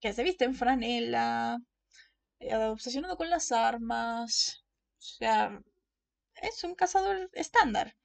que 0.00 0.12
se 0.12 0.22
viste 0.22 0.44
en 0.44 0.54
franela, 0.54 1.58
eh, 2.40 2.54
obsesionado 2.56 3.16
con 3.16 3.30
las 3.30 3.52
armas. 3.52 4.64
O 4.98 5.02
sea, 5.02 5.60
es 6.42 6.64
un 6.64 6.74
cazador 6.74 7.30
estándar. 7.32 7.96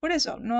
Por 0.00 0.12
eso, 0.12 0.38
no 0.38 0.56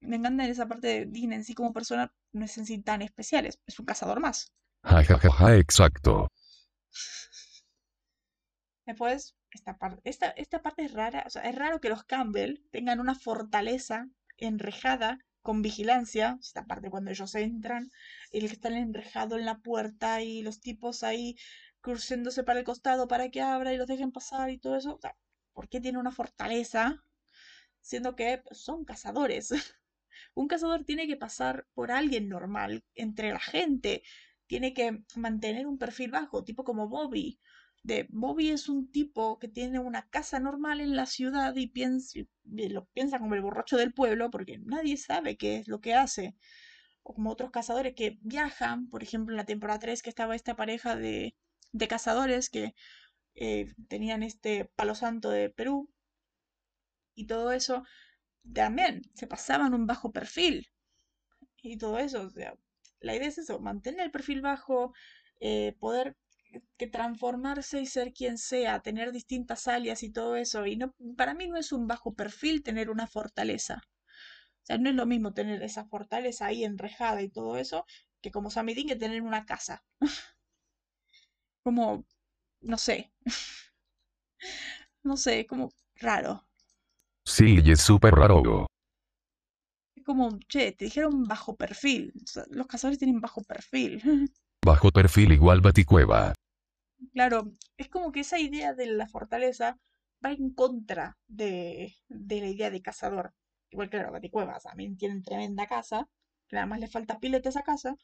me 0.00 0.16
encanta 0.16 0.46
esa 0.46 0.66
parte 0.66 0.86
de 0.86 1.06
Dean 1.06 1.32
en 1.32 1.44
sí 1.44 1.54
como 1.54 1.72
persona, 1.72 2.12
no 2.32 2.44
es 2.44 2.56
en 2.58 2.66
sí 2.66 2.78
tan 2.82 3.02
especial, 3.02 3.46
es, 3.46 3.58
un 3.78 3.86
cazador 3.86 4.20
más. 4.20 4.52
Ja, 4.82 5.02
ja, 5.04 5.18
ja, 5.18 5.30
ja, 5.30 5.56
exacto. 5.56 6.28
Después, 8.90 9.36
esta 9.52 9.78
parte, 9.78 10.00
esta, 10.04 10.30
esta 10.30 10.62
parte 10.62 10.84
es 10.84 10.92
rara, 10.92 11.22
o 11.24 11.30
sea, 11.30 11.42
es 11.42 11.54
raro 11.54 11.80
que 11.80 11.88
los 11.88 12.02
Campbell 12.02 12.60
tengan 12.72 12.98
una 12.98 13.14
fortaleza 13.14 14.08
enrejada 14.36 15.18
con 15.42 15.62
vigilancia, 15.62 16.38
esta 16.40 16.64
parte 16.66 16.90
cuando 16.90 17.12
ellos 17.12 17.34
entran, 17.36 17.92
el 18.32 18.48
que 18.48 18.54
están 18.54 18.74
enrejado 18.74 19.38
en 19.38 19.44
la 19.46 19.58
puerta 19.58 20.22
y 20.22 20.42
los 20.42 20.60
tipos 20.60 21.04
ahí 21.04 21.36
cruzándose 21.80 22.42
para 22.42 22.58
el 22.58 22.64
costado 22.64 23.06
para 23.06 23.30
que 23.30 23.40
abra 23.42 23.72
y 23.72 23.76
los 23.76 23.86
dejen 23.86 24.10
pasar 24.10 24.50
y 24.50 24.58
todo 24.58 24.76
eso. 24.76 24.98
¿por 25.52 25.68
qué 25.68 25.80
tiene 25.80 25.98
una 25.98 26.10
fortaleza? 26.10 27.04
Siendo 27.80 28.16
que 28.16 28.42
son 28.50 28.84
cazadores. 28.84 29.50
Un 30.34 30.48
cazador 30.48 30.84
tiene 30.84 31.06
que 31.06 31.16
pasar 31.16 31.66
por 31.74 31.92
alguien 31.92 32.28
normal 32.28 32.84
entre 32.94 33.30
la 33.30 33.40
gente. 33.40 34.02
Tiene 34.48 34.74
que 34.74 35.04
mantener 35.14 35.66
un 35.68 35.78
perfil 35.78 36.10
bajo, 36.10 36.44
tipo 36.44 36.64
como 36.64 36.88
Bobby. 36.88 37.38
De 37.82 38.06
Bobby 38.10 38.50
es 38.50 38.68
un 38.70 38.90
tipo 38.90 39.38
que 39.38 39.48
tiene 39.48 39.78
una 39.78 40.08
casa 40.08 40.40
normal 40.40 40.80
en 40.80 40.96
la 40.96 41.04
ciudad 41.06 41.54
y 41.56 41.66
piensa, 41.66 42.20
lo 42.44 42.86
piensa 42.86 43.18
como 43.18 43.34
el 43.34 43.42
borracho 43.42 43.76
del 43.76 43.92
pueblo 43.92 44.30
porque 44.30 44.58
nadie 44.58 44.96
sabe 44.96 45.36
qué 45.36 45.58
es 45.58 45.68
lo 45.68 45.80
que 45.80 45.94
hace. 45.94 46.34
O 47.02 47.14
como 47.14 47.30
otros 47.30 47.50
cazadores 47.50 47.94
que 47.94 48.18
viajan, 48.22 48.88
por 48.88 49.02
ejemplo 49.02 49.34
en 49.34 49.38
la 49.38 49.46
temporada 49.46 49.80
3 49.80 50.02
que 50.02 50.10
estaba 50.10 50.36
esta 50.36 50.56
pareja 50.56 50.96
de, 50.96 51.36
de 51.72 51.88
cazadores 51.88 52.50
que 52.50 52.74
eh, 53.34 53.74
tenían 53.88 54.22
este 54.24 54.66
palo 54.76 54.94
santo 54.94 55.30
de 55.30 55.50
Perú 55.50 55.90
y 57.14 57.26
todo 57.26 57.52
eso, 57.52 57.84
también 58.54 59.02
se 59.14 59.26
pasaban 59.26 59.74
un 59.74 59.86
bajo 59.86 60.12
perfil 60.12 60.68
y 61.62 61.78
todo 61.78 61.98
eso, 61.98 62.30
la 63.00 63.16
idea 63.16 63.28
es 63.28 63.38
eso, 63.38 63.60
mantener 63.60 64.02
el 64.02 64.10
perfil 64.10 64.42
bajo, 64.42 64.92
eh, 65.40 65.76
poder 65.80 66.16
que 66.76 66.86
transformarse 66.86 67.80
y 67.80 67.86
ser 67.86 68.12
quien 68.12 68.38
sea, 68.38 68.80
tener 68.80 69.12
distintas 69.12 69.68
alias 69.68 70.02
y 70.02 70.10
todo 70.10 70.36
eso, 70.36 70.66
y 70.66 70.76
no, 70.76 70.94
para 71.16 71.34
mí 71.34 71.46
no 71.48 71.56
es 71.56 71.72
un 71.72 71.86
bajo 71.86 72.14
perfil 72.14 72.62
tener 72.62 72.90
una 72.90 73.06
fortaleza. 73.06 73.82
O 74.62 74.66
sea, 74.66 74.78
no 74.78 74.90
es 74.90 74.94
lo 74.94 75.06
mismo 75.06 75.32
tener 75.32 75.62
esa 75.62 75.84
fortaleza 75.84 76.46
ahí 76.46 76.64
enrejada 76.64 77.22
y 77.22 77.28
todo 77.28 77.56
eso, 77.56 77.84
que 78.20 78.30
como 78.30 78.50
Samidin 78.50 78.88
que 78.88 78.96
tener 78.96 79.22
una 79.22 79.46
casa. 79.46 79.84
como, 81.62 82.04
no 82.60 82.78
sé. 82.78 83.12
no 85.02 85.16
sé, 85.16 85.46
como 85.46 85.72
raro. 85.96 86.46
Sí, 87.24 87.60
y 87.62 87.70
es 87.70 87.80
súper 87.80 88.14
raro. 88.14 88.66
Es 89.94 90.04
como, 90.04 90.38
che, 90.48 90.72
te 90.72 90.86
dijeron 90.86 91.24
bajo 91.24 91.56
perfil. 91.56 92.12
los 92.50 92.66
cazadores 92.66 92.98
tienen 92.98 93.20
bajo 93.20 93.42
perfil. 93.42 94.00
bajo 94.64 94.90
perfil 94.90 95.32
igual 95.32 95.60
baticueva. 95.60 96.32
Claro, 97.12 97.52
es 97.76 97.88
como 97.88 98.10
que 98.12 98.20
esa 98.20 98.38
idea 98.38 98.74
de 98.74 98.86
la 98.86 99.06
fortaleza 99.06 99.78
va 100.24 100.32
en 100.32 100.50
contra 100.50 101.18
de, 101.28 101.94
de 102.08 102.40
la 102.40 102.48
idea 102.48 102.70
de 102.70 102.82
cazador. 102.82 103.32
Igual, 103.70 103.90
claro, 103.90 104.12
Baticuevas 104.12 104.62
también 104.64 104.96
tienen 104.96 105.22
tremenda 105.22 105.66
casa, 105.66 106.08
que 106.48 106.56
nada 106.56 106.66
más 106.66 106.80
le 106.80 106.88
falta 106.88 107.18
pilete 107.18 107.48
a 107.48 107.50
esa 107.50 107.62
casa, 107.62 107.94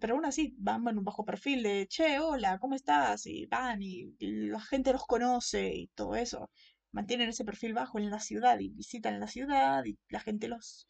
pero 0.00 0.14
aún 0.14 0.24
así 0.26 0.54
van 0.58 0.86
en 0.88 0.98
un 0.98 1.04
bajo 1.04 1.24
perfil 1.24 1.62
de, 1.62 1.86
che, 1.88 2.20
hola, 2.20 2.58
¿cómo 2.60 2.74
estás? 2.74 3.26
Y 3.26 3.46
van 3.46 3.82
y, 3.82 4.14
la 4.20 4.60
gente 4.60 4.92
los 4.92 5.06
conoce 5.06 5.72
y 5.74 5.88
todo 5.94 6.14
eso. 6.16 6.50
Mantienen 6.92 7.30
ese 7.30 7.44
perfil 7.44 7.74
bajo 7.74 7.98
en 7.98 8.10
la 8.10 8.20
ciudad 8.20 8.58
y 8.60 8.70
visitan 8.70 9.20
la 9.20 9.28
ciudad 9.28 9.84
y 9.86 9.98
la 10.10 10.20
gente 10.20 10.48
los, 10.48 10.88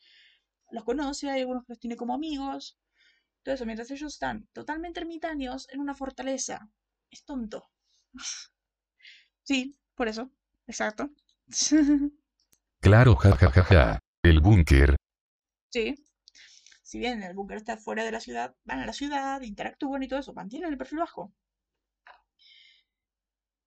los 0.71 0.85
conoce, 0.85 1.31
hay 1.31 1.41
algunos 1.43 1.65
que 1.65 1.73
los 1.75 1.81
tiene 1.81 1.97
como 1.97 2.15
amigos. 2.15 2.79
Todo 3.45 3.55
eso, 3.57 3.67
mientras 3.67 3.91
ellos 3.93 4.15
están 4.15 4.49
totalmente 4.53 5.01
ermitaños 5.01 5.69
en 5.71 5.81
una 5.81 5.95
fortaleza. 5.95 6.69
Es 7.13 7.25
tonto. 7.25 7.71
sí, 9.45 9.77
por 9.95 10.09
eso. 10.09 10.33
Exacto. 10.67 11.11
Claro, 12.81 13.15
jajajaja. 13.15 14.01
El 14.25 14.41
búnker. 14.41 14.97
Sí. 15.71 15.95
Si 16.83 16.99
bien 16.99 17.23
el 17.23 17.35
búnker 17.35 17.59
está 17.59 17.77
fuera 17.77 18.05
de 18.05 18.11
la 18.13 18.21
ciudad, 18.21 18.57
van 18.65 18.81
a 18.81 18.87
la 18.87 18.93
ciudad, 18.93 19.41
interactúan 19.43 20.03
y 20.03 20.09
todo 20.09 20.21
eso, 20.21 20.33
mantienen 20.33 20.73
el 20.73 20.79
perfil 20.79 20.99
bajo. 20.99 21.33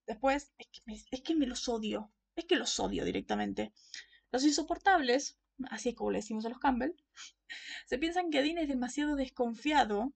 Después, 0.06 0.54
es 0.58 0.68
que, 0.68 0.82
me, 0.86 1.02
es 1.12 1.22
que 1.22 1.36
me 1.36 1.48
los 1.48 1.68
odio. 1.70 2.12
Es 2.36 2.46
que 2.46 2.58
los 2.58 2.80
odio 2.80 3.06
directamente. 3.06 3.74
Los 4.32 4.44
insoportables, 4.44 5.40
así 5.70 5.90
es 5.90 5.96
como 5.96 6.12
le 6.12 6.20
decimos 6.20 6.46
a 6.46 6.50
los 6.50 6.60
Campbell, 6.60 6.92
se 7.88 7.98
piensan 7.98 8.30
que 8.30 8.42
Dean 8.42 8.58
es 8.58 8.68
demasiado 8.68 9.16
desconfiado. 9.16 10.14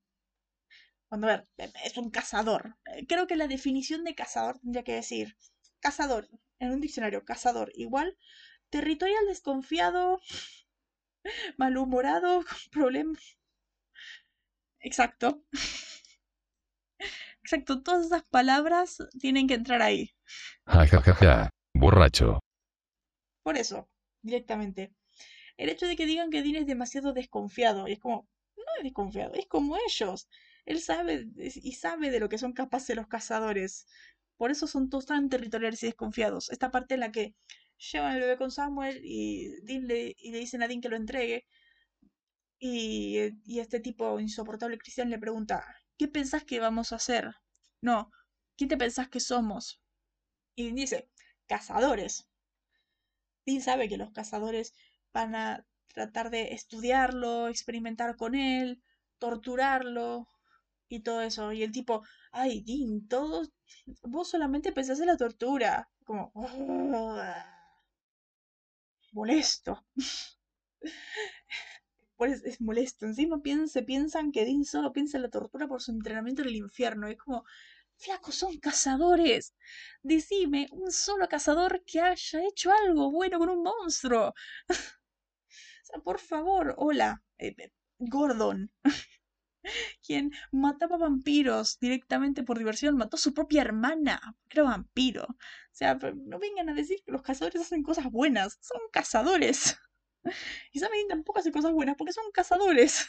Cuando, 1.10 1.28
a 1.28 1.46
ver, 1.58 1.72
es 1.84 1.98
un 1.98 2.10
cazador. 2.12 2.78
Creo 3.08 3.28
que 3.28 3.36
la 3.36 3.48
definición 3.48 4.04
de 4.04 4.16
cazador 4.16 4.60
tendría 4.60 4.84
que 4.84 4.94
decir 4.94 5.36
cazador, 5.80 6.30
en 6.60 6.72
un 6.72 6.82
diccionario, 6.82 7.26
cazador 7.26 7.72
igual 7.76 8.18
Territorial 8.70 9.26
desconfiado, 9.28 10.22
malhumorado, 11.58 12.44
con 12.50 12.58
problemas. 12.72 13.38
Exacto. 14.80 15.44
Exacto, 17.42 17.82
todas 17.82 18.06
esas 18.06 18.24
palabras 18.26 18.98
tienen 19.20 19.48
que 19.48 19.56
entrar 19.56 19.82
ahí. 19.82 20.12
Ja, 20.68 20.86
ja, 20.86 21.02
ja, 21.02 21.14
ja. 21.16 21.50
Borracho. 21.74 22.40
Por 23.42 23.58
eso, 23.58 23.90
directamente. 24.22 24.94
El 25.58 25.70
hecho 25.70 25.88
de 25.88 25.96
que 25.96 26.06
digan 26.06 26.30
que 26.30 26.44
Dean 26.44 26.58
es 26.58 26.68
demasiado 26.68 27.14
desconfiado, 27.14 27.88
y 27.88 27.94
es 27.94 28.00
como, 28.00 28.28
no 28.56 28.64
es 28.78 28.84
desconfiado, 28.84 29.34
es 29.34 29.48
como 29.48 29.78
ellos. 29.78 30.30
Él 30.70 30.82
sabe 30.82 31.28
y 31.36 31.74
sabe 31.74 32.12
de 32.12 32.20
lo 32.20 32.30
que 32.30 32.38
son 32.38 32.54
capaces 32.54 32.96
los 32.96 33.08
cazadores. 33.08 33.88
Por 34.38 34.52
eso 34.52 34.68
son 34.68 34.88
todos 34.92 35.08
tan 35.08 35.28
territoriales 35.28 35.82
y 35.82 35.88
desconfiados. 35.88 36.52
Esta 36.52 36.70
parte 36.70 36.94
en 36.94 37.00
la 37.00 37.12
que 37.12 37.36
llevan 37.92 38.14
el 38.16 38.22
bebé 38.22 38.38
con 38.38 38.52
Samuel 38.52 39.02
y, 39.04 39.50
le, 39.80 40.16
y 40.20 40.32
le 40.32 40.38
dicen 40.38 40.62
a 40.62 40.68
Dean 40.68 40.80
que 40.80 40.90
lo 40.90 40.96
entregue. 40.96 41.48
Y, 42.60 43.18
y 43.46 43.60
este 43.60 43.80
tipo 43.80 44.20
insoportable 44.20 44.78
cristiano 44.78 45.10
le 45.10 45.18
pregunta, 45.18 45.66
¿qué 45.98 46.08
pensás 46.08 46.44
que 46.44 46.60
vamos 46.60 46.92
a 46.92 46.98
hacer? 46.98 47.34
No, 47.82 48.12
¿quién 48.56 48.70
te 48.70 48.78
pensás 48.78 49.10
que 49.10 49.20
somos? 49.20 49.82
Y 50.56 50.66
Dean 50.66 50.76
dice, 50.76 51.10
cazadores. 51.48 52.28
Dean 53.44 53.62
sabe 53.62 53.90
que 53.90 53.98
los 53.98 54.12
cazadores 54.12 54.76
van 55.14 55.34
a 55.34 55.66
tratar 55.88 56.30
de 56.30 56.54
estudiarlo, 56.54 57.48
experimentar 57.48 58.18
con 58.18 58.36
él, 58.36 58.84
torturarlo 59.18 60.28
y 60.90 61.02
todo 61.02 61.22
eso. 61.22 61.54
Y 61.54 61.64
el 61.64 61.72
tipo, 61.72 62.04
ay, 62.32 62.62
Dean, 62.66 63.08
todos, 63.08 63.52
vos 64.04 64.30
solamente 64.30 64.72
pensás 64.72 65.00
en 65.00 65.08
la 65.08 65.18
tortura. 65.18 65.90
Como, 66.04 66.32
molesto. 69.14 69.86
Pues 72.18 72.44
es 72.44 72.60
molesto. 72.62 73.06
Encima 73.06 73.40
se 73.68 73.82
piensan 73.82 74.32
que 74.34 74.44
Dean 74.46 74.66
solo 74.66 74.92
piensa 74.92 75.18
en 75.18 75.24
la 75.24 75.30
tortura 75.30 75.68
por 75.68 75.82
su 75.82 75.92
entrenamiento 75.92 76.42
en 76.42 76.50
el 76.50 76.56
infierno. 76.58 77.08
Es 77.08 77.18
como, 77.18 77.46
flacos, 77.96 78.36
son 78.36 78.58
cazadores. 78.60 79.56
Decime 80.04 80.68
un 80.72 80.92
solo 80.92 81.28
cazador 81.30 81.84
que 81.86 82.02
haya 82.02 82.44
hecho 82.46 82.72
algo 82.74 83.12
bueno 83.12 83.40
con 83.40 83.50
un 83.50 83.64
monstruo. 83.64 84.34
o 84.70 84.74
sea, 85.84 86.02
por 86.04 86.20
favor, 86.20 86.76
hola, 86.78 87.24
eh, 87.38 87.56
eh, 87.58 87.72
Gordon. 88.00 88.72
quien 90.06 90.32
mataba 90.52 90.98
vampiros 90.98 91.80
directamente 91.80 92.44
por 92.44 92.58
diversión, 92.58 92.98
mató 92.98 93.16
a 93.18 93.20
su 93.20 93.34
propia 93.34 93.62
hermana, 93.62 94.36
que 94.48 94.60
era 94.60 94.70
vampiro. 94.70 95.24
O 95.24 95.36
sea, 95.72 95.96
no 95.96 96.40
vengan 96.40 96.70
a 96.70 96.74
decir 96.74 97.00
que 97.06 97.12
los 97.12 97.22
cazadores 97.22 97.62
hacen 97.62 97.84
cosas 97.84 98.12
buenas, 98.12 98.58
son 98.62 98.82
cazadores. 98.92 99.78
Y 100.74 100.80
saben 100.80 101.08
tampoco 101.08 101.40
hace 101.40 101.52
cosas 101.52 101.72
buenas 101.72 101.96
porque 101.98 102.14
son 102.14 102.26
cazadores. 102.34 103.08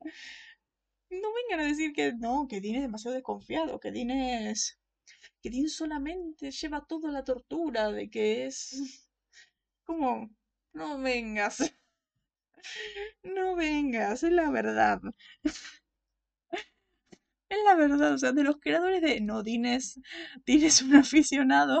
No 1.10 1.32
vengan 1.32 1.60
a 1.60 1.68
decir 1.68 1.92
que 1.92 2.12
no, 2.12 2.48
que 2.48 2.60
Dean 2.60 2.76
es 2.76 2.82
demasiado 2.82 3.14
desconfiado, 3.14 3.78
que 3.78 3.92
Dean 3.92 4.10
es. 4.10 4.78
que 5.42 5.50
Dean 5.50 5.68
solamente 5.68 6.50
lleva 6.50 6.86
toda 6.86 7.12
la 7.12 7.24
tortura, 7.24 7.92
de 7.92 8.10
que 8.10 8.46
es. 8.46 8.72
como. 9.84 10.30
no 10.72 10.98
vengas. 10.98 11.74
No 13.22 13.56
vengas, 13.56 14.22
es 14.22 14.32
la 14.32 14.50
verdad. 14.50 15.00
Es 17.48 17.58
la 17.64 17.74
verdad, 17.74 18.12
o 18.12 18.18
sea, 18.18 18.32
de 18.32 18.42
los 18.44 18.56
creadores 18.58 19.00
de. 19.02 19.20
No, 19.20 19.42
Dean 19.42 19.64
es. 19.66 20.00
Dean 20.46 20.62
es 20.64 20.82
un 20.82 20.94
aficionado. 20.96 21.80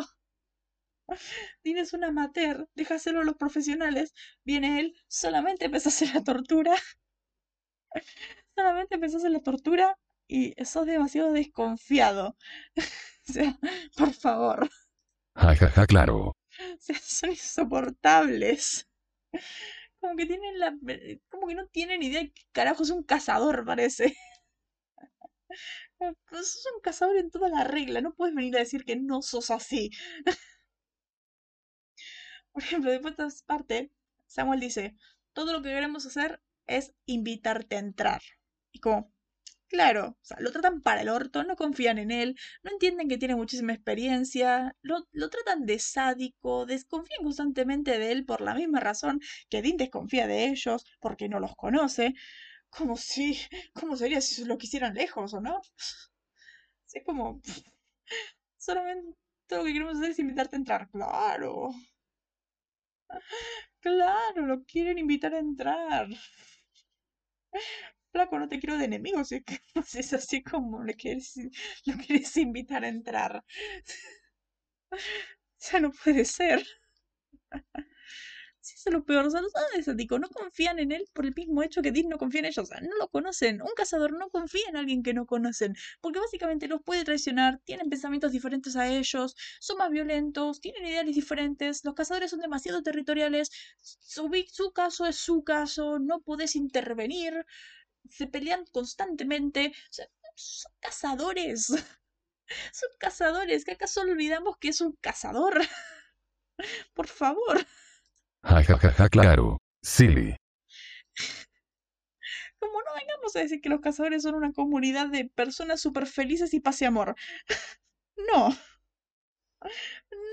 Dean 1.64 1.78
es 1.78 1.92
un 1.92 2.04
amateur, 2.04 2.68
déjaselo 2.74 3.20
a 3.20 3.24
los 3.24 3.36
profesionales. 3.36 4.14
Viene 4.44 4.80
él, 4.80 4.94
solamente 5.08 5.66
empezó 5.66 5.88
a 5.88 5.92
hacer 5.92 6.14
la 6.14 6.22
tortura 6.24 6.74
solamente 8.54 8.98
pensás 8.98 9.24
en 9.24 9.32
la 9.32 9.40
tortura 9.40 9.98
y 10.28 10.54
sos 10.64 10.86
demasiado 10.86 11.32
desconfiado. 11.32 12.36
o 13.28 13.32
sea, 13.32 13.58
por 13.96 14.12
favor. 14.12 14.70
Ja, 15.36 15.54
ja, 15.56 15.68
ja, 15.68 15.86
claro. 15.86 16.16
O 16.28 16.34
sea, 16.78 16.96
son 16.98 17.30
insoportables. 17.30 18.88
Como 20.04 20.16
que 20.16 20.26
tienen 20.26 20.58
la. 20.58 20.76
Como 21.30 21.46
que 21.46 21.54
no 21.54 21.66
tienen 21.68 22.02
idea 22.02 22.20
de 22.20 22.34
carajo 22.52 22.82
es 22.82 22.90
un 22.90 23.04
cazador, 23.04 23.64
parece. 23.64 24.14
Sos 26.30 26.66
un 26.74 26.80
cazador 26.82 27.16
en 27.16 27.30
toda 27.30 27.48
la 27.48 27.64
regla. 27.64 28.02
No 28.02 28.14
puedes 28.14 28.34
venir 28.34 28.54
a 28.56 28.58
decir 28.58 28.84
que 28.84 28.96
no 28.96 29.22
sos 29.22 29.50
así. 29.50 29.90
Por 32.52 32.62
ejemplo, 32.62 32.90
después 32.90 33.16
de 33.16 33.26
esta 33.26 33.46
parte, 33.46 33.92
Samuel 34.26 34.60
dice: 34.60 34.94
Todo 35.32 35.54
lo 35.54 35.62
que 35.62 35.70
queremos 35.70 36.04
hacer 36.04 36.42
es 36.66 36.94
invitarte 37.06 37.76
a 37.76 37.78
entrar. 37.78 38.20
Y 38.72 38.80
como, 38.80 39.10
claro, 39.68 40.16
o 40.22 40.24
sea, 40.24 40.36
lo 40.40 40.52
tratan 40.52 40.80
para 40.82 41.02
el 41.02 41.08
orto, 41.08 41.42
no 41.44 41.56
confían 41.56 41.98
en 41.98 42.10
él, 42.10 42.36
no 42.62 42.70
entienden 42.72 43.08
que 43.08 43.18
tiene 43.18 43.36
muchísima 43.36 43.72
experiencia, 43.72 44.76
lo, 44.82 45.06
lo 45.12 45.30
tratan 45.30 45.66
de 45.66 45.78
sádico, 45.78 46.66
desconfían 46.66 47.22
constantemente 47.22 47.98
de 47.98 48.12
él 48.12 48.24
por 48.24 48.40
la 48.40 48.54
misma 48.54 48.80
razón 48.80 49.20
que 49.50 49.62
Dean 49.62 49.76
desconfía 49.76 50.26
de 50.26 50.46
ellos, 50.48 50.84
porque 51.00 51.28
no 51.28 51.40
los 51.40 51.54
conoce. 51.56 52.14
Como 52.70 52.96
si, 52.98 53.38
¿cómo 53.74 53.96
sería 53.96 54.20
si 54.22 54.44
lo 54.46 54.58
quisieran 54.58 54.94
lejos 54.94 55.34
o 55.34 55.40
no? 55.40 55.60
Es 56.94 57.04
como, 57.04 57.42
solamente 58.58 59.16
todo 59.48 59.60
lo 59.60 59.66
que 59.66 59.72
queremos 59.74 59.96
hacer 59.98 60.10
es 60.12 60.18
invitarte 60.20 60.56
a 60.56 60.60
entrar. 60.60 60.90
Claro. 60.90 61.72
Claro, 63.80 64.46
lo 64.46 64.64
quieren 64.64 64.98
invitar 64.98 65.32
a 65.34 65.38
entrar 65.38 66.08
flaco, 68.14 68.38
no 68.38 68.48
te 68.48 68.60
quiero 68.60 68.78
de 68.78 68.86
enemigos, 68.86 69.32
es, 69.32 69.44
que, 69.44 69.58
es 69.98 70.12
así 70.14 70.42
como 70.42 70.82
le 70.84 70.94
quieres, 70.94 71.34
lo 71.86 71.94
quieres 71.98 72.36
invitar 72.38 72.84
a 72.84 72.88
entrar. 72.88 73.44
ya 75.70 75.80
no 75.80 75.90
puede 75.92 76.24
ser. 76.24 76.64
Sí, 78.60 78.74
es 78.86 78.92
lo 78.94 79.04
peor, 79.04 79.26
o 79.26 79.30
sea, 79.30 79.42
no 79.42 80.18
no 80.18 80.28
confían 80.30 80.78
en 80.78 80.90
él 80.92 81.04
por 81.12 81.26
el 81.26 81.34
mismo 81.34 81.62
hecho 81.62 81.82
que 81.82 81.92
Dean 81.92 82.08
no 82.08 82.16
confía 82.16 82.40
en 82.40 82.46
ellos, 82.46 82.64
o 82.64 82.66
sea, 82.66 82.80
no 82.80 82.96
lo 82.98 83.08
conocen, 83.08 83.60
un 83.60 83.68
cazador 83.76 84.12
no 84.18 84.30
confía 84.30 84.62
en 84.70 84.76
alguien 84.76 85.02
que 85.02 85.12
no 85.12 85.26
conocen, 85.26 85.74
porque 86.00 86.18
básicamente 86.18 86.66
los 86.66 86.80
puede 86.82 87.04
traicionar, 87.04 87.60
tienen 87.64 87.90
pensamientos 87.90 88.32
diferentes 88.32 88.74
a 88.76 88.88
ellos, 88.88 89.36
son 89.60 89.76
más 89.78 89.90
violentos, 89.90 90.60
tienen 90.62 90.86
ideales 90.86 91.14
diferentes, 91.14 91.84
los 91.84 91.94
cazadores 91.94 92.30
son 92.30 92.40
demasiado 92.40 92.82
territoriales, 92.82 93.50
su, 93.80 94.30
su 94.50 94.72
caso 94.72 95.06
es 95.06 95.16
su 95.16 95.44
caso, 95.44 95.98
no 95.98 96.20
podés 96.22 96.56
intervenir, 96.56 97.44
se 98.10 98.26
pelean 98.26 98.64
constantemente. 98.72 99.72
son 100.36 100.72
cazadores. 100.80 101.68
Son 102.72 102.90
cazadores. 102.98 103.64
¿Que 103.64 103.72
acaso 103.72 104.02
olvidamos 104.02 104.58
que 104.58 104.68
es 104.68 104.82
un 104.82 104.92
cazador? 105.00 105.60
Por 106.94 107.06
favor. 107.06 107.66
Ja, 108.42 108.62
ja, 108.62 108.78
ja, 108.78 108.90
ja, 108.90 109.08
claro. 109.08 109.58
Silly. 109.82 110.36
Como 112.58 112.82
no 112.82 112.94
vengamos 112.94 113.34
a 113.34 113.40
decir 113.40 113.60
que 113.60 113.68
los 113.70 113.80
cazadores 113.80 114.22
son 114.22 114.34
una 114.34 114.52
comunidad 114.52 115.08
de 115.08 115.24
personas 115.26 115.80
súper 115.80 116.06
felices 116.06 116.52
y 116.54 116.60
paz 116.60 116.82
y 116.82 116.84
amor. 116.84 117.16
No. 118.28 118.50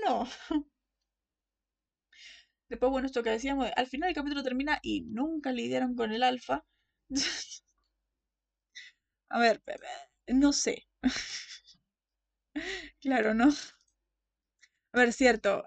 No. 0.04 0.28
Después, 2.68 2.90
bueno, 2.90 3.06
esto 3.06 3.22
que 3.22 3.30
decíamos, 3.30 3.70
al 3.76 3.86
final 3.86 4.08
el 4.08 4.14
capítulo 4.14 4.42
termina 4.42 4.78
y 4.82 5.02
nunca 5.02 5.52
lidiaron 5.52 5.94
con 5.94 6.12
el 6.12 6.22
alfa. 6.22 6.64
A 9.30 9.38
ver, 9.38 9.62
no 10.28 10.52
sé. 10.52 10.86
Claro, 13.00 13.32
¿no? 13.34 13.48
A 14.92 14.98
ver, 14.98 15.12
cierto. 15.14 15.64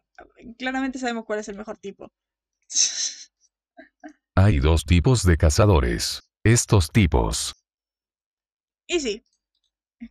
Claramente 0.57 0.99
sabemos 0.99 1.25
cuál 1.25 1.39
es 1.39 1.49
el 1.49 1.57
mejor 1.57 1.79
tipo. 1.79 2.11
Hay 4.35 4.59
dos 4.59 4.85
tipos 4.85 5.23
de 5.23 5.35
cazadores. 5.35 6.21
Estos 6.43 6.91
tipos. 6.91 7.55
Y 8.87 8.99
sí. 8.99 9.23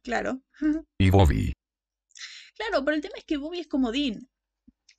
Claro. 0.02 0.42
Y 0.98 1.10
Bobby. 1.10 1.52
Claro, 2.56 2.84
pero 2.84 2.96
el 2.96 3.02
tema 3.02 3.14
es 3.16 3.24
que 3.24 3.36
Bobby 3.36 3.60
es 3.60 3.68
como 3.68 3.92
Dean. 3.92 4.28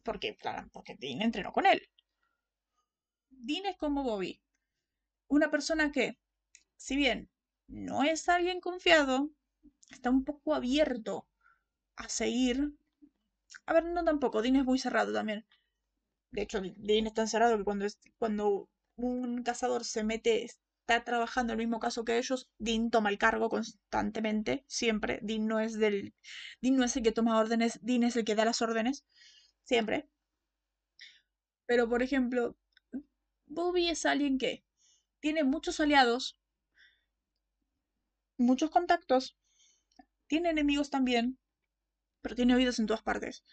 Porque, 0.01 0.37
claro, 0.37 0.69
porque 0.71 0.95
Dean 0.97 1.21
entrenó 1.21 1.51
con 1.51 1.65
él. 1.65 1.85
Dean 3.29 3.65
es 3.65 3.77
como 3.77 4.03
Bobby. 4.03 4.41
Una 5.27 5.51
persona 5.51 5.91
que 5.91 6.17
si 6.77 6.95
bien 6.95 7.29
no 7.67 8.03
es 8.03 8.29
alguien 8.29 8.59
confiado, 8.61 9.29
está 9.89 10.09
un 10.09 10.23
poco 10.23 10.53
abierto 10.55 11.27
a 11.95 12.09
seguir. 12.09 12.73
A 13.65 13.73
ver, 13.73 13.85
no 13.85 14.03
tampoco, 14.03 14.41
Dean 14.41 14.55
es 14.57 14.65
muy 14.65 14.79
cerrado 14.79 15.13
también. 15.13 15.45
De 16.31 16.43
hecho, 16.43 16.61
Dean 16.77 17.07
es 17.07 17.13
tan 17.13 17.27
cerrado 17.27 17.57
que 17.57 17.63
cuando, 17.63 17.87
cuando 18.17 18.69
un 18.97 19.43
cazador 19.43 19.85
se 19.85 20.03
mete, 20.03 20.43
está 20.43 21.03
trabajando 21.03 21.53
el 21.53 21.57
mismo 21.57 21.79
caso 21.79 22.05
que 22.05 22.17
ellos, 22.17 22.49
Dean 22.59 22.91
toma 22.91 23.09
el 23.09 23.17
cargo 23.17 23.49
constantemente, 23.49 24.65
siempre. 24.67 25.19
Dean 25.23 25.47
no 25.47 25.59
es 25.59 25.77
del. 25.79 26.13
Dean 26.61 26.75
no 26.77 26.83
es 26.83 26.95
el 26.97 27.03
que 27.03 27.11
toma 27.11 27.39
órdenes, 27.39 27.79
Dean 27.81 28.03
es 28.03 28.15
el 28.15 28.25
que 28.25 28.35
da 28.35 28.45
las 28.45 28.61
órdenes. 28.61 29.05
Siempre. 29.63 30.07
Pero, 31.67 31.87
por 31.89 32.01
ejemplo, 32.01 32.57
Bobby 33.47 33.89
es 33.89 34.05
alguien 34.05 34.37
que 34.37 34.63
tiene 35.19 35.43
muchos 35.43 35.79
aliados, 35.79 36.39
muchos 38.37 38.69
contactos, 38.69 39.37
tiene 40.27 40.49
enemigos 40.49 40.89
también, 40.89 41.37
pero 42.21 42.35
tiene 42.35 42.55
oídos 42.55 42.79
en 42.79 42.87
todas 42.87 43.03
partes. 43.03 43.43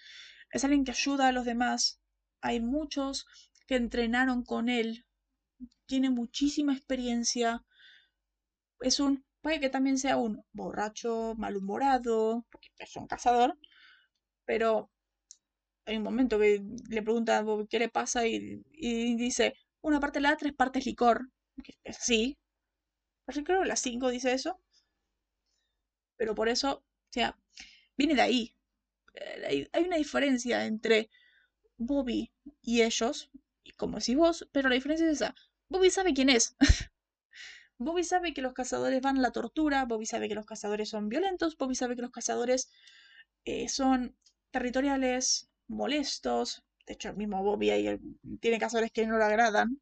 Es 0.51 0.64
alguien 0.64 0.85
que 0.85 0.93
ayuda 0.93 1.28
a 1.28 1.33
los 1.33 1.45
demás. 1.45 2.01
Hay 2.41 2.61
muchos 2.61 3.26
que 3.66 3.76
entrenaron 3.76 4.45
con 4.45 4.68
él. 4.68 5.07
Tiene 5.87 6.11
muchísima 6.11 6.74
experiencia. 6.74 7.64
Es 8.80 9.01
un, 9.01 9.24
puede 9.41 9.61
que 9.61 9.68
también 9.70 9.99
sea 9.99 10.16
un 10.16 10.45
borracho, 10.53 11.35
malhumorado, 11.37 12.47
porque 12.51 12.68
es 12.78 12.97
un 12.97 13.07
cazador, 13.07 13.59
pero 14.45 14.91
hay 15.87 15.97
un 15.97 16.03
momento 16.03 16.39
que 16.39 16.62
le 16.89 17.03
pregunta 17.03 17.45
qué 17.68 17.78
le 17.78 17.89
pasa 17.89 18.26
y, 18.26 18.62
dice, 19.16 19.55
una 19.80 20.01
parte 20.01 20.20
la 20.20 20.37
tres 20.37 20.53
partes 20.55 20.87
licor. 20.87 21.28
es 21.85 21.99
así. 21.99 22.39
Creo 23.26 23.62
que 23.62 23.68
las 23.68 23.80
cinco 23.80 24.11
dice 24.11 24.33
eso. 24.33 24.61
Pero 26.22 26.36
por 26.36 26.48
eso, 26.48 26.84
o 26.84 27.12
sea, 27.12 27.36
viene 27.96 28.14
de 28.14 28.22
ahí. 28.22 28.54
Eh, 29.14 29.68
hay, 29.72 29.82
una 29.82 29.96
diferencia 29.96 30.66
entre 30.66 31.10
Bobby 31.78 32.30
y 32.60 32.82
ellos, 32.82 33.32
como 33.76 33.98
decís 33.98 34.16
vos, 34.16 34.48
pero 34.52 34.68
la 34.68 34.76
diferencia 34.76 35.04
es 35.04 35.14
esa. 35.14 35.34
Bobby 35.68 35.90
sabe 35.90 36.14
quién 36.14 36.28
es. 36.28 36.54
Bobby 37.76 38.04
sabe 38.04 38.34
que 38.34 38.40
los 38.40 38.52
cazadores 38.52 39.00
van 39.00 39.18
a 39.18 39.20
la 39.20 39.32
tortura, 39.32 39.84
Bobby 39.84 40.06
sabe 40.06 40.28
que 40.28 40.36
los 40.36 40.46
cazadores 40.46 40.90
son 40.90 41.08
violentos, 41.08 41.56
Bobby 41.56 41.74
sabe 41.74 41.96
que 41.96 42.02
los 42.02 42.12
cazadores 42.12 42.70
eh, 43.44 43.68
son 43.68 44.16
territoriales, 44.52 45.50
molestos. 45.66 46.62
De 46.86 46.92
hecho, 46.92 47.08
el 47.08 47.16
mismo 47.16 47.42
Bobby 47.42 47.70
ahí 47.70 47.98
tiene 48.40 48.60
cazadores 48.60 48.92
que 48.92 49.08
no 49.08 49.18
le 49.18 49.24
agradan, 49.24 49.80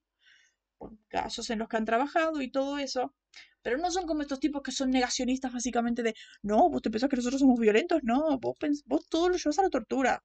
por 0.78 0.96
casos 1.08 1.50
en 1.50 1.58
los 1.58 1.68
que 1.68 1.76
han 1.76 1.84
trabajado 1.84 2.40
y 2.40 2.50
todo 2.50 2.78
eso. 2.78 3.14
Pero 3.62 3.78
no 3.78 3.90
son 3.90 4.06
como 4.06 4.22
estos 4.22 4.40
tipos 4.40 4.62
que 4.62 4.72
son 4.72 4.90
negacionistas 4.90 5.52
básicamente 5.52 6.02
de, 6.02 6.14
no, 6.42 6.70
vos 6.70 6.82
te 6.82 6.90
pensás 6.90 7.10
que 7.10 7.16
nosotros 7.16 7.40
somos 7.40 7.58
violentos, 7.58 8.00
no, 8.02 8.38
vos, 8.38 8.56
vos 8.86 9.06
todo 9.08 9.28
lo 9.28 9.36
llevas 9.36 9.58
a 9.58 9.62
la 9.62 9.70
tortura. 9.70 10.22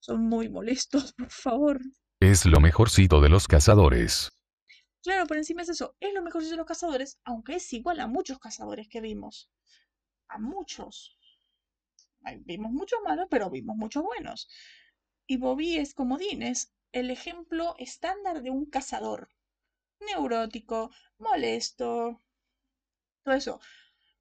Son 0.00 0.22
muy 0.22 0.48
molestos, 0.48 1.12
por 1.16 1.30
favor. 1.30 1.80
Es 2.20 2.46
lo 2.46 2.60
mejorcito 2.60 3.20
de 3.20 3.28
los 3.28 3.46
cazadores. 3.46 4.30
Claro, 5.02 5.26
por 5.26 5.36
encima 5.36 5.62
es 5.62 5.68
eso. 5.68 5.96
Es 6.00 6.12
lo 6.12 6.22
mejorcito 6.22 6.52
de 6.52 6.58
los 6.58 6.66
cazadores, 6.66 7.18
aunque 7.24 7.54
es 7.54 7.72
igual 7.72 8.00
a 8.00 8.06
muchos 8.06 8.38
cazadores 8.38 8.88
que 8.88 9.00
vimos. 9.00 9.48
A 10.28 10.38
muchos. 10.38 11.16
Vimos 12.40 12.72
muchos 12.72 12.98
malos, 13.04 13.26
pero 13.30 13.48
vimos 13.48 13.76
muchos 13.76 14.02
buenos. 14.02 14.48
Y 15.26 15.36
Bobby 15.36 15.78
es 15.78 15.94
como 15.94 16.18
Dean, 16.18 16.42
es 16.42 16.74
el 16.92 17.10
ejemplo 17.10 17.74
estándar 17.78 18.42
de 18.42 18.50
un 18.50 18.66
cazador. 18.66 19.28
Neurótico, 20.00 20.90
molesto, 21.18 22.20
todo 23.24 23.34
eso. 23.34 23.60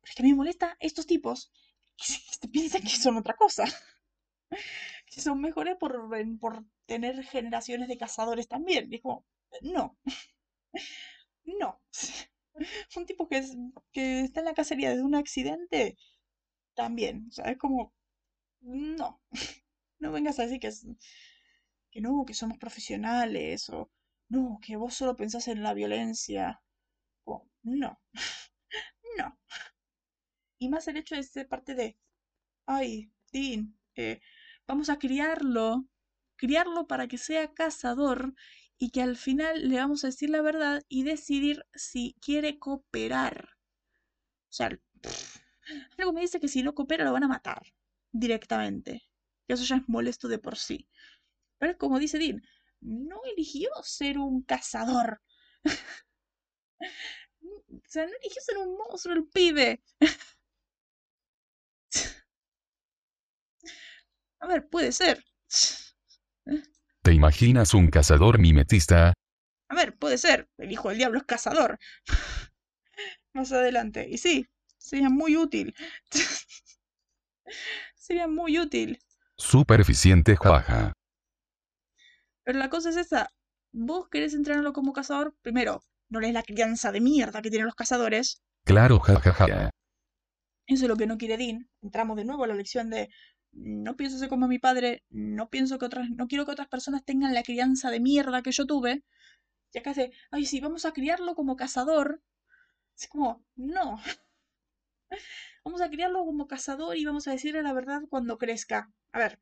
Pero 0.02 0.10
es 0.10 0.16
que 0.16 0.22
a 0.24 0.26
mí 0.26 0.32
me 0.32 0.38
molesta 0.38 0.78
estos 0.80 1.08
tipos 1.08 1.52
que 2.42 2.48
piensan 2.50 2.84
que 2.84 2.90
son 3.04 3.18
otra 3.18 3.36
cosa 3.36 3.66
que 5.08 5.22
son 5.22 5.42
mejores 5.42 5.76
por, 5.78 6.10
por 6.40 6.64
tener 6.86 7.24
generaciones 7.24 7.88
de 7.88 7.98
cazadores 7.98 8.48
también. 8.48 8.92
Y 8.94 9.00
como, 9.00 9.26
no, 9.62 9.98
no. 11.46 11.82
Un 12.96 13.06
tipo 13.06 13.28
que, 13.30 13.38
es, 13.38 13.56
que 13.92 14.22
está 14.22 14.40
en 14.40 14.46
la 14.48 14.54
cacería 14.56 14.96
de 14.96 15.04
un 15.04 15.16
accidente, 15.16 15.98
también. 16.76 17.28
O 17.30 17.32
sea, 17.32 17.46
es 17.52 17.58
como, 17.58 17.94
no. 18.62 19.22
No 20.00 20.12
vengas 20.12 20.40
a 20.40 20.44
decir 20.44 20.60
que, 20.60 20.68
es, 20.68 20.86
que 21.92 22.02
no, 22.02 22.24
que 22.26 22.34
somos 22.34 22.58
profesionales 22.58 23.70
o 23.70 23.90
no, 24.30 24.60
que 24.64 24.76
vos 24.78 24.94
solo 24.94 25.16
pensás 25.16 25.48
en 25.48 25.64
la 25.64 25.74
violencia. 25.74 26.62
No, 27.68 27.92
no. 29.18 29.38
Y 30.60 30.70
más 30.70 30.88
el 30.88 30.98
hecho 30.98 31.16
de 31.16 31.24
ser 31.24 31.48
parte 31.48 31.74
de, 31.76 31.98
ay, 32.68 33.12
Dean, 33.32 33.78
eh, 33.96 34.22
vamos 34.68 34.90
a 34.90 35.00
criarlo, 35.00 35.88
criarlo 36.38 36.88
para 36.88 37.08
que 37.08 37.18
sea 37.18 37.54
cazador 37.54 38.34
y 38.78 38.92
que 38.92 39.02
al 39.04 39.18
final 39.18 39.70
le 39.70 39.78
vamos 39.78 40.04
a 40.04 40.08
decir 40.08 40.30
la 40.30 40.42
verdad 40.42 40.84
y 40.90 41.04
decidir 41.04 41.66
si 41.76 42.16
quiere 42.22 42.60
cooperar. 42.60 43.50
O 44.50 44.54
sea, 44.54 44.70
algo 45.98 46.14
me 46.14 46.22
dice 46.22 46.40
que 46.40 46.48
si 46.48 46.64
no 46.64 46.74
coopera 46.76 47.06
lo 47.06 47.14
van 47.14 47.24
a 47.24 47.28
matar 47.28 47.62
directamente. 48.12 49.04
Y 49.48 49.54
eso 49.54 49.64
ya 49.66 49.78
es 49.78 49.84
molesto 49.88 50.28
de 50.28 50.40
por 50.40 50.58
sí. 50.58 50.88
Pero 51.60 51.74
es 51.74 51.78
como 51.80 52.00
dice 52.00 52.20
Dean, 52.20 52.42
no 52.82 53.22
eligió 53.36 53.70
ser 53.84 54.18
un 54.20 54.44
cazador. 54.44 55.22
o 57.86 57.90
sea, 57.90 58.06
no 58.06 58.14
eligió 58.22 58.42
ser 58.42 58.58
un 58.58 58.78
monstruo 58.78 59.16
el 59.16 59.28
pibe. 59.28 59.82
A 64.40 64.48
ver, 64.48 64.68
puede 64.70 64.92
ser. 64.92 65.24
¿Te 67.02 67.14
imaginas 67.14 67.74
un 67.74 67.90
cazador 67.90 68.40
mimetista? 68.40 69.14
A 69.70 69.76
ver, 69.76 69.98
puede 69.98 70.18
ser. 70.18 70.50
El 70.58 70.72
hijo 70.72 70.90
del 70.90 70.98
diablo 70.98 71.20
es 71.20 71.26
cazador. 71.26 71.78
Más 73.34 73.52
adelante. 73.52 74.08
Y 74.10 74.18
sí, 74.18 74.48
sería 74.78 75.10
muy 75.10 75.36
útil. 75.38 75.76
sería 77.96 78.28
muy 78.28 78.60
útil. 78.60 79.00
Súper 79.38 79.82
eficiente, 79.82 80.36
jaja. 80.36 80.94
Pero 82.44 82.60
la 82.60 82.70
cosa 82.70 82.90
es 82.90 82.98
esta. 82.98 83.30
Vos 83.72 84.08
querés 84.10 84.34
entrenarlo 84.34 84.74
como 84.74 84.94
cazador, 84.94 85.36
primero, 85.42 85.84
no 86.10 86.20
lees 86.20 86.34
la 86.34 86.44
crianza 86.44 86.92
de 86.92 87.02
mierda 87.02 87.42
que 87.42 87.50
tienen 87.50 87.66
los 87.66 87.76
cazadores. 87.76 88.42
Claro, 88.66 89.00
jajaja. 89.00 89.70
Eso 90.68 90.84
es 90.84 90.90
lo 90.90 90.98
que 90.98 91.08
no 91.08 91.18
quiere 91.18 91.38
Dean. 91.38 91.70
Entramos 91.82 92.18
de 92.18 92.26
nuevo 92.26 92.44
a 92.44 92.48
la 92.48 92.56
lección 92.56 92.90
de 92.90 93.10
no 93.54 93.96
pienso 93.96 94.18
ser 94.18 94.30
como 94.30 94.48
mi 94.48 94.60
padre, 94.60 95.04
no 95.10 95.50
pienso 95.50 95.80
que 95.80 95.86
otras, 95.86 96.10
no 96.10 96.28
quiero 96.28 96.46
que 96.46 96.52
otras 96.52 96.68
personas 96.68 97.04
tengan 97.04 97.34
la 97.34 97.44
crianza 97.44 97.90
de 97.90 98.00
mierda 98.00 98.42
que 98.44 98.52
yo 98.52 98.66
tuve. 98.66 99.04
Y 99.74 99.80
acá 99.80 99.92
dice, 99.92 100.12
ay, 100.32 100.46
sí, 100.46 100.60
vamos 100.60 100.86
a 100.86 100.94
criarlo 100.94 101.36
como 101.36 101.56
cazador. 101.56 102.22
Es 102.98 103.08
como, 103.08 103.46
no. 103.56 104.00
Vamos 105.64 105.82
a 105.82 105.90
criarlo 105.90 106.24
como 106.26 106.48
cazador 106.48 106.96
y 106.96 107.06
vamos 107.06 107.28
a 107.28 107.32
decirle 107.32 107.62
la 107.62 107.74
verdad 107.74 108.02
cuando 108.10 108.38
crezca. 108.38 108.90
A 109.12 109.20
ver, 109.20 109.40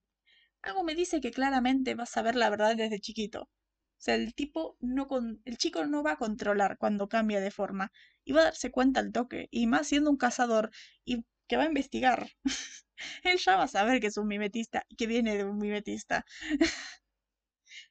algo 0.64 0.84
me 0.84 0.96
dice 0.96 1.22
que 1.22 1.32
claramente 1.32 1.94
va 1.94 2.04
a 2.04 2.08
saber 2.08 2.36
la 2.36 2.50
verdad 2.50 2.76
desde 2.76 3.00
chiquito. 3.00 3.50
O 3.98 4.02
sea, 4.06 4.16
el 4.16 4.36
tipo 4.36 4.78
no 4.82 5.08
con, 5.08 5.42
el 5.46 5.58
chico 5.58 5.86
no 5.86 6.04
va 6.04 6.14
a 6.14 6.18
controlar 6.18 6.78
cuando 6.78 7.10
cambia 7.10 7.40
de 7.40 7.52
forma 7.52 7.92
y 8.24 8.34
va 8.34 8.42
a 8.42 8.46
darse 8.46 8.72
cuenta 8.72 9.00
al 9.00 9.12
toque 9.12 9.48
y 9.52 9.68
más 9.68 9.88
siendo 9.88 10.10
un 10.12 10.18
cazador 10.18 10.72
y 11.06 11.26
que 11.48 11.58
va 11.58 11.64
a 11.64 11.68
investigar. 11.68 12.28
Él 13.24 13.38
ya 13.38 13.56
va 13.58 13.64
a 13.64 13.68
saber 13.68 14.00
que 14.00 14.08
es 14.08 14.18
un 14.18 14.28
mimetista 14.28 14.86
y 14.90 14.96
que 14.96 15.08
viene 15.08 15.38
de 15.38 15.44
un 15.44 15.58
mimetista. 15.58 16.26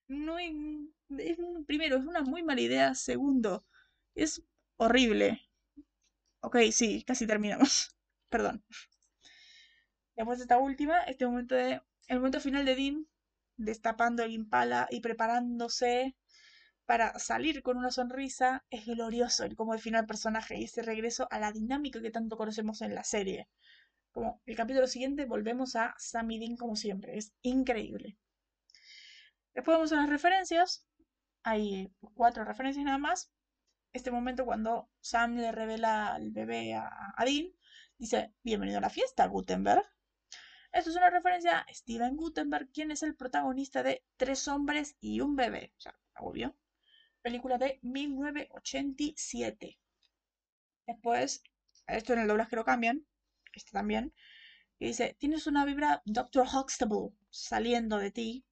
no 0.09 0.39
es, 0.39 0.53
primero, 1.67 1.97
es 1.97 2.05
una 2.05 2.23
muy 2.23 2.43
mala 2.43 2.61
idea. 2.61 2.95
Segundo, 2.95 3.65
es 4.15 4.43
horrible. 4.77 5.41
Ok, 6.41 6.59
sí, 6.73 7.03
casi 7.07 7.27
terminamos. 7.27 7.97
Perdón. 8.29 8.65
Después 10.17 10.39
de 10.39 10.45
esta 10.45 10.59
última, 10.59 11.03
este 11.03 11.27
momento 11.27 11.55
de. 11.55 11.81
El 12.07 12.19
momento 12.19 12.41
final 12.41 12.65
de 12.67 12.75
Dean, 12.75 13.07
destapando 13.57 14.23
el 14.23 14.33
impala 14.33 14.87
y 14.91 15.01
preparándose 15.01 16.17
para 16.87 17.19
salir 17.19 17.63
con 17.63 17.79
una 17.79 17.91
sonrisa, 17.91 18.65
es 18.71 18.85
glorioso 18.87 19.45
el 19.45 19.57
cómo 19.57 19.73
define 19.73 19.99
al 19.99 20.07
personaje 20.07 20.59
y 20.59 20.65
ese 20.65 20.83
regreso 20.83 21.27
a 21.31 21.39
la 21.39 21.53
dinámica 21.53 22.01
que 22.03 22.11
tanto 22.11 22.37
conocemos 22.37 22.83
en 22.83 22.95
la 22.95 23.05
serie. 23.05 23.49
Como 24.13 24.41
el 24.47 24.57
capítulo 24.57 24.87
siguiente 24.87 25.25
volvemos 25.25 25.77
a 25.77 25.95
Sammy 25.99 26.39
Dean 26.39 26.57
como 26.57 26.77
siempre. 26.77 27.17
Es 27.17 27.33
increíble. 27.43 28.17
Después 29.55 29.77
vamos 29.77 29.93
a 29.93 29.97
las 29.97 30.09
referencias. 30.09 30.87
Hay 31.43 31.91
cuatro 32.15 32.45
referencias 32.45 32.85
nada 32.85 32.99
más. 32.99 33.31
Este 33.93 34.11
momento 34.11 34.45
cuando 34.45 34.91
Sam 35.01 35.37
le 35.37 35.53
revela 35.53 36.15
al 36.15 36.31
bebé 36.33 36.75
a, 36.75 36.91
Dean, 37.25 37.49
dice, 37.99 38.33
bienvenido 38.43 38.79
a 38.79 38.83
la 38.83 38.91
fiesta, 38.91 39.27
Gutenberg. 39.27 39.85
Esto 40.75 40.91
es 40.91 40.97
una 40.97 41.09
referencia 41.09 41.61
a 41.61 41.73
Steven 41.73 42.17
Gutenberg, 42.17 42.69
quien 42.73 42.91
es 42.91 43.03
el 43.03 43.15
protagonista 43.15 43.83
de 43.83 44.05
Tres 44.17 44.49
hombres 44.49 44.97
y 45.01 45.21
un 45.21 45.37
bebé. 45.37 45.73
O 45.79 45.81
sea, 45.81 45.99
obvio. 46.19 46.55
Película 47.23 47.57
de 47.59 47.79
1987. 47.83 49.79
Después, 50.87 51.43
esto 51.87 52.13
en 52.13 52.19
el 52.19 52.29
doblaje 52.29 52.57
lo 52.57 52.65
cambian 52.65 53.07
este 53.57 53.73
también, 53.73 54.13
y 54.79 54.89
dice, 54.89 55.17
tienes 55.19 55.47
una 55.47 55.65
vibra 55.65 56.03
Dr. 56.05 56.47
Huxtable 56.47 57.11
saliendo 57.31 57.99
de 57.99 58.11
ti. 58.11 58.45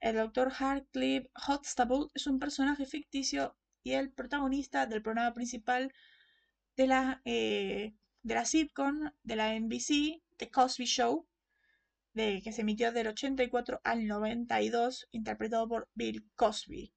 El 0.00 0.16
Dr. 0.16 0.52
Harcliffe 0.58 1.30
Huxtable 1.48 2.08
es 2.14 2.26
un 2.26 2.38
personaje 2.38 2.84
ficticio 2.86 3.56
y 3.82 3.92
el 3.92 4.10
protagonista 4.12 4.86
del 4.86 5.02
programa 5.02 5.32
principal 5.32 5.92
de 6.76 6.86
la, 6.86 7.22
eh, 7.24 7.94
de 8.22 8.34
la 8.34 8.44
sitcom 8.44 9.10
de 9.22 9.36
la 9.36 9.54
NBC, 9.54 10.22
The 10.36 10.50
Cosby 10.50 10.84
Show, 10.84 11.26
de, 12.16 12.40
que 12.42 12.52
se 12.52 12.62
emitió 12.62 12.92
del 12.92 13.08
84 13.08 13.80
al 13.84 14.06
92, 14.06 15.06
interpretado 15.12 15.68
por 15.68 15.88
Bill 15.94 16.26
Cosby. 16.34 16.92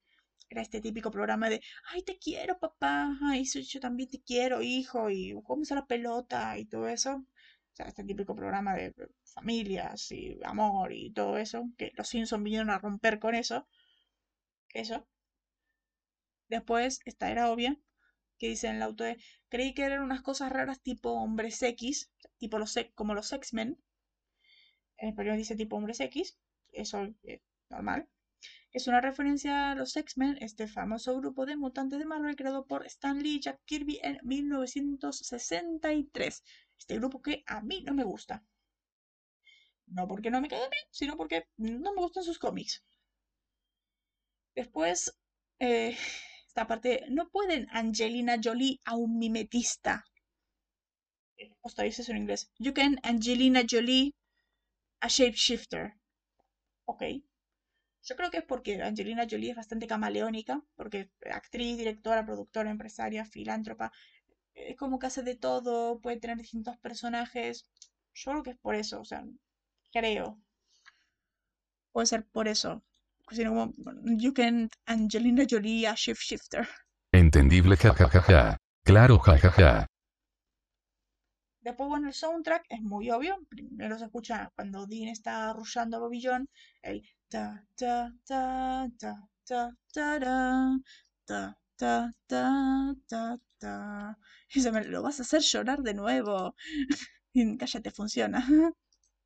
Era 0.49 0.61
este 0.61 0.79
típico 0.79 1.11
programa 1.11 1.49
de, 1.49 1.61
ay, 1.91 2.03
te 2.03 2.17
quiero, 2.17 2.57
papá, 2.57 3.17
ay, 3.21 3.43
yo 3.43 3.79
también 3.81 4.09
te 4.09 4.21
quiero, 4.21 4.61
hijo, 4.61 5.09
y 5.09 5.35
cómo 5.43 5.63
es 5.63 5.71
la 5.71 5.85
pelota 5.85 6.57
y 6.57 6.65
todo 6.65 6.87
eso. 6.87 7.15
O 7.17 7.75
sea, 7.75 7.87
este 7.87 8.05
típico 8.05 8.33
programa 8.33 8.73
de 8.75 8.93
familias 9.25 10.09
y 10.11 10.39
amor 10.43 10.93
y 10.93 11.11
todo 11.11 11.37
eso, 11.37 11.65
que 11.77 11.91
los 11.95 12.07
Simpsons 12.07 12.43
vinieron 12.43 12.69
a 12.69 12.79
romper 12.79 13.19
con 13.19 13.35
eso. 13.35 13.67
Eso. 14.73 15.05
Después, 16.47 17.01
esta 17.05 17.29
era 17.29 17.51
obvia, 17.51 17.77
que 18.37 18.47
dice 18.47 18.67
en 18.67 18.77
el 18.77 18.83
auto 18.83 19.03
de, 19.03 19.17
creí 19.49 19.73
que 19.73 19.83
eran 19.83 20.01
unas 20.01 20.21
cosas 20.21 20.49
raras 20.51 20.81
tipo 20.81 21.11
hombres 21.11 21.61
X, 21.61 22.09
tipo 22.37 22.57
los, 22.57 22.73
como 22.95 23.13
los 23.13 23.33
X-Men. 23.33 23.77
En 24.99 25.09
español 25.09 25.37
dice 25.37 25.55
tipo 25.55 25.77
hombres 25.77 25.99
X, 26.01 26.37
eso 26.71 27.07
es 27.23 27.41
normal. 27.69 28.07
Es 28.71 28.87
una 28.87 29.01
referencia 29.01 29.71
a 29.71 29.75
los 29.75 29.95
X-Men, 29.95 30.37
este 30.41 30.67
famoso 30.67 31.15
grupo 31.17 31.45
de 31.45 31.57
mutantes 31.57 31.99
de 31.99 32.05
Marvel 32.05 32.35
creado 32.35 32.65
por 32.67 32.85
Stan 32.85 33.21
Lee 33.21 33.35
y 33.35 33.39
Jack 33.39 33.61
Kirby 33.65 33.99
en 34.03 34.19
1963. 34.23 36.43
Este 36.77 36.95
grupo 36.97 37.21
que 37.21 37.43
a 37.47 37.61
mí 37.61 37.81
no 37.81 37.93
me 37.93 38.03
gusta. 38.03 38.43
No 39.87 40.07
porque 40.07 40.29
no 40.29 40.41
me 40.41 40.49
quede 40.49 40.69
bien, 40.69 40.83
sino 40.91 41.17
porque 41.17 41.47
no 41.57 41.93
me 41.93 42.01
gustan 42.01 42.23
sus 42.23 42.37
cómics. 42.37 42.83
Después, 44.53 45.17
eh, 45.59 45.97
esta 46.47 46.67
parte, 46.67 47.05
no 47.09 47.29
pueden 47.29 47.67
Angelina 47.71 48.37
Jolie 48.43 48.79
a 48.85 48.95
un 48.95 49.17
mimetista. 49.17 50.05
Hasta 51.63 51.83
dice 51.83 52.01
eso 52.01 52.11
en 52.11 52.19
inglés. 52.19 52.51
You 52.59 52.73
can 52.73 52.99
Angelina 53.01 53.63
Jolie 53.67 54.13
a 55.01 55.07
shapeshifter. 55.07 55.93
Ok. 56.85 57.03
Yo 58.01 58.15
creo 58.15 58.31
que 58.31 58.37
es 58.37 58.43
porque 58.43 58.81
Angelina 58.81 59.27
Jolie 59.29 59.51
es 59.51 59.55
bastante 59.55 59.85
camaleónica, 59.87 60.61
porque 60.75 61.11
actriz, 61.31 61.77
directora, 61.77 62.25
productora, 62.25 62.71
empresaria, 62.71 63.25
filántropa, 63.25 63.91
es 64.53 64.75
como 64.77 64.99
que 64.99 65.07
hace 65.07 65.23
de 65.23 65.35
todo, 65.35 65.99
puede 65.99 66.19
tener 66.19 66.37
distintos 66.37 66.77
personajes. 66.77 67.69
Yo 68.13 68.31
creo 68.31 68.43
que 68.43 68.51
es 68.51 68.57
por 68.57 68.75
eso, 68.75 69.01
o 69.01 69.05
sea, 69.05 69.23
creo. 69.91 70.39
Puede 71.91 72.07
ser 72.07 72.25
por 72.25 72.47
eso. 72.47 72.83
como, 73.25 73.73
you 74.17 74.33
can 74.33 74.69
Angelina 74.85 75.45
Jolie 75.49 75.87
a 75.87 75.95
shifter. 75.95 76.67
Entendible, 77.11 77.75
jajajaja. 77.75 78.57
Claro, 78.83 79.19
jajaja. 79.19 79.87
Después, 81.61 81.89
bueno, 81.89 82.07
el 82.07 82.13
soundtrack 82.13 82.65
es 82.69 82.81
muy 82.81 83.09
obvio. 83.11 83.37
Primero 83.49 83.97
se 83.97 84.05
escucha 84.05 84.51
cuando 84.55 84.85
Dean 84.85 85.09
está 85.09 85.53
rushando 85.53 85.97
a 85.97 85.99
Bobillón, 85.99 86.49
el 86.81 87.01
ta 87.27 87.65
ta 87.75 88.13
ta 88.25 88.89
ta 88.99 89.29
ta 89.45 89.71
ta 89.93 90.79
ta 91.25 91.57
ta 91.77 92.13
ta 92.27 92.95
ta 93.07 93.37
ta 93.59 94.17
y 94.53 94.61
se 94.61 94.71
me 94.71 94.83
lo 94.85 95.01
vas 95.01 95.19
a 95.19 95.23
hacer 95.23 95.41
llorar 95.41 95.79
de 95.81 95.93
nuevo. 95.93 96.55
Cállate, 97.59 97.91
funciona. 97.91 98.45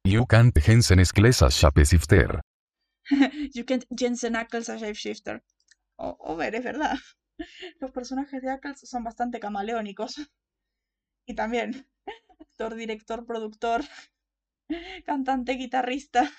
You 0.03 0.25
can't 0.25 0.53
Jensen 0.57 1.03
Skles 1.05 1.41
a 1.41 1.49
Shapeshifter. 1.49 2.41
you 3.53 3.63
can't 3.63 3.85
Jensen 3.95 4.35
Ackles 4.35 4.69
a 4.69 4.77
Shapeshifter. 4.77 5.41
O, 5.95 6.35
ver, 6.35 6.55
es 6.55 6.63
verdad. 6.63 6.97
Los 7.79 7.91
personajes 7.91 8.41
de 8.41 8.49
Ackles 8.49 8.79
son 8.79 9.03
bastante 9.03 9.39
camaleónicos. 9.39 10.15
Y 11.25 11.35
también 11.35 11.87
actor, 12.39 12.75
director, 12.75 13.25
productor, 13.25 13.83
cantante, 15.05 15.53
guitarrista, 15.53 16.31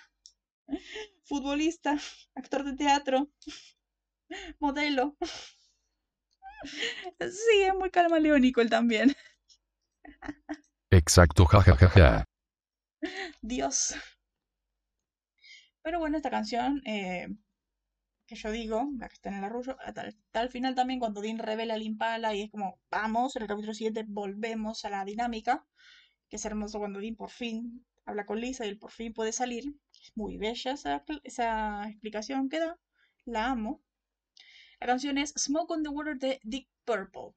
futbolista, 1.24 1.98
actor 2.34 2.64
de 2.64 2.76
teatro, 2.76 3.30
modelo. 4.58 5.16
Sí, 7.20 7.62
es 7.62 7.74
muy 7.74 7.90
camaleónico 7.90 8.60
él 8.60 8.70
también. 8.70 9.14
Exacto, 10.90 11.44
jajajaja. 11.44 12.24
Dios. 13.42 13.94
Pero 15.82 15.98
bueno, 15.98 16.16
esta 16.16 16.30
canción 16.30 16.80
eh, 16.86 17.28
que 18.26 18.36
yo 18.36 18.50
digo, 18.50 18.88
la 18.98 19.08
que 19.08 19.14
está 19.14 19.28
en 19.30 19.36
el 19.36 19.44
arrullo, 19.44 19.76
hasta, 19.80 20.08
el 20.42 20.48
final 20.50 20.74
también 20.74 21.00
cuando 21.00 21.20
Dean 21.20 21.38
revela 21.38 21.74
el 21.74 21.82
Impala 21.82 22.34
y 22.34 22.42
es 22.42 22.50
como, 22.50 22.80
vamos, 22.90 23.36
en 23.36 23.42
el 23.42 23.48
capítulo 23.48 23.74
siguiente 23.74 24.04
volvemos 24.06 24.84
a 24.84 24.90
la 24.90 25.04
dinámica, 25.04 25.66
que 26.28 26.36
es 26.36 26.44
hermoso 26.44 26.78
cuando 26.78 27.00
Dean 27.00 27.16
por 27.16 27.30
fin 27.30 27.84
habla 28.06 28.26
con 28.26 28.40
Lisa 28.40 28.66
y 28.66 28.70
él 28.70 28.78
por 28.78 28.90
fin 28.90 29.12
puede 29.12 29.32
salir. 29.32 29.64
Es 30.02 30.12
muy 30.14 30.36
bella 30.36 30.72
esa, 30.72 31.04
esa 31.22 31.88
explicación 31.88 32.48
que 32.48 32.60
da, 32.60 32.78
la 33.24 33.50
amo. 33.50 33.82
La 34.80 34.86
canción 34.86 35.18
es 35.18 35.32
Smoke 35.38 35.70
on 35.72 35.82
the 35.82 35.88
Water 35.88 36.18
de 36.18 36.40
Deep 36.42 36.68
Purple, 36.84 37.34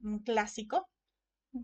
un 0.00 0.20
clásico 0.20 0.88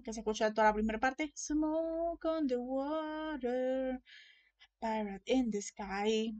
que 0.04 0.12
se 0.12 0.20
escucha 0.20 0.52
toda 0.52 0.68
la 0.68 0.74
primera 0.74 0.98
parte. 0.98 1.32
Smoke 1.36 2.24
on 2.28 2.46
the 2.46 2.56
water, 2.56 4.02
pirate 4.80 5.22
in 5.26 5.50
the 5.50 5.60
sky. 5.62 6.34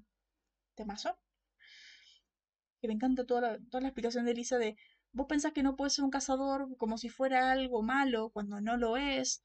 Temazo. 0.75 1.19
Que 2.83 2.89
me 2.89 2.95
encanta 2.95 3.25
toda 3.25 3.41
la, 3.41 3.59
toda 3.71 3.81
la 3.81 3.89
explicación 3.89 4.27
de 4.27 4.35
Lisa 4.35 4.59
de 4.59 4.77
vos 5.13 5.27
pensás 5.27 5.53
que 5.53 5.63
no 5.63 5.77
puedes 5.77 5.95
ser 5.95 6.05
un 6.05 6.11
cazador 6.11 6.77
como 6.79 6.99
si 6.99 7.09
fuera 7.09 7.53
algo 7.53 7.83
malo 7.83 8.31
cuando 8.31 8.61
no 8.61 8.77
lo 8.77 8.97
es. 8.97 9.43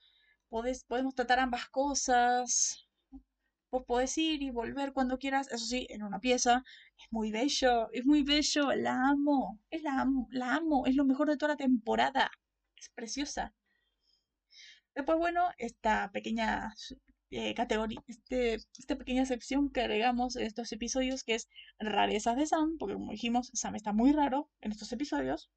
podemos 0.50 1.16
tratar 1.16 1.40
ambas 1.40 1.70
cosas. 1.70 2.88
Vos 3.72 3.84
podés 3.86 4.18
ir 4.18 4.42
y 4.44 4.50
volver 4.50 4.94
cuando 4.94 5.20
quieras, 5.20 5.48
eso 5.52 5.66
sí, 5.66 5.88
en 5.90 6.04
una 6.04 6.20
pieza. 6.20 6.64
Es 6.98 7.08
muy 7.12 7.32
bello, 7.32 7.90
es 7.92 8.06
muy 8.06 8.24
bello, 8.24 8.74
la 8.76 9.10
amo, 9.10 9.60
es 9.70 9.84
la 9.84 10.02
amo, 10.02 10.28
la 10.32 10.56
amo, 10.56 10.86
es 10.88 10.96
lo 10.96 11.06
mejor 11.06 11.30
de 11.30 11.38
toda 11.38 11.54
la 11.54 11.58
temporada. 11.58 12.32
Es 12.78 12.90
preciosa. 12.90 13.54
Después, 14.96 15.18
bueno, 15.18 15.50
esta 15.58 16.12
pequeña 16.12 16.74
eh, 17.30 17.54
categoría, 17.54 18.02
este, 18.08 18.56
esta 18.78 18.98
pequeña 18.98 19.26
sección 19.26 19.70
que 19.70 19.82
agregamos 19.82 20.36
en 20.36 20.46
estos 20.46 20.72
episodios, 20.72 21.24
que 21.24 21.36
es 21.36 21.50
rarezas 21.80 22.38
de 22.38 22.46
Sam, 22.48 22.78
porque 22.80 22.96
como 22.96 23.12
dijimos, 23.12 23.50
Sam 23.54 23.76
está 23.76 23.94
muy 23.94 24.12
raro 24.14 24.50
en 24.62 24.72
estos 24.72 24.92
episodios. 24.94 25.50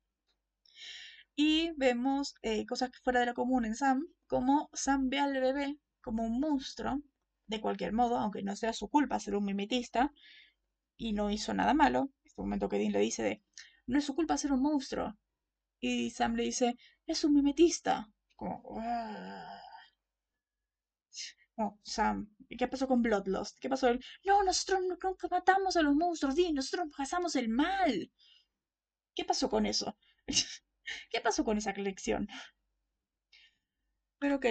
Y 1.36 1.70
vemos 1.76 2.34
eh, 2.42 2.66
cosas 2.66 2.90
fuera 3.02 3.20
de 3.20 3.26
lo 3.26 3.34
común 3.34 3.64
en 3.64 3.76
Sam, 3.76 4.06
como 4.26 4.68
Sam 4.72 5.08
ve 5.08 5.18
al 5.18 5.32
bebé 5.40 5.78
como 6.02 6.24
un 6.24 6.40
monstruo, 6.40 7.02
de 7.46 7.60
cualquier 7.60 7.92
modo, 7.92 8.16
aunque 8.18 8.42
no 8.42 8.56
sea 8.56 8.72
su 8.72 8.88
culpa 8.88 9.20
ser 9.20 9.36
un 9.36 9.44
mimetista, 9.44 10.12
y 10.96 11.12
no 11.14 11.30
hizo 11.30 11.54
nada 11.54 11.74
malo. 11.74 12.10
Este 12.24 12.42
momento 12.42 12.68
que 12.68 12.78
Dean 12.78 12.92
le 12.92 13.00
dice 13.00 13.22
de, 13.22 13.42
no 13.86 13.98
es 13.98 14.04
su 14.04 14.14
culpa 14.14 14.36
ser 14.36 14.52
un 14.52 14.62
monstruo. 14.62 15.16
Y 15.80 16.10
Sam 16.10 16.34
le 16.34 16.44
dice, 16.44 16.76
es 17.06 17.24
un 17.24 17.34
mimetista. 17.34 18.10
Sam, 21.82 22.28
¿qué 22.58 22.68
pasó 22.68 22.86
con 22.88 23.02
Bloodlust? 23.02 23.58
¿Qué 23.60 23.68
pasó? 23.68 23.88
No, 24.24 24.42
nosotros 24.42 24.80
nunca 24.88 25.28
matamos 25.30 25.76
a 25.76 25.82
los 25.82 25.94
monstruos, 25.94 26.36
Dean, 26.36 26.54
nosotros 26.54 26.88
cazamos 26.96 27.36
el 27.36 27.48
mal. 27.48 28.10
¿Qué 29.14 29.24
pasó 29.24 29.48
con 29.48 29.66
eso? 29.66 29.96
¿Qué 31.10 31.20
pasó 31.20 31.44
con 31.44 31.58
esa 31.58 31.74
colección? 31.74 32.28
Pero 34.20 34.36
ok, 34.36 34.46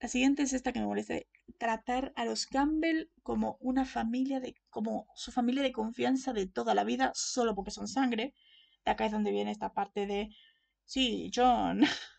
la 0.00 0.08
siguiente 0.08 0.42
es 0.42 0.52
esta 0.52 0.72
que 0.72 0.80
me 0.80 0.86
molesta 0.86 1.14
tratar 1.58 2.12
a 2.16 2.24
los 2.24 2.46
Campbell 2.46 3.08
como 3.22 3.56
una 3.60 3.84
familia 3.84 4.40
de, 4.40 4.54
como 4.70 5.06
su 5.14 5.32
familia 5.32 5.62
de 5.62 5.72
confianza 5.72 6.32
de 6.32 6.46
toda 6.46 6.74
la 6.74 6.84
vida, 6.84 7.10
solo 7.14 7.54
porque 7.54 7.70
son 7.70 7.88
sangre. 7.88 8.34
Acá 8.84 9.06
es 9.06 9.12
donde 9.12 9.32
viene 9.32 9.50
esta 9.50 9.72
parte 9.72 10.06
de, 10.06 10.28
sí, 10.84 11.30
John. 11.34 11.80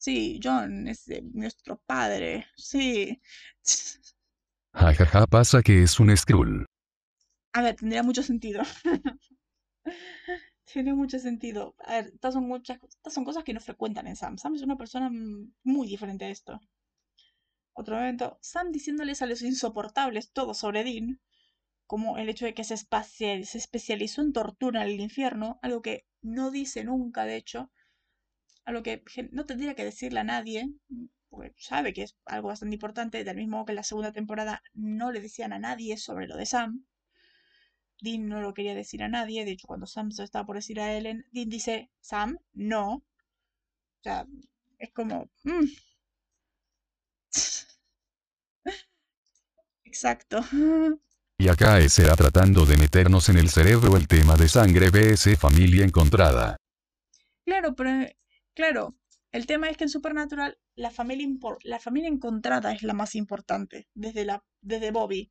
Sí, 0.00 0.40
John 0.42 0.88
es 0.88 1.06
nuestro 1.32 1.78
padre. 1.86 2.46
Sí. 2.56 3.20
Jajaja, 4.72 5.26
pasa 5.26 5.62
que 5.62 5.82
es 5.82 6.00
un 6.00 6.16
Skrull. 6.16 6.64
A 7.52 7.62
ver, 7.62 7.76
tendría 7.76 8.02
mucho 8.02 8.22
sentido. 8.22 8.62
Tiene 10.64 10.94
mucho 10.94 11.18
sentido. 11.18 11.74
A 11.84 11.94
ver, 11.94 12.06
estas 12.14 12.34
son 12.34 12.46
muchas, 12.46 12.78
estas 12.82 13.12
son 13.12 13.24
cosas 13.24 13.44
que 13.44 13.52
no 13.52 13.60
frecuentan 13.60 14.06
en 14.06 14.16
Sam. 14.16 14.38
Sam 14.38 14.54
es 14.54 14.62
una 14.62 14.76
persona 14.76 15.10
muy 15.64 15.88
diferente 15.88 16.24
a 16.24 16.30
esto 16.30 16.60
otro 17.80 17.96
momento, 17.96 18.38
Sam 18.42 18.72
diciéndoles 18.72 19.22
a 19.22 19.26
los 19.26 19.42
insoportables 19.42 20.32
todo 20.32 20.54
sobre 20.54 20.84
Dean, 20.84 21.20
como 21.86 22.18
el 22.18 22.28
hecho 22.28 22.44
de 22.44 22.54
que 22.54 22.64
se, 22.64 22.76
se 22.76 23.58
especializó 23.58 24.22
en 24.22 24.32
tortura 24.32 24.82
en 24.82 24.90
el 24.90 25.00
infierno, 25.00 25.58
algo 25.62 25.82
que 25.82 26.06
no 26.22 26.50
dice 26.50 26.84
nunca, 26.84 27.24
de 27.24 27.36
hecho, 27.36 27.72
algo 28.70 28.82
que 28.82 29.02
no 29.32 29.44
tendría 29.46 29.74
que 29.74 29.84
decirle 29.84 30.20
a 30.20 30.24
nadie, 30.24 30.68
porque 31.28 31.54
sabe 31.58 31.92
que 31.92 32.02
es 32.02 32.16
algo 32.24 32.48
bastante 32.48 32.74
importante, 32.74 33.24
del 33.24 33.36
mismo 33.36 33.58
modo 33.58 33.66
que 33.66 33.72
en 33.72 33.76
la 33.76 33.82
segunda 33.84 34.12
temporada 34.12 34.62
no 34.74 35.12
le 35.12 35.20
decían 35.20 35.52
a 35.52 35.58
nadie 35.58 35.96
sobre 35.96 36.26
lo 36.26 36.36
de 36.36 36.46
Sam. 36.46 36.84
Dean 38.02 38.28
no 38.28 38.40
lo 38.40 38.54
quería 38.54 38.74
decir 38.74 39.02
a 39.02 39.08
nadie, 39.08 39.44
de 39.44 39.52
hecho 39.52 39.66
cuando 39.66 39.86
Sam 39.86 40.10
se 40.10 40.24
estaba 40.24 40.46
por 40.46 40.56
decir 40.56 40.80
a 40.80 40.96
Ellen, 40.96 41.26
Dean 41.32 41.48
dice, 41.48 41.90
Sam, 42.00 42.38
no. 42.52 42.94
O 42.94 43.04
sea, 44.02 44.26
es 44.78 44.90
como... 44.92 45.30
Mm, 45.44 45.66
Exacto. 49.84 50.44
Y 51.38 51.48
acá 51.48 51.80
será 51.88 52.14
tratando 52.16 52.64
de 52.64 52.76
meternos 52.76 53.28
en 53.28 53.38
el 53.38 53.48
cerebro 53.48 53.96
el 53.96 54.06
tema 54.06 54.36
de 54.36 54.48
sangre 54.48 54.90
vs 54.90 55.38
familia 55.38 55.84
encontrada. 55.84 56.56
Claro, 57.44 57.74
pero 57.74 57.90
claro, 58.54 58.96
el 59.32 59.46
tema 59.46 59.68
es 59.68 59.76
que 59.76 59.84
en 59.84 59.90
Supernatural 59.90 60.58
la 60.74 60.90
familia, 60.90 61.28
la 61.64 61.78
familia 61.78 62.08
encontrada 62.08 62.72
es 62.72 62.82
la 62.82 62.94
más 62.94 63.14
importante, 63.14 63.88
desde, 63.94 64.24
la, 64.24 64.44
desde 64.60 64.90
Bobby. 64.90 65.30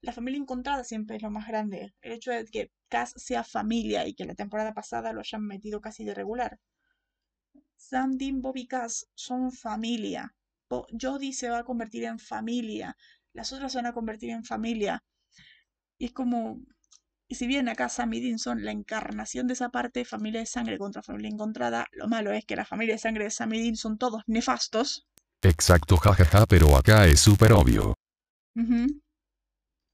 La 0.00 0.12
familia 0.12 0.40
encontrada 0.40 0.84
siempre 0.84 1.16
es 1.16 1.22
lo 1.22 1.30
más 1.30 1.46
grande. 1.46 1.94
El 2.00 2.12
hecho 2.12 2.30
de 2.30 2.44
que 2.46 2.72
Cass 2.88 3.12
sea 3.16 3.44
familia 3.44 4.06
y 4.06 4.14
que 4.14 4.24
la 4.24 4.34
temporada 4.34 4.74
pasada 4.74 5.12
lo 5.12 5.20
hayan 5.20 5.46
metido 5.46 5.80
casi 5.80 6.04
de 6.04 6.14
regular. 6.14 6.58
Sam, 7.76 8.16
Dean, 8.16 8.42
Bobby, 8.42 8.66
Cass 8.66 9.08
son 9.14 9.52
familia. 9.52 10.34
Jodie 11.00 11.32
se 11.32 11.50
va 11.50 11.58
a 11.58 11.64
convertir 11.64 12.04
en 12.04 12.18
familia, 12.18 12.96
las 13.32 13.52
otras 13.52 13.72
se 13.72 13.78
van 13.78 13.86
a 13.86 13.92
convertir 13.92 14.30
en 14.30 14.44
familia. 14.44 15.02
Y 15.98 16.06
es 16.06 16.12
como, 16.12 16.60
y 17.30 17.36
si 17.36 17.46
bien 17.46 17.68
acá 17.68 17.88
Sam 17.88 18.12
y 18.14 18.20
Dean 18.20 18.40
son 18.40 18.64
la 18.64 18.72
encarnación 18.72 19.46
de 19.46 19.52
esa 19.52 19.68
parte, 19.68 20.04
familia 20.04 20.40
de 20.40 20.46
sangre 20.46 20.78
contra 20.78 21.00
familia 21.00 21.30
encontrada, 21.30 21.86
lo 21.92 22.08
malo 22.08 22.32
es 22.32 22.44
que 22.44 22.56
la 22.56 22.64
familia 22.64 22.96
de 22.96 22.98
sangre 22.98 23.22
de 23.22 23.30
Sam 23.30 23.54
y 23.54 23.62
Dean 23.62 23.76
son 23.76 23.98
todos 23.98 24.24
nefastos. 24.26 25.06
Exacto, 25.40 25.96
jajaja, 25.96 26.44
pero 26.46 26.76
acá 26.76 27.06
es 27.06 27.20
súper 27.20 27.52
obvio. 27.52 27.94
me 28.56 28.88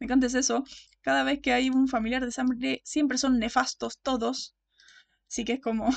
encanta 0.01 0.29
es 0.29 0.35
eso. 0.35 0.65
Cada 1.03 1.25
vez 1.25 1.41
que 1.43 1.53
hay 1.53 1.69
un 1.69 1.89
familiar 1.89 2.25
de 2.25 2.33
sangre, 2.33 2.81
siempre 2.85 3.19
son 3.19 3.39
nefastos 3.39 3.99
todos. 4.01 4.57
Así 5.29 5.45
que 5.45 5.53
es 5.53 5.61
como. 5.61 5.91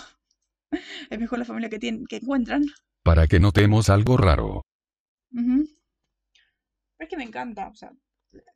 es 1.10 1.20
mejor 1.20 1.40
la 1.40 1.46
familia 1.46 1.70
que, 1.70 1.80
tienen, 1.80 2.06
que 2.06 2.18
encuentran. 2.18 2.66
Para 3.02 3.28
que 3.28 3.40
notemos 3.40 3.90
algo 3.90 4.18
raro. 4.18 4.66
Pero 5.32 5.64
es 7.00 7.08
que 7.08 7.16
me 7.16 7.24
encanta. 7.24 7.70
O 7.70 7.76
sea, 7.76 7.94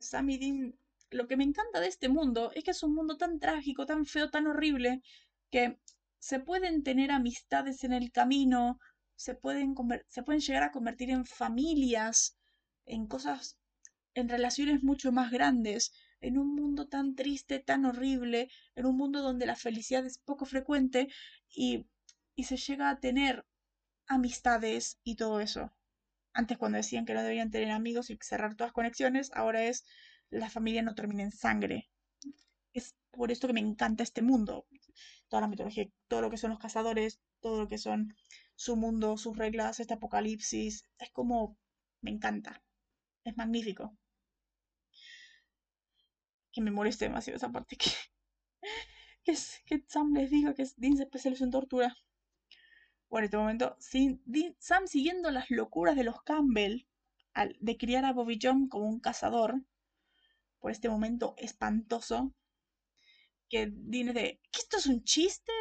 Sam 0.00 0.28
y 0.28 0.36
Dean. 0.36 0.74
Lo 1.14 1.28
que 1.28 1.36
me 1.36 1.44
encanta 1.44 1.78
de 1.78 1.86
este 1.86 2.08
mundo 2.08 2.50
es 2.56 2.64
que 2.64 2.72
es 2.72 2.82
un 2.82 2.92
mundo 2.92 3.16
tan 3.16 3.38
trágico, 3.38 3.86
tan 3.86 4.04
feo, 4.04 4.30
tan 4.30 4.48
horrible, 4.48 5.00
que 5.48 5.78
se 6.18 6.40
pueden 6.40 6.82
tener 6.82 7.12
amistades 7.12 7.84
en 7.84 7.92
el 7.92 8.10
camino, 8.10 8.80
se 9.14 9.36
pueden, 9.36 9.76
se 10.08 10.24
pueden 10.24 10.40
llegar 10.40 10.64
a 10.64 10.72
convertir 10.72 11.10
en 11.10 11.24
familias, 11.24 12.36
en 12.84 13.06
cosas, 13.06 13.56
en 14.14 14.28
relaciones 14.28 14.82
mucho 14.82 15.12
más 15.12 15.30
grandes, 15.30 15.92
en 16.20 16.36
un 16.36 16.52
mundo 16.52 16.88
tan 16.88 17.14
triste, 17.14 17.60
tan 17.60 17.84
horrible, 17.84 18.48
en 18.74 18.86
un 18.86 18.96
mundo 18.96 19.22
donde 19.22 19.46
la 19.46 19.54
felicidad 19.54 20.04
es 20.04 20.18
poco 20.18 20.46
frecuente 20.46 21.06
y, 21.48 21.86
y 22.34 22.42
se 22.44 22.56
llega 22.56 22.90
a 22.90 22.98
tener 22.98 23.46
amistades 24.08 24.98
y 25.04 25.14
todo 25.14 25.38
eso. 25.38 25.70
Antes 26.32 26.58
cuando 26.58 26.78
decían 26.78 27.04
que 27.04 27.14
no 27.14 27.22
debían 27.22 27.52
tener 27.52 27.70
amigos 27.70 28.10
y 28.10 28.18
cerrar 28.20 28.56
todas 28.56 28.72
conexiones, 28.72 29.30
ahora 29.32 29.62
es 29.62 29.84
la 30.30 30.50
familia 30.50 30.82
no 30.82 30.94
termina 30.94 31.22
en 31.24 31.32
sangre. 31.32 31.90
Es 32.74 32.94
por 33.12 33.32
esto 33.32 33.46
que 33.48 33.54
me 33.54 33.60
encanta 33.60 34.02
este 34.04 34.22
mundo. 34.22 34.66
Toda 35.28 35.42
la 35.42 35.48
mitología, 35.48 35.88
todo 36.08 36.22
lo 36.22 36.30
que 36.30 36.38
son 36.38 36.50
los 36.50 36.60
cazadores, 36.60 37.20
todo 37.40 37.58
lo 37.60 37.68
que 37.68 37.78
son 37.78 38.14
su 38.56 38.76
mundo, 38.76 39.16
sus 39.18 39.36
reglas, 39.38 39.80
este 39.80 39.94
apocalipsis. 39.94 40.84
Es 40.98 41.10
como, 41.12 41.58
me 42.02 42.10
encanta. 42.12 42.62
Es 43.24 43.36
magnífico. 43.36 43.96
Que 46.52 46.60
me 46.62 46.70
moleste 46.70 47.04
demasiado 47.04 47.36
esa 47.36 47.52
parte 47.52 47.76
que, 47.76 47.90
que, 49.66 49.76
Sam 49.92 50.08
les 50.16 50.30
diga 50.34 50.54
que 50.56 50.64
Dean 50.80 50.96
se 50.96 51.04
especializó 51.04 51.44
en 51.44 51.50
tortura. 51.56 51.88
Bueno, 53.08 53.22
en 53.22 53.24
este 53.28 53.36
momento, 53.38 53.76
sin- 53.80 54.20
Dean- 54.26 54.56
Sam 54.58 54.86
siguiendo 54.86 55.30
las 55.30 55.50
locuras 55.50 55.96
de 55.96 56.04
los 56.04 56.20
Campbell 56.22 56.82
al, 57.32 57.56
de 57.60 57.78
criar 57.78 58.04
a 58.04 58.12
Bobby 58.12 58.38
John 58.42 58.68
como 58.68 58.86
un 58.86 59.00
cazador, 59.00 59.54
por 60.64 60.72
este 60.72 60.88
momento 60.88 61.34
espantoso, 61.36 62.34
que 63.50 63.70
Dean 63.70 64.08
es 64.08 64.14
de, 64.14 64.40
¿que 64.50 64.60
esto 64.60 64.78
es 64.78 64.86
un 64.86 65.04
chiste? 65.04 65.52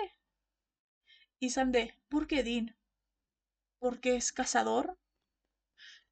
Y 1.39 1.49
Sam 1.49 1.73
¿por 2.07 2.25
qué 2.25 2.41
Dean? 2.41 2.73
¿Porque 3.79 4.15
es 4.15 4.31
cazador? 4.31 4.97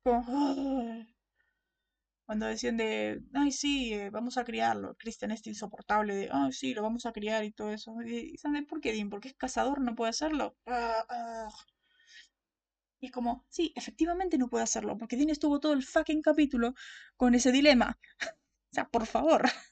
Como. 0.03 1.05
Cuando 2.25 2.47
decían 2.47 2.75
de, 2.75 3.21
ay, 3.33 3.53
sí, 3.53 3.93
eh, 3.93 4.09
vamos 4.09 4.37
a 4.37 4.43
criarlo. 4.43 4.97
Christian 4.97 5.31
este 5.31 5.51
insoportable 5.51 6.13
de, 6.13 6.29
ay, 6.29 6.51
sí, 6.51 6.73
lo 6.73 6.81
vamos 6.81 7.05
a 7.05 7.13
criar 7.13 7.45
y 7.45 7.53
todo 7.53 7.71
eso. 7.71 7.95
Y, 8.01 8.37
Sam 8.39 8.65
¿por 8.65 8.81
qué 8.81 8.91
Dean? 8.91 9.09
¿Porque 9.09 9.29
es 9.29 9.35
cazador? 9.35 9.79
¿No 9.79 9.95
puede 9.95 10.09
hacerlo? 10.09 10.57
Y 12.99 13.05
es 13.05 13.11
como, 13.13 13.45
sí, 13.47 13.71
efectivamente 13.77 14.37
no 14.37 14.49
puede 14.49 14.65
hacerlo, 14.65 14.97
porque 14.97 15.15
Dean 15.15 15.29
estuvo 15.29 15.59
todo 15.61 15.71
el 15.73 15.83
fucking 15.83 16.21
capítulo 16.21 16.75
con 17.15 17.35
ese 17.35 17.53
dilema. 17.53 17.97
O 18.71 18.73
sea, 18.75 18.85
por 18.89 19.05
favor. 19.05 19.41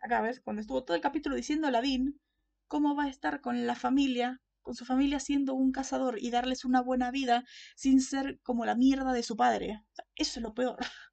Acá 0.00 0.20
ves, 0.20 0.40
cuando 0.40 0.60
estuvo 0.60 0.84
todo 0.84 0.94
el 0.96 1.02
capítulo 1.02 1.36
diciendo 1.36 1.66
a 1.68 1.70
la 1.70 1.80
Dean 1.80 2.20
cómo 2.68 2.94
va 2.94 3.04
a 3.04 3.08
estar 3.08 3.40
con 3.40 3.66
la 3.66 3.74
familia, 3.74 4.40
con 4.62 4.74
su 4.74 4.84
familia 4.84 5.20
siendo 5.20 5.54
un 5.54 5.72
cazador 5.72 6.18
y 6.20 6.30
darles 6.30 6.64
una 6.64 6.80
buena 6.82 7.10
vida 7.10 7.44
sin 7.76 8.00
ser 8.00 8.40
como 8.42 8.64
la 8.66 8.74
mierda 8.74 9.12
de 9.12 9.22
su 9.22 9.36
padre. 9.36 9.82
Eso 10.16 10.38
es 10.38 10.42
lo 10.42 10.54
peor. 10.54 10.78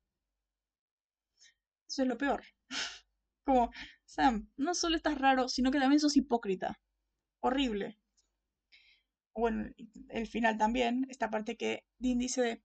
Eso 1.90 2.04
es 2.04 2.08
lo 2.08 2.18
peor. 2.18 2.44
Como, 3.46 3.72
Sam, 4.06 4.50
no 4.58 4.74
solo 4.76 4.96
estás 4.96 5.18
raro, 5.18 5.50
sino 5.50 5.72
que 5.72 5.80
también 5.80 6.00
sos 6.00 6.16
hipócrita. 6.18 6.80
Horrible. 7.42 8.00
Bueno, 9.34 9.72
el 10.10 10.28
final 10.28 10.58
también, 10.58 11.06
esta 11.10 11.30
parte 11.30 11.56
que 11.58 11.84
Dean 11.98 12.20
dice 12.20 12.42
de, 12.42 12.64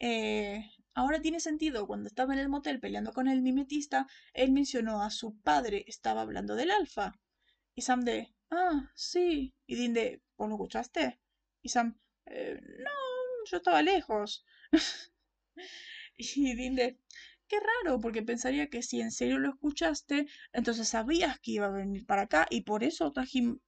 eh, 0.00 0.70
ahora 0.96 1.20
tiene 1.20 1.40
sentido, 1.40 1.86
cuando 1.86 2.08
estaba 2.08 2.32
en 2.34 2.40
el 2.40 2.48
motel 2.48 2.80
peleando 2.80 3.12
con 3.12 3.28
el 3.28 3.42
mimetista, 3.42 4.08
él 4.34 4.50
mencionó 4.52 5.02
a 5.02 5.10
su 5.10 5.38
padre, 5.40 5.84
estaba 5.86 6.22
hablando 6.22 6.56
del 6.56 6.70
alfa. 6.72 7.12
Y 7.76 7.82
Sam 7.82 8.02
de, 8.02 8.34
ah, 8.50 8.90
sí. 8.96 9.54
Y 9.66 9.76
Dean 9.76 9.94
de, 9.94 10.22
¿vos 10.36 10.48
lo 10.48 10.56
escuchaste? 10.56 11.20
Y 11.62 11.68
Sam, 11.70 11.98
"Eh, 12.26 12.60
no, 12.80 12.90
yo 13.50 13.58
estaba 13.58 13.82
lejos. 13.82 14.44
Y 16.18 16.54
Dean 16.56 16.74
de, 16.76 16.98
qué 17.48 17.56
raro, 17.60 18.00
porque 18.00 18.22
pensaría 18.22 18.68
que 18.68 18.82
si 18.82 19.00
en 19.00 19.10
serio 19.12 19.38
lo 19.38 19.50
escuchaste, 19.50 20.26
entonces 20.52 20.88
sabías 20.88 21.38
que 21.40 21.52
iba 21.52 21.66
a 21.66 21.70
venir 21.70 22.04
para 22.06 22.22
acá 22.22 22.46
y 22.50 22.62
por 22.62 22.82
eso 22.84 23.12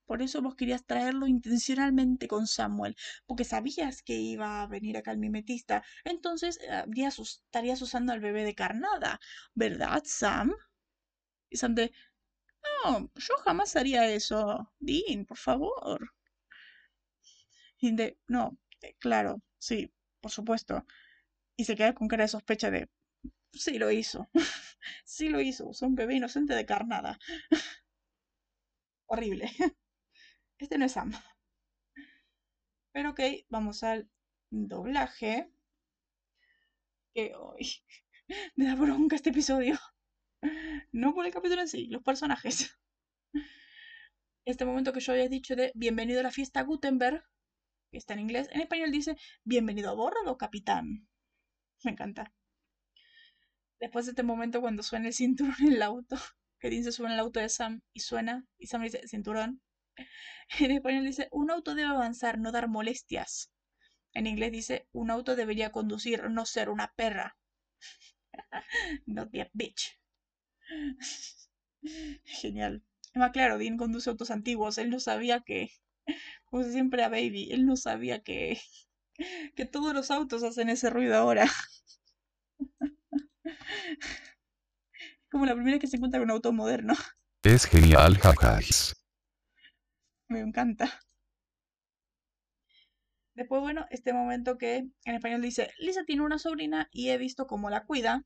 por 0.06 0.22
eso 0.22 0.42
vos 0.42 0.54
querías 0.56 0.84
traerlo 0.84 1.26
intencionalmente 1.26 2.28
con 2.28 2.46
Samuel, 2.46 2.96
porque 3.26 3.44
sabías 3.44 4.02
que 4.02 4.14
iba 4.14 4.62
a 4.62 4.66
venir 4.66 4.96
acá 4.96 5.12
el 5.12 5.18
mimetista, 5.18 5.82
entonces 6.04 6.58
eh, 6.62 6.70
habrías 6.72 7.18
estarías 7.18 7.80
usando 7.82 8.12
al 8.12 8.20
bebé 8.20 8.44
de 8.44 8.54
carnada, 8.54 9.20
¿verdad, 9.54 10.02
Sam? 10.04 10.52
Y 11.50 11.56
Sam 11.58 11.74
de, 11.74 11.92
no, 12.84 13.10
yo 13.16 13.34
jamás 13.44 13.76
haría 13.76 14.08
eso. 14.10 14.72
Dean, 14.80 15.24
por 15.26 15.38
favor. 15.38 16.12
Y 17.80 17.92
de, 17.96 18.18
no, 18.28 18.56
eh, 18.82 18.94
claro, 18.98 19.42
sí, 19.58 19.92
por 20.20 20.30
supuesto. 20.30 20.84
Y 21.56 21.64
se 21.64 21.76
queda 21.76 21.94
con 21.94 22.08
cara 22.08 22.24
de 22.24 22.28
sospecha 22.28 22.70
de, 22.70 22.88
sí 23.58 23.78
lo 23.78 23.90
hizo. 23.90 24.28
sí 25.04 25.28
lo 25.28 25.40
hizo. 25.40 25.68
Usó 25.68 25.86
un 25.86 25.94
bebé 25.94 26.14
inocente 26.16 26.54
de 26.54 26.66
carnada. 26.66 27.18
Horrible. 29.06 29.50
Este 30.60 30.76
no 30.76 30.86
es 30.86 30.92
Sam. 30.92 31.12
Pero 32.92 33.10
ok, 33.10 33.20
vamos 33.48 33.84
al 33.84 34.10
doblaje. 34.50 35.52
Que 37.14 37.32
hoy 37.34 37.68
me 38.56 38.66
da 38.66 38.74
bronca 38.74 39.14
este 39.16 39.30
episodio. 39.30 39.78
No 40.92 41.14
por 41.14 41.26
el 41.26 41.32
capítulo 41.32 41.60
en 41.62 41.68
sí, 41.68 41.86
los 41.86 42.02
personajes. 42.02 42.76
Este 44.44 44.64
momento 44.64 44.92
que 44.92 45.00
yo 45.00 45.12
había 45.12 45.28
dicho 45.28 45.54
de 45.54 45.70
bienvenido 45.74 46.20
a 46.20 46.22
la 46.22 46.30
fiesta 46.30 46.62
Gutenberg, 46.62 47.22
que 47.90 47.98
está 47.98 48.14
en 48.14 48.20
inglés, 48.20 48.48
en 48.50 48.62
español 48.62 48.90
dice 48.90 49.16
bienvenido 49.44 49.90
a 49.90 49.94
bordo, 49.94 50.38
capitán. 50.38 51.06
Me 51.84 51.90
encanta. 51.92 52.32
Después 53.80 54.06
de 54.06 54.12
este 54.12 54.22
momento 54.22 54.60
cuando 54.60 54.82
suena 54.82 55.08
el 55.08 55.14
cinturón 55.14 55.54
en 55.60 55.72
el 55.74 55.82
auto, 55.82 56.16
que 56.60 56.70
dice 56.70 56.92
sube 56.92 57.06
en 57.06 57.14
el 57.14 57.20
auto 57.20 57.40
de 57.40 57.48
Sam 57.48 57.80
y 57.92 58.00
suena, 58.00 58.44
y 58.58 58.66
Sam 58.66 58.82
dice 58.82 59.06
cinturón. 59.08 59.60
En 60.60 60.70
español 60.70 61.04
dice 61.04 61.28
un 61.30 61.50
auto 61.50 61.74
debe 61.74 61.90
avanzar, 61.90 62.38
no 62.38 62.52
dar 62.52 62.68
molestias. 62.68 63.50
En 64.14 64.26
inglés 64.26 64.52
dice 64.52 64.88
un 64.92 65.10
auto 65.10 65.36
debería 65.36 65.70
conducir, 65.72 66.30
no 66.30 66.46
ser 66.46 66.70
una 66.70 66.92
perra. 66.96 67.36
Not 69.06 69.30
be 69.30 69.42
a 69.42 69.50
bitch. 69.52 69.98
Genial. 72.24 72.82
Es 73.12 73.16
más 73.16 73.32
claro, 73.32 73.58
Dean 73.58 73.76
conduce 73.76 74.10
autos 74.10 74.30
antiguos. 74.30 74.78
Él 74.78 74.90
no 74.90 75.00
sabía 75.00 75.40
que, 75.40 75.70
como 76.46 76.64
siempre 76.64 77.04
a 77.04 77.08
Baby, 77.08 77.50
él 77.52 77.66
no 77.66 77.76
sabía 77.76 78.20
que, 78.20 78.60
que 79.56 79.66
todos 79.66 79.94
los 79.94 80.10
autos 80.10 80.42
hacen 80.42 80.68
ese 80.68 80.90
ruido 80.90 81.16
ahora. 81.16 81.46
Como 85.30 85.46
la 85.46 85.54
primera 85.54 85.78
que 85.78 85.86
se 85.86 85.96
encuentra 85.96 86.20
con 86.20 86.28
un 86.28 86.32
auto 86.32 86.52
moderno. 86.52 86.94
Es 87.42 87.66
genial, 87.66 88.18
jajas. 88.18 88.94
Me 90.28 90.40
encanta. 90.40 91.00
Después, 93.34 93.60
bueno, 93.62 93.86
este 93.90 94.12
momento 94.12 94.58
que 94.58 94.76
en 95.04 95.14
español 95.14 95.40
dice, 95.40 95.72
Lisa 95.78 96.04
tiene 96.04 96.22
una 96.22 96.38
sobrina 96.38 96.88
y 96.90 97.10
he 97.10 97.18
visto 97.18 97.46
cómo 97.46 97.70
la 97.70 97.84
cuida. 97.84 98.24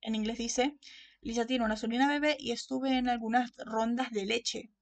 En 0.00 0.16
inglés 0.16 0.38
dice, 0.38 0.76
Lisa 1.20 1.46
tiene 1.46 1.64
una 1.64 1.76
sobrina 1.76 2.08
bebé 2.08 2.36
y 2.38 2.50
estuve 2.50 2.98
en 2.98 3.08
algunas 3.08 3.52
rondas 3.58 4.10
de 4.10 4.26
leche. 4.26 4.72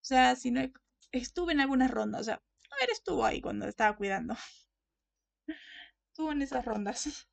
O 0.00 0.04
sea, 0.04 0.36
si 0.36 0.50
no, 0.50 0.62
estuve 1.10 1.52
en 1.52 1.60
algunas 1.60 1.90
rondas. 1.90 2.20
O 2.20 2.24
sea, 2.24 2.34
a 2.34 2.76
ver, 2.80 2.90
estuvo 2.90 3.24
ahí 3.24 3.40
cuando 3.40 3.66
estaba 3.66 3.96
cuidando. 3.96 4.36
Estuvo 6.10 6.30
en 6.30 6.42
esas 6.42 6.64
rondas. 6.64 7.28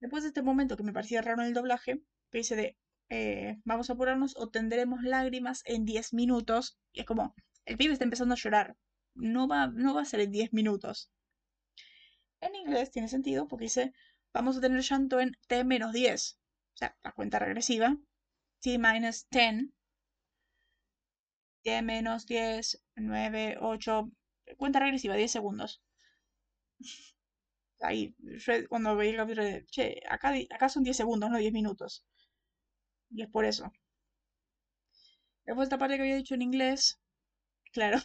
Después 0.00 0.22
de 0.22 0.28
este 0.28 0.42
momento 0.42 0.76
que 0.76 0.82
me 0.82 0.92
parecía 0.92 1.22
raro 1.22 1.42
en 1.42 1.48
el 1.48 1.54
doblaje, 1.54 2.02
que 2.30 2.38
dice 2.38 2.56
de, 2.56 2.76
eh, 3.08 3.58
vamos 3.64 3.88
a 3.88 3.94
apurarnos 3.94 4.36
o 4.36 4.48
tendremos 4.48 5.02
lágrimas 5.02 5.62
en 5.64 5.84
10 5.84 6.12
minutos. 6.12 6.78
Y 6.92 7.00
es 7.00 7.06
como, 7.06 7.34
el 7.64 7.76
pibe 7.76 7.92
está 7.92 8.04
empezando 8.04 8.34
a 8.34 8.38
llorar. 8.38 8.76
No 9.14 9.48
va, 9.48 9.68
no 9.68 9.94
va 9.94 10.02
a 10.02 10.04
ser 10.04 10.20
en 10.20 10.32
10 10.32 10.52
minutos. 10.52 11.10
En 12.40 12.54
inglés 12.54 12.90
tiene 12.90 13.08
sentido 13.08 13.48
porque 13.48 13.64
dice, 13.64 13.92
vamos 14.32 14.56
a 14.56 14.60
tener 14.60 14.80
llanto 14.82 15.20
en 15.20 15.32
T 15.48 15.64
menos 15.64 15.92
10. 15.92 16.38
O 16.74 16.76
sea, 16.76 16.96
la 17.02 17.12
cuenta 17.12 17.38
regresiva. 17.38 17.96
T 18.60 18.78
minus 18.78 19.26
10. 19.30 19.70
10 21.64 21.82
menos 21.82 22.26
10, 22.26 22.82
9, 22.96 23.58
8. 23.60 24.10
Cuenta 24.56 24.78
regresiva, 24.80 25.14
10 25.16 25.30
segundos. 25.30 25.82
Ahí, 27.80 28.14
cuando 28.68 28.96
veía 28.96 29.12
el 29.12 29.16
capítulo 29.18 29.46
che, 29.70 30.00
acá, 30.08 30.34
acá 30.50 30.68
son 30.68 30.82
10 30.82 30.96
segundos, 30.96 31.30
no 31.30 31.38
10 31.38 31.52
minutos. 31.52 32.04
Y 33.10 33.22
es 33.22 33.28
por 33.28 33.44
eso. 33.44 33.72
Después 35.46 35.66
esta 35.66 35.78
parte 35.78 35.96
que 35.96 36.02
había 36.02 36.16
dicho 36.16 36.34
en 36.34 36.42
inglés, 36.42 37.00
claro, 37.72 37.98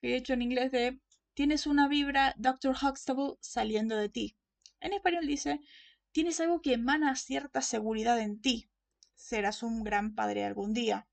que 0.00 0.08
había 0.08 0.16
dicho 0.16 0.32
en 0.32 0.42
inglés 0.42 0.72
de, 0.72 1.00
tienes 1.34 1.66
una 1.66 1.88
vibra 1.88 2.34
Dr. 2.38 2.74
Huxtable 2.80 3.34
saliendo 3.40 3.96
de 3.96 4.08
ti. 4.08 4.36
En 4.80 4.92
español 4.92 5.26
dice, 5.26 5.60
tienes 6.12 6.40
algo 6.40 6.62
que 6.62 6.74
emana 6.74 7.14
cierta 7.16 7.62
seguridad 7.62 8.18
en 8.20 8.40
ti. 8.40 8.70
Serás 9.16 9.62
un 9.62 9.84
gran 9.84 10.14
padre 10.14 10.44
algún 10.44 10.72
día. 10.72 11.08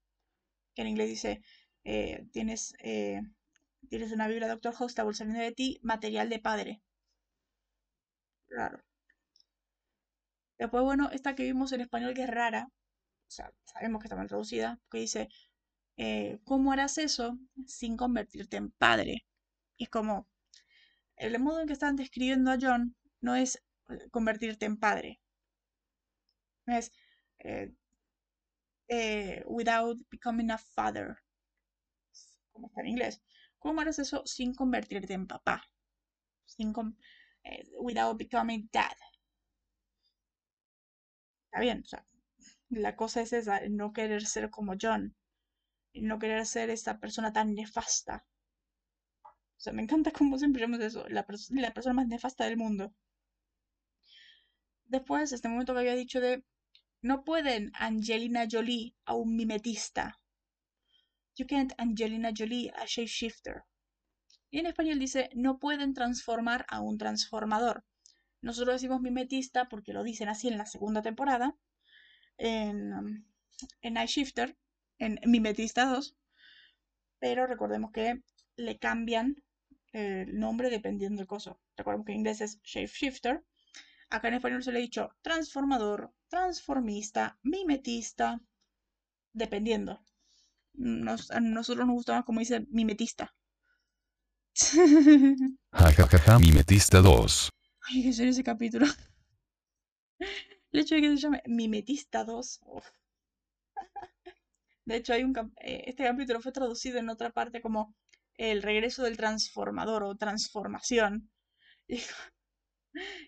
Que 0.76 0.84
en 0.84 0.90
inglés 0.90 1.10
dice, 1.10 1.42
eh, 1.84 2.26
tienes, 2.32 2.76
eh, 2.80 3.22
tienes 3.90 4.12
una 4.12 4.28
vibra 4.28 4.48
Dr. 4.48 4.74
Huxtable 4.80 5.14
saliendo 5.14 5.42
de 5.42 5.52
ti, 5.52 5.80
material 5.82 6.30
de 6.30 6.40
padre. 6.40 6.82
Raro. 8.56 8.80
Después, 10.58 10.84
bueno, 10.84 11.10
esta 11.12 11.34
que 11.36 11.44
vimos 11.44 11.72
en 11.72 11.80
español 11.82 12.14
que 12.14 12.24
es 12.24 12.30
rara, 12.30 12.68
o 12.68 13.32
sea, 13.32 13.52
sabemos 13.66 14.02
que 14.02 14.08
está 14.08 14.16
mal 14.18 14.28
traducida, 14.30 14.80
que 14.92 15.00
dice, 15.00 15.30
eh, 15.98 16.40
¿cómo 16.46 16.72
harás 16.74 16.98
eso 17.00 17.38
sin 17.68 17.98
convertirte 17.98 18.58
en 18.58 18.72
padre? 18.72 19.26
Es 19.80 19.90
como, 19.90 20.28
el 21.18 21.40
modo 21.40 21.62
en 21.62 21.68
que 21.68 21.74
están 21.74 21.96
describiendo 21.98 22.52
a 22.52 22.58
John 22.62 22.96
no 23.22 23.36
es 23.36 23.64
eh, 23.90 24.10
convertirte 24.12 24.66
en 24.68 24.78
padre, 24.78 25.22
es 26.68 26.92
eh, 28.90 29.44
without 29.46 29.98
becoming 30.10 30.50
a 30.52 30.58
father, 30.58 31.18
como 32.52 32.68
está 32.68 32.82
en 32.82 32.88
inglés. 32.88 33.22
¿Cómo 33.60 33.82
harás 33.82 34.00
eso 34.00 34.24
sin 34.26 34.54
convertirte 34.54 35.14
en 35.14 35.28
papá? 35.28 35.64
Sin 36.46 36.74
con- 36.74 36.98
without 37.80 38.18
becoming 38.18 38.70
dad. 38.72 38.96
Está 41.46 41.62
bien, 41.62 41.82
o 41.84 41.88
sea, 41.88 42.06
la 42.70 42.96
cosa 42.96 43.22
es 43.22 43.34
esa, 43.34 43.62
no 43.70 43.94
querer 43.94 44.26
ser 44.26 44.50
como 44.50 44.74
John, 44.80 45.16
no 45.94 46.20
querer 46.20 46.46
ser 46.46 46.70
esa 46.70 47.00
persona 47.00 47.32
tan 47.32 47.54
nefasta. 47.54 48.26
O 49.24 49.60
sea, 49.60 49.74
me 49.74 49.82
encanta 49.82 50.12
cómo 50.12 50.38
siempre 50.38 50.62
vemos 50.62 50.80
eso, 50.82 51.08
la, 51.08 51.26
la 51.52 51.74
persona 51.74 51.94
más 51.94 52.08
nefasta 52.08 52.46
del 52.46 52.58
mundo. 52.58 52.94
Después, 54.86 55.32
este 55.32 55.50
momento 55.50 55.74
que 55.74 55.80
había 55.80 55.96
dicho 55.96 56.20
de, 56.20 56.44
no 57.02 57.24
pueden 57.24 57.72
Angelina 57.76 58.46
Jolie 58.50 58.96
a 59.06 59.14
un 59.16 59.36
mimetista. 59.36 60.20
You 61.36 61.46
can't 61.48 61.74
Angelina 61.78 62.32
Jolie 62.36 62.72
a 62.76 62.86
shapeshifter. 62.86 63.64
Y 64.56 64.60
en 64.60 64.68
español 64.68 65.00
dice, 65.00 65.30
no 65.36 65.60
pueden 65.60 65.94
transformar 65.94 66.66
a 66.70 66.80
un 66.80 66.98
transformador. 66.98 67.84
Nosotros 68.42 68.76
decimos 68.76 69.02
mimetista 69.02 69.68
porque 69.68 69.92
lo 69.92 70.02
dicen 70.02 70.30
así 70.30 70.48
en 70.48 70.58
la 70.58 70.66
segunda 70.66 71.02
temporada, 71.02 71.58
en, 72.38 72.94
um, 72.94 73.26
en 73.82 73.94
Night 73.96 74.08
Shifter, 74.08 74.58
en 74.98 75.20
Mimetista 75.26 75.84
2, 75.88 76.16
pero 77.20 77.48
recordemos 77.48 77.92
que 77.92 78.24
le 78.56 78.80
cambian 78.80 79.44
el 79.92 80.40
nombre 80.40 80.70
dependiendo 80.70 81.18
del 81.18 81.28
coso. 81.28 81.60
Recordemos 81.76 82.06
que 82.06 82.14
en 82.14 82.20
inglés 82.20 82.40
es 82.40 82.62
shapeshifter. 82.64 83.44
Acá 84.10 84.30
en 84.30 84.36
español 84.36 84.64
se 84.64 84.72
le 84.72 84.78
ha 84.78 84.82
dicho 84.82 85.10
transformador, 85.22 86.14
transformista, 86.30 87.38
mimetista, 87.44 88.40
dependiendo. 89.34 90.00
A 91.32 91.40
nosotros 91.42 91.86
nos 91.86 91.96
gusta 91.96 92.14
más 92.14 92.24
como 92.24 92.40
dice 92.40 92.66
mimetista. 92.70 93.36
Jajajaja 95.74 96.40
mimetista 96.40 97.02
2. 97.02 97.50
Ay, 97.88 98.04
qué 98.04 98.14
serio 98.14 98.32
ese 98.32 98.44
capítulo. 98.44 98.86
El 100.72 100.80
hecho 100.80 100.96
de 100.96 101.02
que 101.02 101.10
se 101.10 101.18
llame 101.18 101.42
Mimetista 101.46 102.24
2. 102.24 102.60
uf. 102.64 102.86
De 104.86 104.96
hecho, 104.98 105.14
hay 105.14 105.24
un 105.24 105.34
cap- 105.34 105.52
eh, 105.62 105.84
este 105.88 106.04
capítulo 106.06 106.42
fue 106.42 106.52
traducido 106.52 107.00
en 107.00 107.10
otra 107.10 107.32
parte 107.32 107.62
como 107.62 107.96
El 108.38 108.62
regreso 108.64 109.04
del 109.04 109.18
transformador 109.18 110.04
o 110.04 110.16
transformación. 110.16 111.30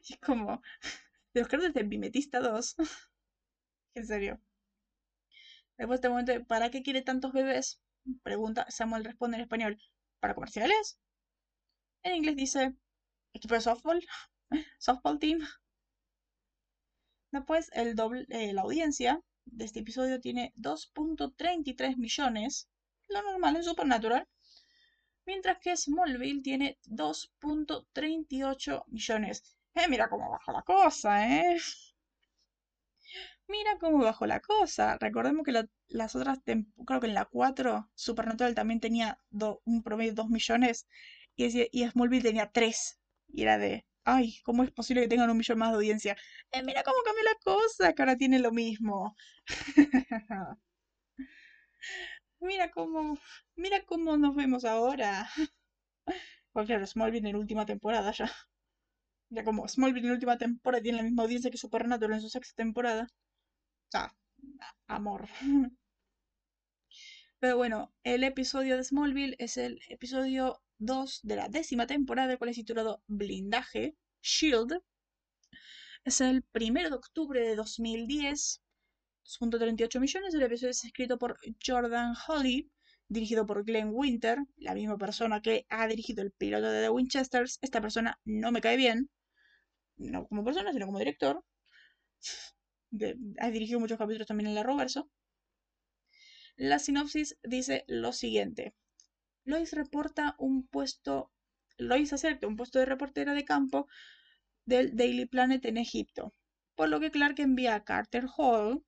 Y 0.08 0.14
es 0.14 0.20
como, 0.22 0.62
de 1.34 1.42
los 1.42 1.50
cartas 1.50 1.74
de 1.74 1.84
Mimetista 1.84 2.40
2. 2.40 2.76
En 3.96 4.08
serio. 4.08 4.40
Después 5.78 6.00
de 6.02 6.08
este 6.08 6.10
momento, 6.10 6.46
¿para 6.48 6.70
qué 6.72 6.84
quiere 6.84 7.02
tantos 7.02 7.34
bebés? 7.34 7.82
Pregunta, 8.24 8.66
Samuel 8.70 9.04
responde 9.06 9.38
en 9.38 9.42
español, 9.44 9.78
¿para 10.20 10.36
comerciales? 10.36 11.00
En 12.08 12.16
inglés 12.16 12.36
dice, 12.36 12.74
equipo 13.34 13.56
de 13.56 13.62
softball, 13.62 14.02
softball 14.80 15.20
team. 15.20 15.40
Después, 17.32 17.70
el 17.72 17.96
doble, 17.96 18.26
eh, 18.28 18.52
la 18.52 18.64
audiencia 18.64 19.22
de 19.46 19.64
este 19.64 19.80
episodio 19.80 20.20
tiene 20.20 20.52
2.33 20.58 21.96
millones, 21.96 22.68
lo 23.08 23.22
normal 23.22 23.56
en 23.56 23.64
Supernatural, 23.64 24.28
mientras 25.28 25.60
que 25.60 25.78
Smallville 25.78 26.42
tiene 26.42 26.80
2.38 26.86 28.84
millones. 28.88 29.44
Eh, 29.76 29.88
mira 29.90 30.10
cómo 30.10 30.32
bajó 30.32 30.52
la 30.52 30.64
cosa, 30.64 31.28
¿eh? 31.54 31.58
Mira 33.48 33.78
cómo 33.80 33.98
bajó 34.00 34.26
la 34.26 34.40
cosa. 34.40 34.98
Recordemos 35.00 35.44
que 35.46 35.52
la- 35.52 35.68
las 35.90 36.16
otras, 36.16 36.40
creo 36.46 37.00
que 37.02 37.08
en 37.08 37.14
la 37.14 37.26
4, 37.26 37.90
Supernatural 37.96 38.56
también 38.56 38.80
tenía 38.80 39.20
un 39.66 39.84
promedio 39.84 40.12
de 40.12 40.16
2 40.16 40.30
millones 40.30 40.88
y, 41.38 41.70
y 41.72 41.88
Smallville 41.90 42.24
tenía 42.24 42.52
3. 42.52 43.00
Y 43.30 43.44
era 43.44 43.58
de, 43.58 43.86
ay, 44.04 44.38
¿cómo 44.44 44.64
es 44.64 44.72
posible 44.72 45.04
que 45.04 45.10
tengan 45.10 45.30
un 45.30 45.38
millón 45.38 45.60
más 45.60 45.72
de 45.72 45.76
audiencia? 45.78 46.18
Eh, 46.52 46.64
mira 46.64 46.84
cómo 46.84 46.98
cambió 47.06 47.24
la 47.24 47.36
cosa, 47.44 47.94
que 47.94 48.02
ahora 48.02 48.18
tiene 48.18 48.40
lo 48.40 48.52
mismo. 48.52 49.16
Mira 52.40 52.72
cómo, 52.72 53.20
mira 53.56 53.84
cómo 53.86 54.18
nos 54.18 54.36
vemos 54.36 54.66
ahora. 54.66 55.30
Porque 56.52 56.68
claro, 56.68 56.86
Smallville 56.86 57.28
en 57.30 57.34
la 57.34 57.40
última 57.40 57.66
temporada 57.66 58.12
ya. 58.12 58.30
Ya 59.30 59.44
como 59.46 59.68
Smallville 59.68 60.06
en 60.06 60.10
la 60.10 60.14
última 60.16 60.38
temporada 60.38 60.84
tiene 60.84 60.98
la 60.98 61.04
misma 61.04 61.24
audiencia 61.24 61.52
que 61.52 61.58
Supernatural 61.58 62.16
en 62.16 62.22
su 62.22 62.30
sexta 62.30 62.56
temporada. 62.56 63.08
Ah, 63.94 64.12
amor. 64.88 65.28
Pero 67.40 67.58
bueno, 67.58 67.94
el 68.04 68.24
episodio 68.24 68.78
de 68.78 68.84
Smallville 68.84 69.36
es 69.40 69.58
el 69.58 69.80
episodio 69.90 70.62
2 70.80 71.22
de 71.24 71.36
la 71.36 71.50
décima 71.50 71.88
temporada, 71.88 72.32
el 72.32 72.38
cual 72.38 72.50
es 72.52 72.58
titulado 72.58 73.02
Blindaje, 73.08 73.96
Shield. 74.22 74.82
Es 76.04 76.22
el 76.22 76.44
1 76.54 76.90
de 76.90 76.96
octubre 76.96 77.42
de 77.42 77.56
2010, 77.56 78.62
2.38 79.26 80.00
millones. 80.00 80.34
El 80.34 80.44
episodio 80.44 80.72
es 80.72 80.84
escrito 80.84 81.18
por 81.18 81.38
Jordan 81.66 82.16
Holly, 82.28 82.70
dirigido 83.10 83.46
por 83.46 83.64
Glenn 83.64 83.90
Winter, 83.92 84.40
la 84.58 84.74
misma 84.74 84.98
persona 84.98 85.42
que 85.42 85.66
ha 85.70 85.88
dirigido 85.88 86.22
el 86.24 86.32
piloto 86.32 86.70
de 86.70 86.82
The 86.82 86.90
Winchesters. 86.90 87.60
Esta 87.62 87.82
persona 87.82 88.20
no 88.26 88.52
me 88.52 88.62
cae 88.62 88.78
bien, 88.78 89.10
no 89.98 90.28
como 90.28 90.44
persona, 90.44 90.74
sino 90.74 90.86
como 90.86 91.00
director. 91.00 91.44
Ha 93.40 93.52
dirigido 93.52 93.82
muchos 93.82 93.98
capítulos 93.98 94.28
también 94.28 94.48
en 94.48 94.56
la 94.56 94.64
Roverso. 94.64 95.10
La 96.56 96.80
sinopsis 96.80 97.38
dice 97.44 97.84
lo 97.88 98.14
siguiente. 98.14 98.74
Lois 99.48 99.72
reporta 99.72 100.36
un 100.40 100.68
puesto, 100.68 101.32
Lois 101.78 102.12
acepta 102.12 102.48
un 102.48 102.58
puesto 102.58 102.80
de 102.80 102.86
reportera 102.86 103.34
de 103.34 103.46
campo 103.46 103.88
del 104.66 104.98
Daily 104.98 105.26
Planet 105.26 105.64
en 105.64 105.78
Egipto, 105.78 106.34
por 106.76 106.90
lo 106.90 107.00
que 107.00 107.12
Clark 107.12 107.40
envía 107.40 107.74
a 107.74 107.86
Carter 107.86 108.26
Hall, 108.36 108.84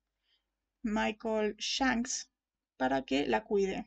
Michael 0.82 1.56
Shanks, 1.56 2.30
para 2.76 3.00
que 3.06 3.26
la 3.26 3.42
cuide. 3.42 3.86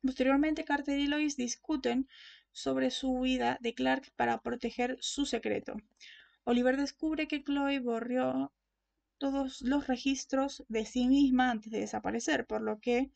Posteriormente, 0.00 0.64
Carter 0.64 0.96
y 0.96 1.08
Lois 1.08 1.36
discuten 1.36 2.06
sobre 2.52 2.92
su 2.92 3.10
huida 3.10 3.58
de 3.60 3.74
Clark 3.74 4.12
para 4.14 4.40
proteger 4.42 4.96
su 5.00 5.26
secreto. 5.26 5.74
Oliver 6.44 6.76
descubre 6.76 7.26
que 7.26 7.42
Chloe 7.42 7.80
borrió 7.80 8.52
todos 9.18 9.60
los 9.60 9.88
registros 9.88 10.64
de 10.68 10.86
sí 10.86 11.08
misma 11.08 11.50
antes 11.50 11.72
de 11.72 11.80
desaparecer, 11.80 12.46
por 12.46 12.62
lo 12.62 12.78
que 12.78 13.10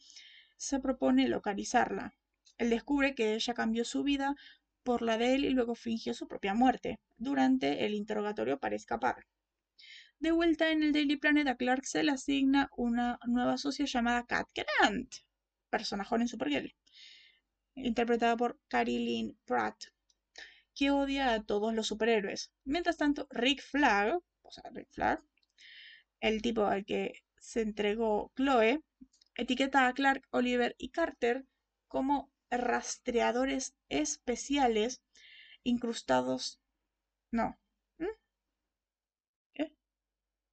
se 0.57 0.81
propone 0.81 1.29
localizarla. 1.29 2.17
Él 2.61 2.69
descubre 2.69 3.15
que 3.15 3.35
ella 3.35 3.55
cambió 3.55 3.87
su 3.87 4.03
vida 4.03 4.37
por 4.83 5.01
la 5.01 5.17
de 5.17 5.35
él 5.35 5.47
y 5.47 5.49
luego 5.49 5.75
fingió 5.75 6.13
su 6.13 6.29
propia 6.29 6.53
muerte 6.53 7.01
durante 7.17 7.87
el 7.87 7.95
interrogatorio 7.95 8.61
para 8.61 8.77
escapar. 8.77 9.27
De 10.19 10.31
vuelta 10.31 10.71
en 10.71 10.83
el 10.83 10.93
Daily 10.93 11.17
Planet, 11.17 11.49
a 11.49 11.57
Clark 11.57 11.87
se 11.87 12.03
le 12.03 12.13
asigna 12.13 12.69
una 12.77 13.19
nueva 13.27 13.57
socia 13.57 13.87
llamada 13.87 14.27
Kat 14.27 14.47
Grant, 14.55 15.11
personajón 15.71 16.21
en 16.21 16.29
Supergirl, 16.29 16.77
interpretada 17.77 18.37
por 18.37 18.61
Carrie 18.69 18.99
Lynn 18.99 19.39
Pratt, 19.47 19.85
que 20.75 20.91
odia 20.91 21.33
a 21.33 21.43
todos 21.43 21.73
los 21.73 21.87
superhéroes. 21.87 22.53
Mientras 22.65 22.99
tanto, 22.99 23.27
Rick 23.31 23.63
Flag, 23.63 24.21
o 24.43 24.51
sea, 24.51 24.71
Rick 24.75 24.91
Flag, 24.91 25.23
el 26.21 26.43
tipo 26.43 26.67
al 26.67 26.85
que 26.85 27.23
se 27.39 27.63
entregó 27.63 28.33
Chloe, 28.37 28.83
etiqueta 29.35 29.87
a 29.87 29.95
Clark, 29.95 30.27
Oliver 30.29 30.75
y 30.77 30.91
Carter 30.91 31.47
como 31.89 32.31
rastreadores 32.51 33.75
especiales 33.89 35.03
incrustados. 35.63 36.61
No. 37.31 37.59
¿Eh? 39.55 39.73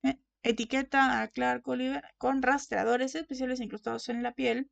¿Eh? 0.04 0.20
Etiqueta 0.44 1.22
a 1.22 1.28
Clark 1.30 1.68
Oliver 1.68 2.04
con 2.18 2.42
rastreadores 2.42 3.16
especiales 3.16 3.60
incrustados 3.60 4.10
en 4.10 4.24
la 4.24 4.34
piel. 4.34 4.70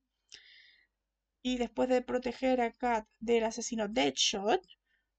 Y 1.41 1.57
después 1.57 1.89
de 1.89 2.01
proteger 2.01 2.61
a 2.61 2.71
Kat 2.71 3.07
del 3.19 3.43
asesino 3.43 3.87
Deadshot, 3.87 4.61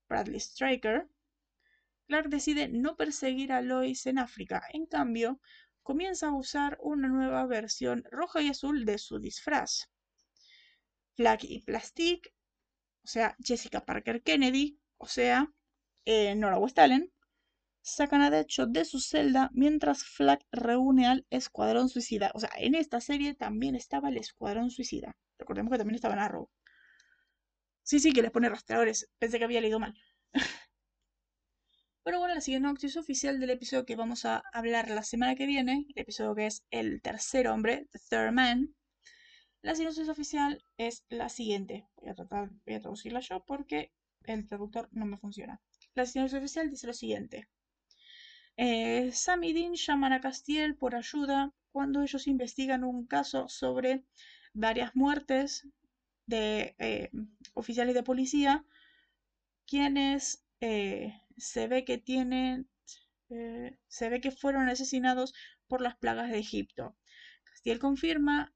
Bradley 0.09 0.41
Straker, 0.41 1.09
Clark 2.09 2.29
decide 2.29 2.69
no 2.69 2.97
perseguir 2.97 3.53
a 3.53 3.61
Lois 3.61 4.07
en 4.07 4.19
África. 4.19 4.63
En 4.73 4.87
cambio, 4.87 5.41
comienza 5.83 6.29
a 6.29 6.37
usar 6.37 6.79
una 6.81 7.09
nueva 7.09 7.47
versión 7.47 8.05
roja 8.11 8.43
y 8.43 8.49
azul 8.49 8.85
de 8.85 8.99
su 8.99 9.19
disfraz. 9.19 9.89
Flag 11.17 11.41
y 11.45 11.61
Plastic, 11.61 12.33
o 13.05 13.09
sea, 13.09 13.37
Jessica 13.43 13.85
Parker 13.85 14.23
Kennedy, 14.23 14.79
o 14.99 15.09
sea, 15.09 15.53
eh, 16.05 16.35
Nora 16.35 16.59
West 16.59 16.79
Allen, 16.79 17.13
sacan 17.83 18.23
a 18.23 18.31
Deadshot 18.31 18.71
de 18.71 18.85
su 18.85 19.01
celda 19.01 19.51
mientras 19.53 20.05
Flag 20.05 20.41
reúne 20.53 21.07
al 21.07 21.27
Escuadrón 21.31 21.89
Suicida. 21.89 22.33
O 22.35 22.41
sea, 22.41 22.51
en 22.57 22.75
esta 22.75 23.01
serie 23.01 23.35
también 23.35 23.77
estaba 23.77 24.09
el 24.09 24.17
Escuadrón 24.19 24.71
Suicida. 24.71 25.17
Recordemos 25.39 25.71
que 25.73 25.79
también 25.79 25.95
estaba 25.95 26.15
Arrow. 26.23 26.51
Sí, 27.83 28.01
sí, 28.01 28.13
que 28.13 28.21
les 28.23 28.31
pone 28.33 28.49
rastreadores. 28.49 29.09
Pensé 29.19 29.39
que 29.39 29.45
había 29.45 29.61
leído 29.61 29.79
mal. 29.79 29.95
Pero 32.05 32.19
bueno, 32.21 32.35
la 32.35 32.41
siguiente 32.41 32.69
noticia 32.69 33.01
oficial 33.01 33.39
del 33.39 33.51
episodio 33.51 33.85
que 33.85 33.97
vamos 33.97 34.25
a 34.25 34.43
hablar 34.53 34.89
la 34.91 35.03
semana 35.03 35.35
que 35.35 35.45
viene, 35.47 35.87
el 35.95 36.03
episodio 36.03 36.35
que 36.35 36.47
es 36.47 36.65
El 36.71 37.03
tercer 37.03 37.49
hombre, 37.49 37.87
The 37.93 37.99
Third 38.09 38.33
Man. 38.33 38.75
La 39.67 39.75
sinopsis 39.75 40.09
oficial 40.09 40.63
es 40.79 41.05
la 41.09 41.29
siguiente. 41.29 41.89
Voy 41.97 42.09
a 42.09 42.15
tratar, 42.15 42.51
voy 42.65 42.75
a 42.75 42.81
traducirla 42.81 43.19
yo 43.19 43.45
porque 43.45 43.91
el 44.23 44.47
traductor 44.47 44.89
no 44.93 45.07
me 45.07 45.17
funciona. 45.17 45.61
La 45.97 46.07
sinopsis 46.07 46.39
oficial 46.39 46.71
dice 46.71 46.87
lo 46.87 46.93
siguiente. 46.93 47.49
Eh, 48.57 49.11
Sam 49.13 49.43
y 49.43 49.53
Dean 49.53 49.75
llaman 49.75 50.13
a 50.13 50.21
Castiel 50.21 50.77
por 50.77 50.95
ayuda 50.95 51.53
cuando 51.73 52.03
ellos 52.03 52.29
investigan 52.29 52.85
un 52.85 53.09
caso 53.09 53.49
sobre 53.49 54.05
varias 54.55 54.95
muertes 54.95 55.67
de 56.27 56.77
eh, 56.79 57.11
oficiales 57.55 57.97
de 57.97 58.05
policía 58.05 58.65
quienes 59.67 60.45
eh, 60.61 61.13
se 61.37 61.67
ve 61.67 61.85
que 61.85 61.99
tienen, 61.99 62.71
eh, 63.31 63.77
se 63.89 64.11
ve 64.11 64.21
que 64.21 64.31
fueron 64.31 64.69
asesinados 64.69 65.35
por 65.67 65.81
las 65.81 65.97
plagas 65.97 66.31
de 66.31 66.39
Egipto. 66.39 66.97
Castiel 67.43 67.81
confirma, 67.81 68.53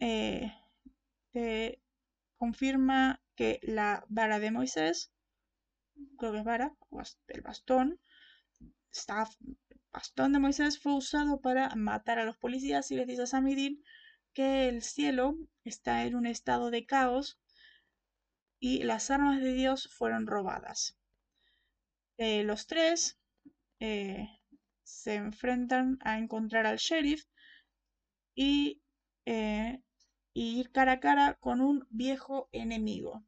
eh, 0.00 0.52
confirma 2.36 3.20
que 3.36 3.60
la 3.62 4.04
vara 4.08 4.38
de 4.38 4.50
Moisés, 4.50 5.12
creo 6.18 6.32
que 6.32 6.38
es 6.38 6.44
vara, 6.44 6.74
el 7.28 7.40
bastón, 7.42 8.00
está, 8.92 9.28
bastón 9.92 10.32
de 10.32 10.38
Moisés 10.38 10.78
fue 10.78 10.94
usado 10.94 11.40
para 11.40 11.74
matar 11.76 12.18
a 12.18 12.24
los 12.24 12.36
policías 12.36 12.90
y 12.90 12.96
les 12.96 13.06
dice 13.06 13.22
a 13.22 13.26
Samidin 13.26 13.82
que 14.32 14.68
el 14.68 14.82
cielo 14.82 15.36
está 15.64 16.04
en 16.04 16.14
un 16.14 16.26
estado 16.26 16.70
de 16.70 16.86
caos 16.86 17.38
y 18.60 18.82
las 18.82 19.10
armas 19.10 19.40
de 19.40 19.52
Dios 19.52 19.88
fueron 19.92 20.26
robadas. 20.26 20.96
Eh, 22.18 22.42
los 22.42 22.66
tres 22.66 23.18
eh, 23.80 24.28
se 24.82 25.14
enfrentan 25.14 25.98
a 26.00 26.18
encontrar 26.18 26.66
al 26.66 26.78
sheriff 26.78 27.24
y, 28.34 28.82
eh, 29.26 29.80
y, 30.38 30.60
ir 30.60 30.70
cara 30.70 30.92
a 30.92 31.00
cara 31.00 31.34
con 31.40 31.60
un 31.60 31.86
viejo 31.90 32.48
enemigo. 32.52 33.24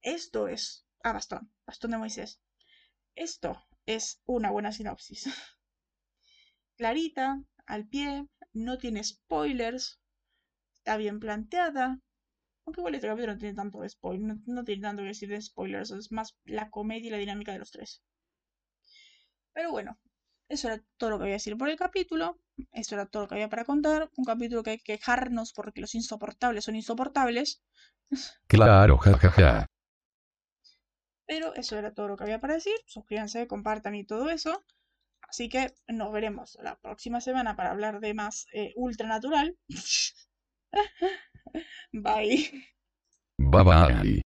Esto 0.00 0.46
es... 0.46 0.86
Ah, 1.02 1.12
bastón, 1.12 1.50
bastón 1.66 1.90
de 1.90 1.98
Moisés. 1.98 2.40
Esto 3.16 3.60
es 3.84 4.22
una 4.26 4.50
buena 4.52 4.70
sinopsis. 4.70 5.24
Clarita, 6.76 7.42
al 7.66 7.88
pie, 7.88 8.28
no 8.52 8.78
tiene 8.78 9.02
spoilers, 9.02 10.00
está 10.74 10.96
bien 10.96 11.18
planteada, 11.18 12.00
aunque 12.64 12.80
igual 12.80 12.94
este 12.94 13.08
capítulo 13.08 13.32
no 13.32 13.38
tiene 13.38 13.54
tanto 13.54 13.80
de 13.80 13.88
spoiler, 13.88 14.38
no, 14.46 14.64
tiene 14.64 14.82
tanto 14.82 15.02
que 15.02 15.08
decir 15.08 15.28
de 15.28 15.42
spoilers, 15.42 15.90
es 15.90 16.12
más 16.12 16.36
la 16.44 16.70
comedia 16.70 17.08
y 17.08 17.10
la 17.10 17.18
dinámica 17.18 17.52
de 17.52 17.58
los 17.58 17.72
tres. 17.72 18.02
Pero 19.52 19.72
bueno, 19.72 19.98
eso 20.48 20.68
era 20.68 20.84
todo 20.96 21.10
lo 21.10 21.18
que 21.18 21.24
voy 21.24 21.30
a 21.30 21.40
decir 21.40 21.56
por 21.56 21.68
el 21.68 21.76
capítulo. 21.76 22.40
Eso 22.72 22.94
era 22.94 23.06
todo 23.06 23.22
lo 23.22 23.28
que 23.28 23.34
había 23.34 23.48
para 23.48 23.64
contar. 23.64 24.10
Un 24.16 24.24
capítulo 24.24 24.62
que 24.62 24.70
hay 24.70 24.78
que 24.78 24.96
quejarnos 24.96 25.52
porque 25.52 25.80
los 25.80 25.94
insoportables 25.94 26.64
son 26.64 26.76
insoportables. 26.76 27.62
Claro, 28.48 28.98
jajaja. 28.98 29.66
Pero 31.26 31.54
eso 31.54 31.78
era 31.78 31.94
todo 31.94 32.08
lo 32.08 32.16
que 32.16 32.24
había 32.24 32.40
para 32.40 32.54
decir. 32.54 32.74
Suscríbanse, 32.86 33.46
compartan 33.46 33.94
y 33.94 34.04
todo 34.04 34.30
eso. 34.30 34.64
Así 35.22 35.48
que 35.48 35.72
nos 35.86 36.12
veremos 36.12 36.58
la 36.60 36.76
próxima 36.78 37.20
semana 37.20 37.54
para 37.54 37.70
hablar 37.70 38.00
de 38.00 38.14
más 38.14 38.46
eh, 38.52 38.72
ultranatural. 38.76 39.56
Bye. 41.92 42.66
Bye 43.38 43.64
bye. 43.64 44.22